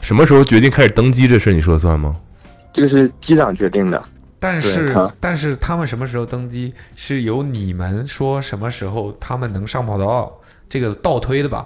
[0.00, 2.14] 什么时候决定开始登机这事，你说了算吗？
[2.72, 4.02] 这个是机长决定的。
[4.38, 10.32] 但是但是他们什么时候登机是由你们说什么时候他们能上跑道，
[10.68, 11.64] 这个倒推的吧？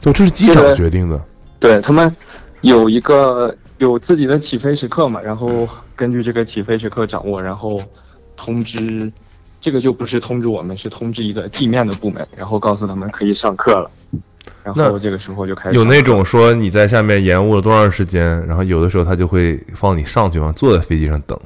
[0.00, 1.20] 对，这是机长决定的。
[1.58, 2.12] 对他们
[2.60, 7.80] 有一个有自己的起飞时刻嘛，然后根据这个起飞时刻掌握，然后
[8.36, 9.10] 通知，
[9.60, 13.90] 这个就不是通知我们，是通知一个地面的部门，然后告诉他们可以上课了，
[14.62, 21.36] 然后这个时候就开始有那种说你在下面延误了多长时间，然后有的时候他就会放你上去嘛，坐在飞机上等。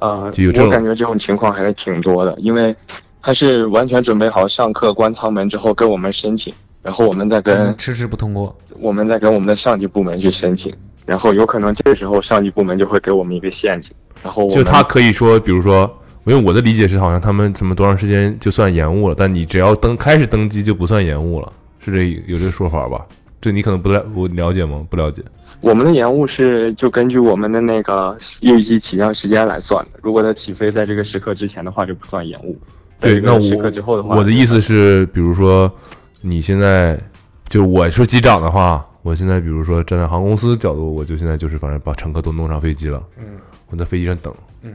[0.00, 2.74] 呃就有这种我感觉这种情况还是挺多的，因为
[3.22, 6.52] 他是完全准备好上课关舱门之后跟我们申请，
[6.82, 8.56] 然后我们再跟嗯迟迟不通过。
[8.80, 10.72] 我们再跟我们的上级部门去申请，
[11.08, 15.90] 然后有可能这个时候上级部门就会给我们一个限制，然后我就他可以说，比如说，
[16.24, 23.06] 因为我的理解是，好像他们什么多长时间就算延误了，但你只要登开始登机就不算延误了，是这有这个说法吧？
[23.40, 24.86] 这你可能不了不了解吗？
[24.90, 25.22] 不了解。
[25.62, 32.54] 我们的延误是就根据我们的那个预计起降时间来算的，如果它起飞在这个时刻之前的话，就不算延误。
[32.98, 35.72] 在对，那时刻之后的话，我的意思是，比如说
[36.20, 37.00] 你现在
[37.48, 43.24] 就我是机长的话，我现在比如说站在航空公司角度，我就现在就是反正把乘客都弄上飞机了，嗯
[43.70, 44.74] 我在飞机上等，嗯，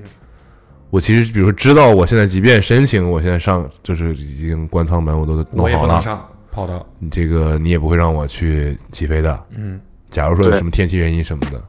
[0.89, 6.83] 我其实比如说知道我现在即便申请，我现在上就是已经关舱门我都弄我也好了，不能上跑道。
[6.97, 9.43] 你这个你也不会让我去起飞的。
[9.55, 9.79] 嗯，
[10.09, 11.61] 假如说有什么天气原因什么的，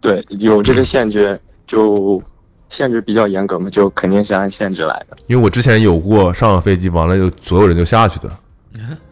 [0.00, 2.22] 对有这个限制，就
[2.68, 5.16] 限制比较严格嘛，就肯定是按限制来的。
[5.26, 8.30] 因为我之前有过上了飞机完了就所有人就下去的，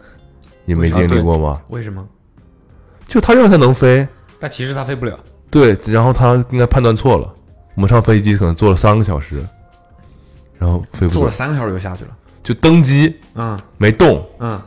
[0.65, 1.61] 你没经历过吗？
[1.69, 2.07] 为什么？
[3.07, 4.07] 就他认为他能飞，
[4.39, 5.19] 但其实他飞不了。
[5.51, 7.33] 对，然后他应该判断错了。
[7.75, 9.45] 我们上飞机可能坐了三个小时，
[10.59, 12.11] 然后飞不走坐了，三个小时就下去了。
[12.43, 14.61] 就登机嗯没动，嗯，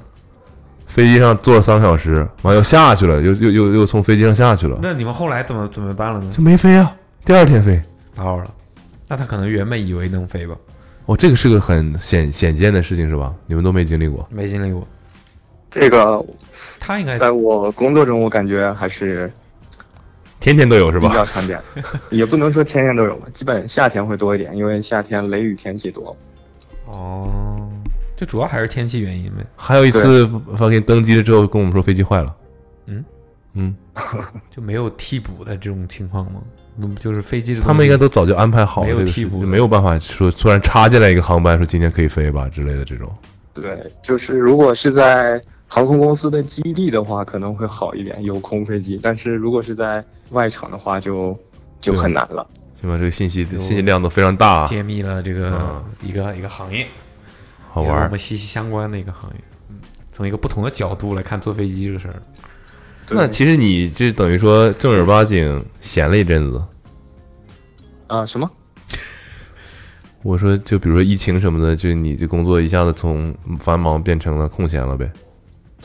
[0.88, 6.32] 飞机上坐了三个小时，完又下去了，又又又又从飞机上下去了，那你们后来怎么怎么办了呢？
[6.32, 6.96] 就没飞啊。
[7.26, 7.82] 第二天飞，
[8.14, 8.46] 打扰了。
[9.08, 10.56] 那他可能原本以为能飞吧，
[11.06, 13.34] 哦，这个是个很显显见的事情是吧？
[13.46, 14.28] 你们都没经历过。
[14.32, 14.88] 没经历过。
[15.80, 16.26] 这个
[16.80, 19.31] 他应该在我工作中，我感觉还是
[20.39, 21.30] 天天都有是吧比较吧？
[21.34, 21.60] 常见，
[22.10, 26.15] 也不能说天天都有吧，基本夏天会多一点，因为夏天雷雨天气多。
[26.85, 27.69] 哦，
[28.15, 29.45] 就主要还是天气原因呗。
[29.56, 32.35] 还有一次发现登机了之后跟我们说飞机坏了，
[32.85, 33.03] 嗯
[33.53, 33.76] 嗯，
[34.49, 36.41] 就没有替补的这种情况吗？
[36.77, 43.10] 嗯就是飞机他们应该都早就安排好了没有替补就没有办法说突然插进来一个航班说今天可以飞吧之类的这种。
[43.53, 49.00] 对，就是如果是在航空公司的基地的话，可能会好一点， 有空飞机。
[49.02, 51.38] 但是如果是在外场的话就，
[51.82, 52.48] 就对很难了。
[52.82, 52.98] 对吧？
[52.98, 56.86] 这个信息信息量都非常大，揭秘了这个嗯一个一个行业，
[57.70, 58.20] 好玩儿也和我们。
[58.20, 59.40] 息息相关的一个行业。
[59.70, 59.78] 嗯，
[60.12, 62.22] 从一个不同的角度来看坐飞机这个事儿。
[63.10, 66.64] 那其实你这等于说正儿八经闲了一阵子。
[68.08, 68.48] 啊、什么？
[70.22, 75.12] 我说，就比如说疫情什么的，就你这工作一下子从繁忙变成了空闲了呗。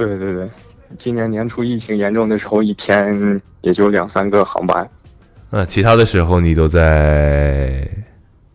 [0.07, 0.49] 对对对，
[0.97, 4.89] 今年年初疫情严重的时候，一天也就两三个航班。
[5.51, 7.87] 那其他的时候你都在？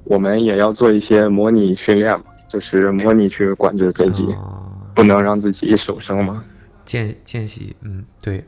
[0.05, 4.61] 我们也要做一些模拟训练嘛，就是模拟去管制飞机，啊，
[4.93, 6.43] 不能让自己手生嘛，
[6.85, 8.43] 见见习，嗯，对，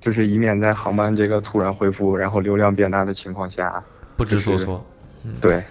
[0.00, 3.82] 就是以免在航班这个突然恢复，然后流量变大的情况下，
[4.16, 4.86] 不知所就是措。
[5.40, 5.62] 对，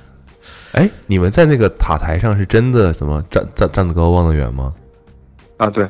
[0.72, 4.74] 哎，你们在那个塔台上是真的什么站站站得高望得远吗？
[5.60, 5.86] 啊对，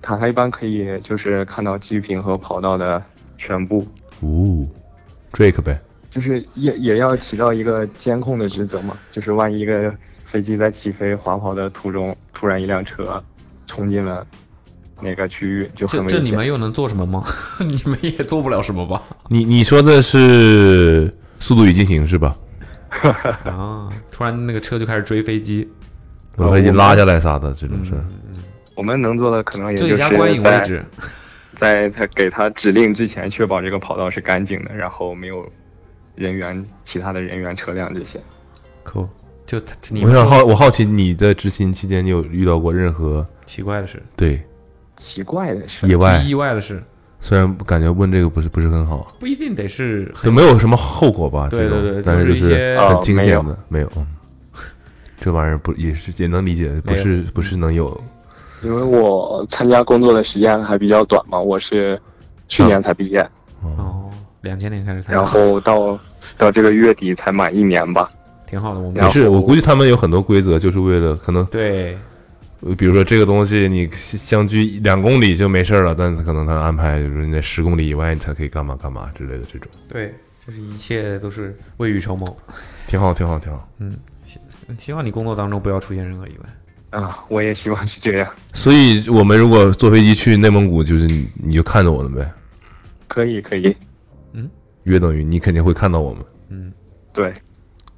[0.00, 3.00] 塔台一般可以就是看到机坪和跑道的
[3.38, 3.86] 全部，
[4.18, 4.66] 哦
[5.32, 5.80] ，Drake 呗。
[6.10, 9.94] 就是也也要起到一个监控的职责嘛，就是万一一个
[10.24, 13.22] 飞机在起飞滑跑的途中，突然一辆车
[13.64, 14.26] 冲进了
[15.00, 16.20] 那个区域，就很危险。
[16.20, 17.24] 这你们又能做什么吗？
[17.60, 19.00] 你们也做不了什么吧？
[19.28, 21.06] 你你说的是
[21.38, 22.36] 《速度与激情》是吧？
[23.46, 25.68] 啊，突然那个车就开始追飞机，
[26.36, 28.04] 把飞机拉下来啥的这种事儿。
[28.74, 29.96] 我们能做的可能也就是
[30.38, 30.84] 在置。
[31.54, 35.46] 在他给他指令之前，确保这个跑道是干净的，然后没有
[36.14, 38.18] 人员、其他的人员、车辆这些。
[38.82, 39.06] 可，
[39.44, 39.60] 就
[40.02, 44.42] 我想好，我好奇你的执勤期间，你有遇到过任何奇怪的事，对
[44.96, 46.18] 奇怪的事意，外？
[46.22, 46.82] 意外的事，
[47.20, 51.48] 虽然感觉问这个不是不是很好，不一定得是就没有什么后果吧？
[51.50, 53.92] 对这种对对但是就是很哦没有惊险的，没有。
[53.96, 54.06] 嗯
[55.20, 58.02] 这玩意儿不也是也能理解，不是不是能有
[58.62, 62.00] 因为我参加工作的时间还比较短嘛，我是
[62.48, 63.20] 去年才毕业，
[63.62, 64.10] 哦，
[64.42, 65.98] 两千年开始参加，然后到
[66.38, 68.10] 到这个月底才满一年吧。
[68.46, 68.80] 挺好的。
[68.80, 71.96] 我们没事，我估计他们有很多规则，就是为了可能，对
[72.60, 80.14] 呃比如说这个东西你相距两公里就没事儿了，但可能他安排就是你在十公里以外你才可以干嘛干嘛之类的这种，对，
[80.46, 82.36] 就是一切都是未雨绸缪。
[82.86, 83.68] 挺好，挺好，挺好。
[83.78, 83.96] 嗯
[84.78, 86.48] 希望你工作当中不要出现任何意外。
[86.92, 88.30] 啊，我也希望是这样。
[88.52, 92.32] 所以我们如果坐飞机去内蒙古，就是你你就看着我们呗，
[93.08, 93.74] 可以，可以。
[94.34, 94.48] 嗯
[94.84, 96.24] 约等于你肯定会看到我们。
[96.48, 96.72] 嗯，
[97.12, 97.32] 对，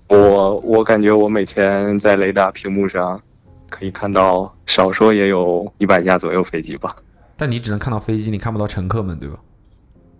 [0.09, 3.21] 我我感觉我每天在雷达屏幕上
[3.69, 6.95] 可以看到，少说也有一百架左右飞机吧。
[7.37, 9.37] 但你只能看到飞机，你看不到乘客们，对吧？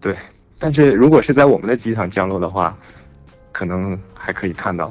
[0.01, 0.17] 对，
[0.59, 2.77] 但是如果是在我们的机场降落的话，
[3.53, 4.91] 可能还可以看到。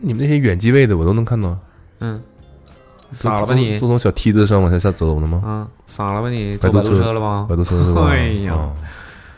[0.00, 1.56] 你们那些远机位的我都能看到，
[2.00, 2.20] 嗯，
[3.16, 3.88] 傻了吧你坐？
[3.88, 5.42] 从小梯子上往下下走的吗？
[5.44, 6.56] 嗯，傻了吧你？
[6.56, 7.56] 坐摆渡车车了吗摆？
[7.56, 8.08] 渡车是吧？
[8.10, 8.72] 哎呀哦，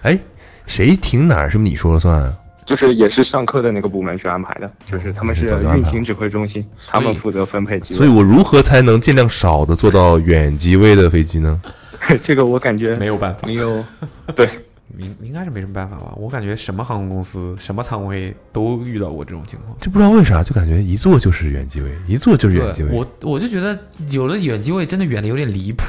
[0.02, 0.18] 哎，
[0.66, 2.34] 谁停哪儿是不是你说了算啊？
[2.66, 7.98] 就是也是上课的那个部门去安排的，就是他们是运行指挥中心，他们负责分配机位。
[7.98, 11.59] 所以我如何才能尽量少的坐到远机位的飞机呢？
[12.22, 13.82] 这个我感觉没有办法没，有，
[14.34, 14.48] 对，
[14.97, 16.15] 应应该是没什么办法吧？
[16.16, 19.77] 我感觉什么航空公司、什么仓位都遇到过这种情况。
[19.81, 23.78] 就不知道为啥，就感觉一坐就是远机位，一坐就是远机位，我我就觉得
[24.10, 25.85] 有的远机位真的远的有点离谱，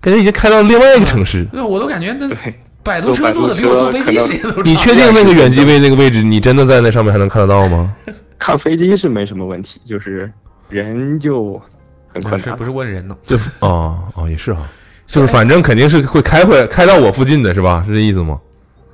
[0.00, 1.44] 感觉已经开到另外一个城市。
[1.46, 2.54] 对，我都感觉那对
[2.84, 4.64] 摆渡车坐的比我坐飞机时间都长。
[4.64, 7.94] 你确定那个远机位那个位置，你真的在那上面还能看得到吗？
[8.38, 10.32] 看飞机是没什么问题，就是
[10.68, 11.60] 人就
[12.06, 12.64] 很困难不是不。
[12.64, 13.16] 是问人呢？
[13.24, 14.62] 就哦哦也是哈，
[15.08, 17.82] 就是反正肯定是会开回来，开到我附近的是吧？
[17.86, 18.38] 是这意思吗？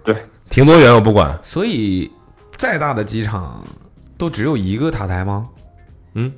[0.05, 0.15] 对，
[0.49, 1.36] 停多远我不管。
[1.43, 2.09] 所以
[2.57, 3.62] 再大的机场
[4.16, 5.49] 都只有一个塔台吗？
[6.15, 6.32] 嗯，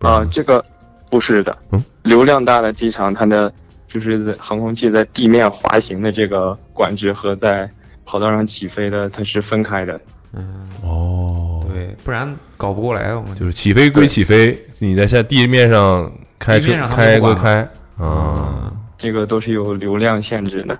[0.00, 0.62] 啊、这个
[1.08, 3.50] 不是的，嗯，流量大的机场，它的
[3.88, 7.68] 就是在航空器在地面滑行的这个管制和在
[8.04, 9.98] 跑道上起飞的，它是分开的。
[10.34, 13.14] 嗯，哦，对，不然搞不过来。
[13.14, 17.66] 我们就是起飞归起飞，你在下地面上开车开归开
[17.96, 18.72] 啊。
[18.98, 20.78] 这个都是有流量限制的，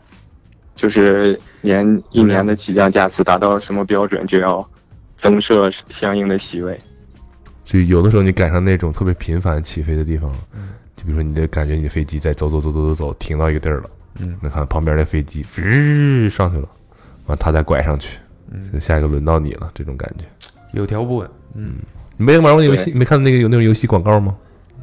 [0.74, 4.66] 就是年一年的起降架次达到什么标准，就要
[5.16, 6.80] 增设相应的席位。
[7.64, 10.32] 就有的时候你赶上那种特别频繁起飞的地方，
[10.94, 13.90] 就比如说你的感觉你的飞机在走走走走走走停到一个地儿了，
[14.20, 16.68] 嗯那看旁边的飞机吱上去了，
[17.26, 18.18] 完它再拐上去，
[18.50, 20.24] 嗯，下一个轮到你了，这种感觉。
[20.72, 21.28] 有条不紊。
[21.54, 21.74] 嗯，
[22.16, 22.92] 你没玩过游戏？
[22.92, 24.36] 没看那个有那种游戏广告吗？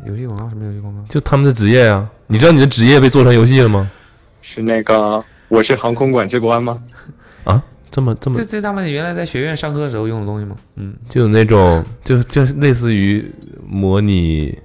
[0.06, 1.02] 游戏广告什么游戏广告？
[1.08, 3.92] 就他们的职业呀、你知道你的职业被做成游戏了吗？
[4.42, 6.82] 是那个我是航空管制官吗？
[7.44, 7.62] 啊，
[7.92, 10.56] 这么这么这这他们原来在学院上课的时候用的东西吗？
[10.78, 13.32] 嗯，就有那种就就类似于
[13.68, 14.58] 模拟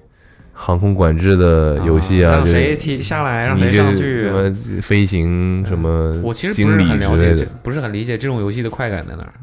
[0.55, 4.21] 航空管制的游戏啊，就是让谁提下来，让谁上去。
[4.21, 9.35] 什么飞行什么我其实不是很了解这，，不是很理解这种游戏的快感在哪儿。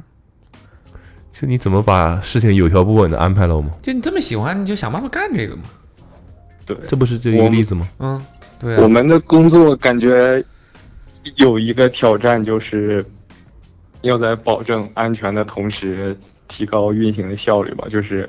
[1.31, 3.69] 就你怎么把事情有条不紊的安排了吗？
[3.83, 5.61] 就你这么喜欢，你就想办法干这个嘛。
[6.65, 7.87] 对，这不是就一个例子吗？
[7.99, 8.21] 嗯，
[8.59, 10.43] 对我啊，们的工作感觉
[11.35, 13.05] 有一个挑战，就是
[14.01, 16.17] 要在保证安全的同时
[16.47, 17.87] 提高运行的效率吧。
[17.89, 18.27] 就是，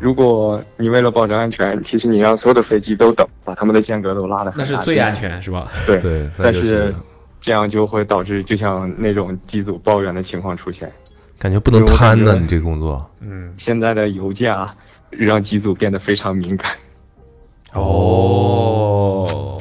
[0.00, 5.14] 如果你为了保证安全，其实你让所有的飞机都等，把他们的间隔都拉的很那是大最安。
[5.14, 5.68] 全是吧？
[5.86, 6.94] 对，对，但是
[7.40, 10.90] 这样就会导致就像那种机组抱怨的情况出现。
[11.38, 13.10] 感觉不能贪呢，你这个工作。
[13.20, 14.72] 嗯，现在的油价
[15.10, 16.70] 让机组变得非常敏感。
[17.74, 19.58] 哦，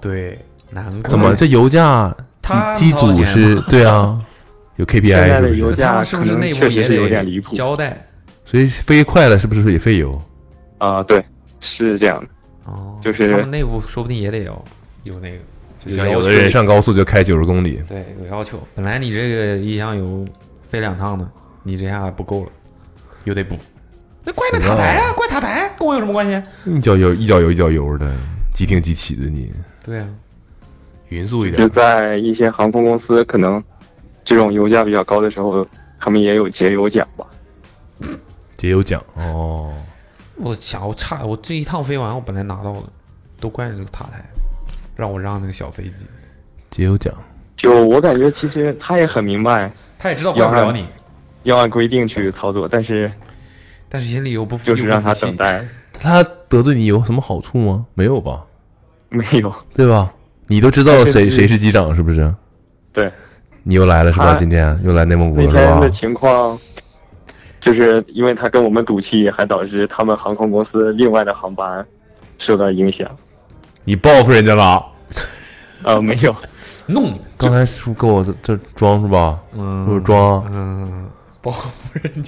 [0.00, 0.38] 对，
[0.70, 4.18] 难怪怎么这油价他机机组是对啊，
[4.76, 5.60] 有 KPI 现在的是不是？
[5.60, 8.06] 油价是不是内部也得有点离谱交代？
[8.44, 10.20] 所以飞快了是不是也费油？
[10.78, 11.24] 啊、对，
[11.60, 12.28] 是这样的。
[12.64, 14.64] 哦，就是他们内部说不定也得有
[15.04, 15.38] 有那个，
[15.84, 18.58] 就像有的人上高速就开九十公里，对有要求。
[18.74, 20.24] 本来你这个一箱油
[20.62, 21.28] 飞两趟的，
[21.62, 22.50] 你这下不够了，
[23.24, 23.56] 又得补。
[24.26, 26.42] 那怪那塔台啊，怪塔台，跟我有什么关系？
[26.64, 28.12] 一脚油一脚油一脚油的，
[28.52, 29.52] 即停即起的你，
[29.84, 30.08] 对啊，
[31.10, 31.56] 匀速一点。
[31.56, 33.62] 就在一些航空公司，可能
[34.24, 35.64] 这种油价比较高的时候，
[36.00, 37.24] 他们也有节油奖吧。
[38.56, 39.72] 节油奖哦，
[40.34, 42.82] 我想我差我这一趟飞完，我本来拿到的，
[43.40, 44.24] 都怪那个塔台，
[44.96, 46.04] 让我让那个小飞机，
[46.68, 47.14] 节油奖。
[47.56, 50.88] 就我感觉，其实他也很明白他也知道怪不了你，
[51.44, 53.10] 要按规定去操作，但是
[53.96, 55.66] 但是心里又不就是让他等待。
[55.98, 57.86] 他得罪你有什么好处吗？
[57.94, 58.44] 没有吧？
[59.08, 59.50] 没有。
[59.74, 60.12] 对吧？
[60.48, 62.34] 你都知道谁谁是机长是不是？
[62.92, 63.10] 对，
[63.62, 64.36] 你又来了是吧？
[64.38, 65.88] 今天又来内蒙古了是那天的？
[65.90, 66.58] 情况，
[67.58, 71.82] 就是因为他跟我们赌气，还导致他们航空公司另外的航班
[72.36, 73.08] 受到影响。
[73.84, 74.84] 你报复人家了。
[75.84, 76.36] 呃，没有，
[76.84, 79.40] 弄你，刚才是不是跟我这这装是吧？
[79.56, 80.46] 嗯是不是装？
[80.52, 81.08] 嗯，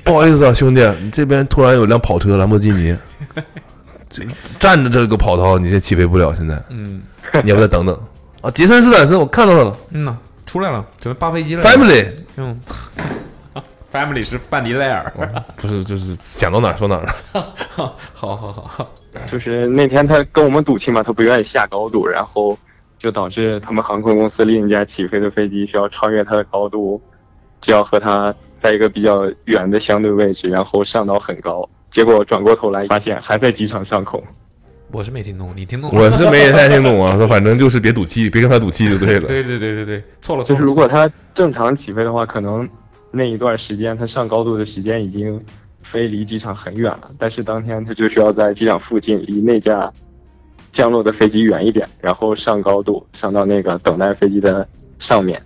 [0.05, 2.97] 不好意思啊，兄弟，你这边突然有辆跑车兰博基尼，
[4.09, 4.23] 这
[4.59, 6.35] 站着这个跑道，你这起飞不了。
[6.35, 7.03] 现在嗯
[7.45, 7.99] 你要不再等等
[8.41, 8.51] 啊？
[8.51, 10.17] 杰森斯坦森，我看到他了嗯呐，
[10.47, 11.63] 出来了，准备扒飞机了。
[11.63, 12.59] ，Family 嗯，
[13.93, 15.13] family 是范迪塞尔。
[15.57, 17.09] 不是就是想到哪儿说哪儿。
[17.33, 18.91] 好好好好，
[19.31, 22.57] 就是那天他跟我们赌气嘛，他不愿意下高度，然后
[22.99, 27.01] 就导致他们航空公司另一架起飞的飞机需要超越它的高度，
[27.61, 31.69] 就要和他在一个比较远的相对位置，然后上到很高。
[31.91, 34.23] 结果转过头来发现还在机场上空。
[34.91, 36.03] 我是没听懂，你听懂了？
[36.03, 39.27] 我是没太听懂啊， 他反正就是别赌气，别跟他赌气就对了。
[39.29, 42.69] 对对对对对，错了，就是如果他正常起飞的话，可能
[43.11, 45.43] 那一段时间他上高度的时间已经
[45.83, 49.93] 飞离机场很远了，但是当天他就需要在机场附近离那架
[50.73, 54.67] 降落的飞机远一点，然后上高度上到那个等待飞机的
[54.99, 55.43] 上面，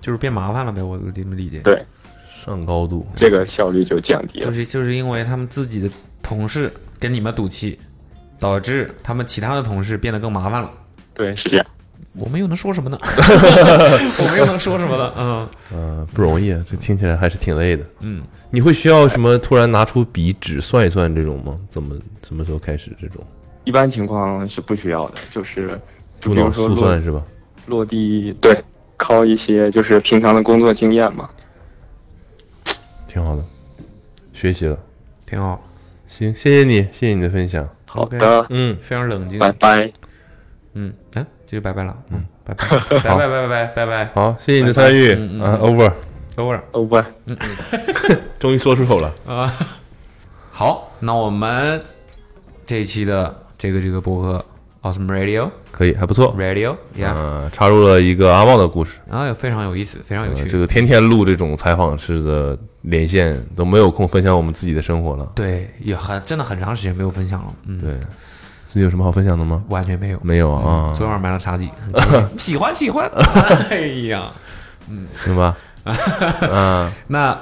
[0.00, 1.60] 就是变麻烦了呗，我这么理解。
[1.60, 1.82] 对，
[2.44, 4.46] 上高度，这个效率就降低了。
[4.46, 5.90] 就是就是因为他们自己的
[6.22, 7.78] 同事跟你们赌气，
[8.38, 10.70] 导致他们其他的同事变得更麻烦了。
[11.14, 11.66] 对，是这样。
[12.14, 12.98] 我们又能说什么呢？
[13.04, 15.12] 我们又能说什么呢？
[15.16, 17.84] 嗯嗯，不容易啊，这听起来还是挺累的。
[18.00, 21.58] 嗯，你会需要什么突然拿出笔纸算一算这种吗？
[21.68, 21.96] 怎么
[22.26, 23.24] 什么时候开始这种
[23.64, 25.78] 一般情况是不需要的，就是
[26.20, 27.22] 就比如说速算是吧？
[27.66, 28.56] 落地，对，
[28.98, 31.26] 靠一些就是平常的工作经验嘛。
[33.06, 33.42] 挺好的，
[34.34, 34.78] 学习了。
[35.24, 35.62] 挺好，
[36.06, 37.66] 行，谢谢你，谢谢你的分享。
[37.86, 39.38] 好的，嗯，非常冷静。
[39.38, 39.90] 拜拜。
[40.74, 41.96] 嗯，哎，这就拜拜了。
[42.10, 47.02] 嗯， 拜拜，拜拜拜拜拜拜拜好，谢谢你的参与嗯嗯啊，over，，over 哦不，
[48.38, 49.14] 终于说出口了。
[49.26, 49.54] 啊。
[50.50, 51.82] 好，那我们
[52.66, 54.44] 这一期的这个这个播客
[54.82, 56.34] Awesome Radio 可以，还不错。
[56.38, 58.98] Radio 呀，嗯，插入了一个阿茂的故事。
[59.10, 60.42] 啊，非常有意思，非常有趣。
[60.42, 65.28] 呃这个天天录这种采访式的连线，都没有空分享我们自己的生活了。
[65.34, 67.52] 对，也很真的很长时间没有分享了。
[67.66, 67.90] 嗯，对，
[68.68, 69.62] 最近有什么好分享的吗？
[69.68, 70.20] 完全没有。
[70.22, 71.68] 没有啊，昨天晚上买了茶几，
[72.38, 73.10] 喜 欢喜欢。
[73.70, 73.78] 哎
[74.08, 74.30] 呀，
[74.88, 75.56] 嗯行吧。
[75.84, 77.36] 嗯， 那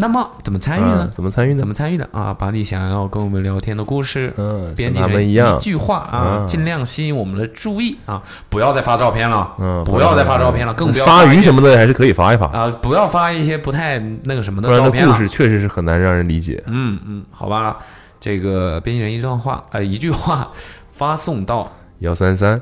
[0.00, 1.10] 那么怎么参与呢嗯？
[1.12, 1.58] 怎么参与呢？
[1.58, 2.32] 怎么参与的啊？
[2.32, 8.22] 把你想要跟我们聊天的故事，嗯编辑成他们一样句话啊，嗯尽量吸引我们的注意啊！
[8.48, 15.12] 不要再发照片了，嗯，不要再发照片了，更不要鲨鱼什么么的还是可以发一发，啊，不要发一些不太那个什么的不然照片了。
[15.12, 16.62] 故事确实是很难让人理解。
[16.66, 17.76] 嗯嗯，好吧，
[18.20, 20.52] 这个编辑人一段话，呃，一句话
[20.92, 22.60] 发送到幺三三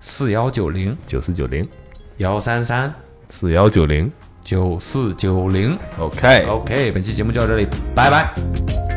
[0.00, 1.68] 四幺九零九四九零
[2.16, 2.92] 幺三三
[3.28, 4.10] 四幺九零
[4.44, 5.76] 九四九零。
[5.98, 6.44] ，OK。
[6.48, 8.93] OK，本期节目就到这里，拜拜。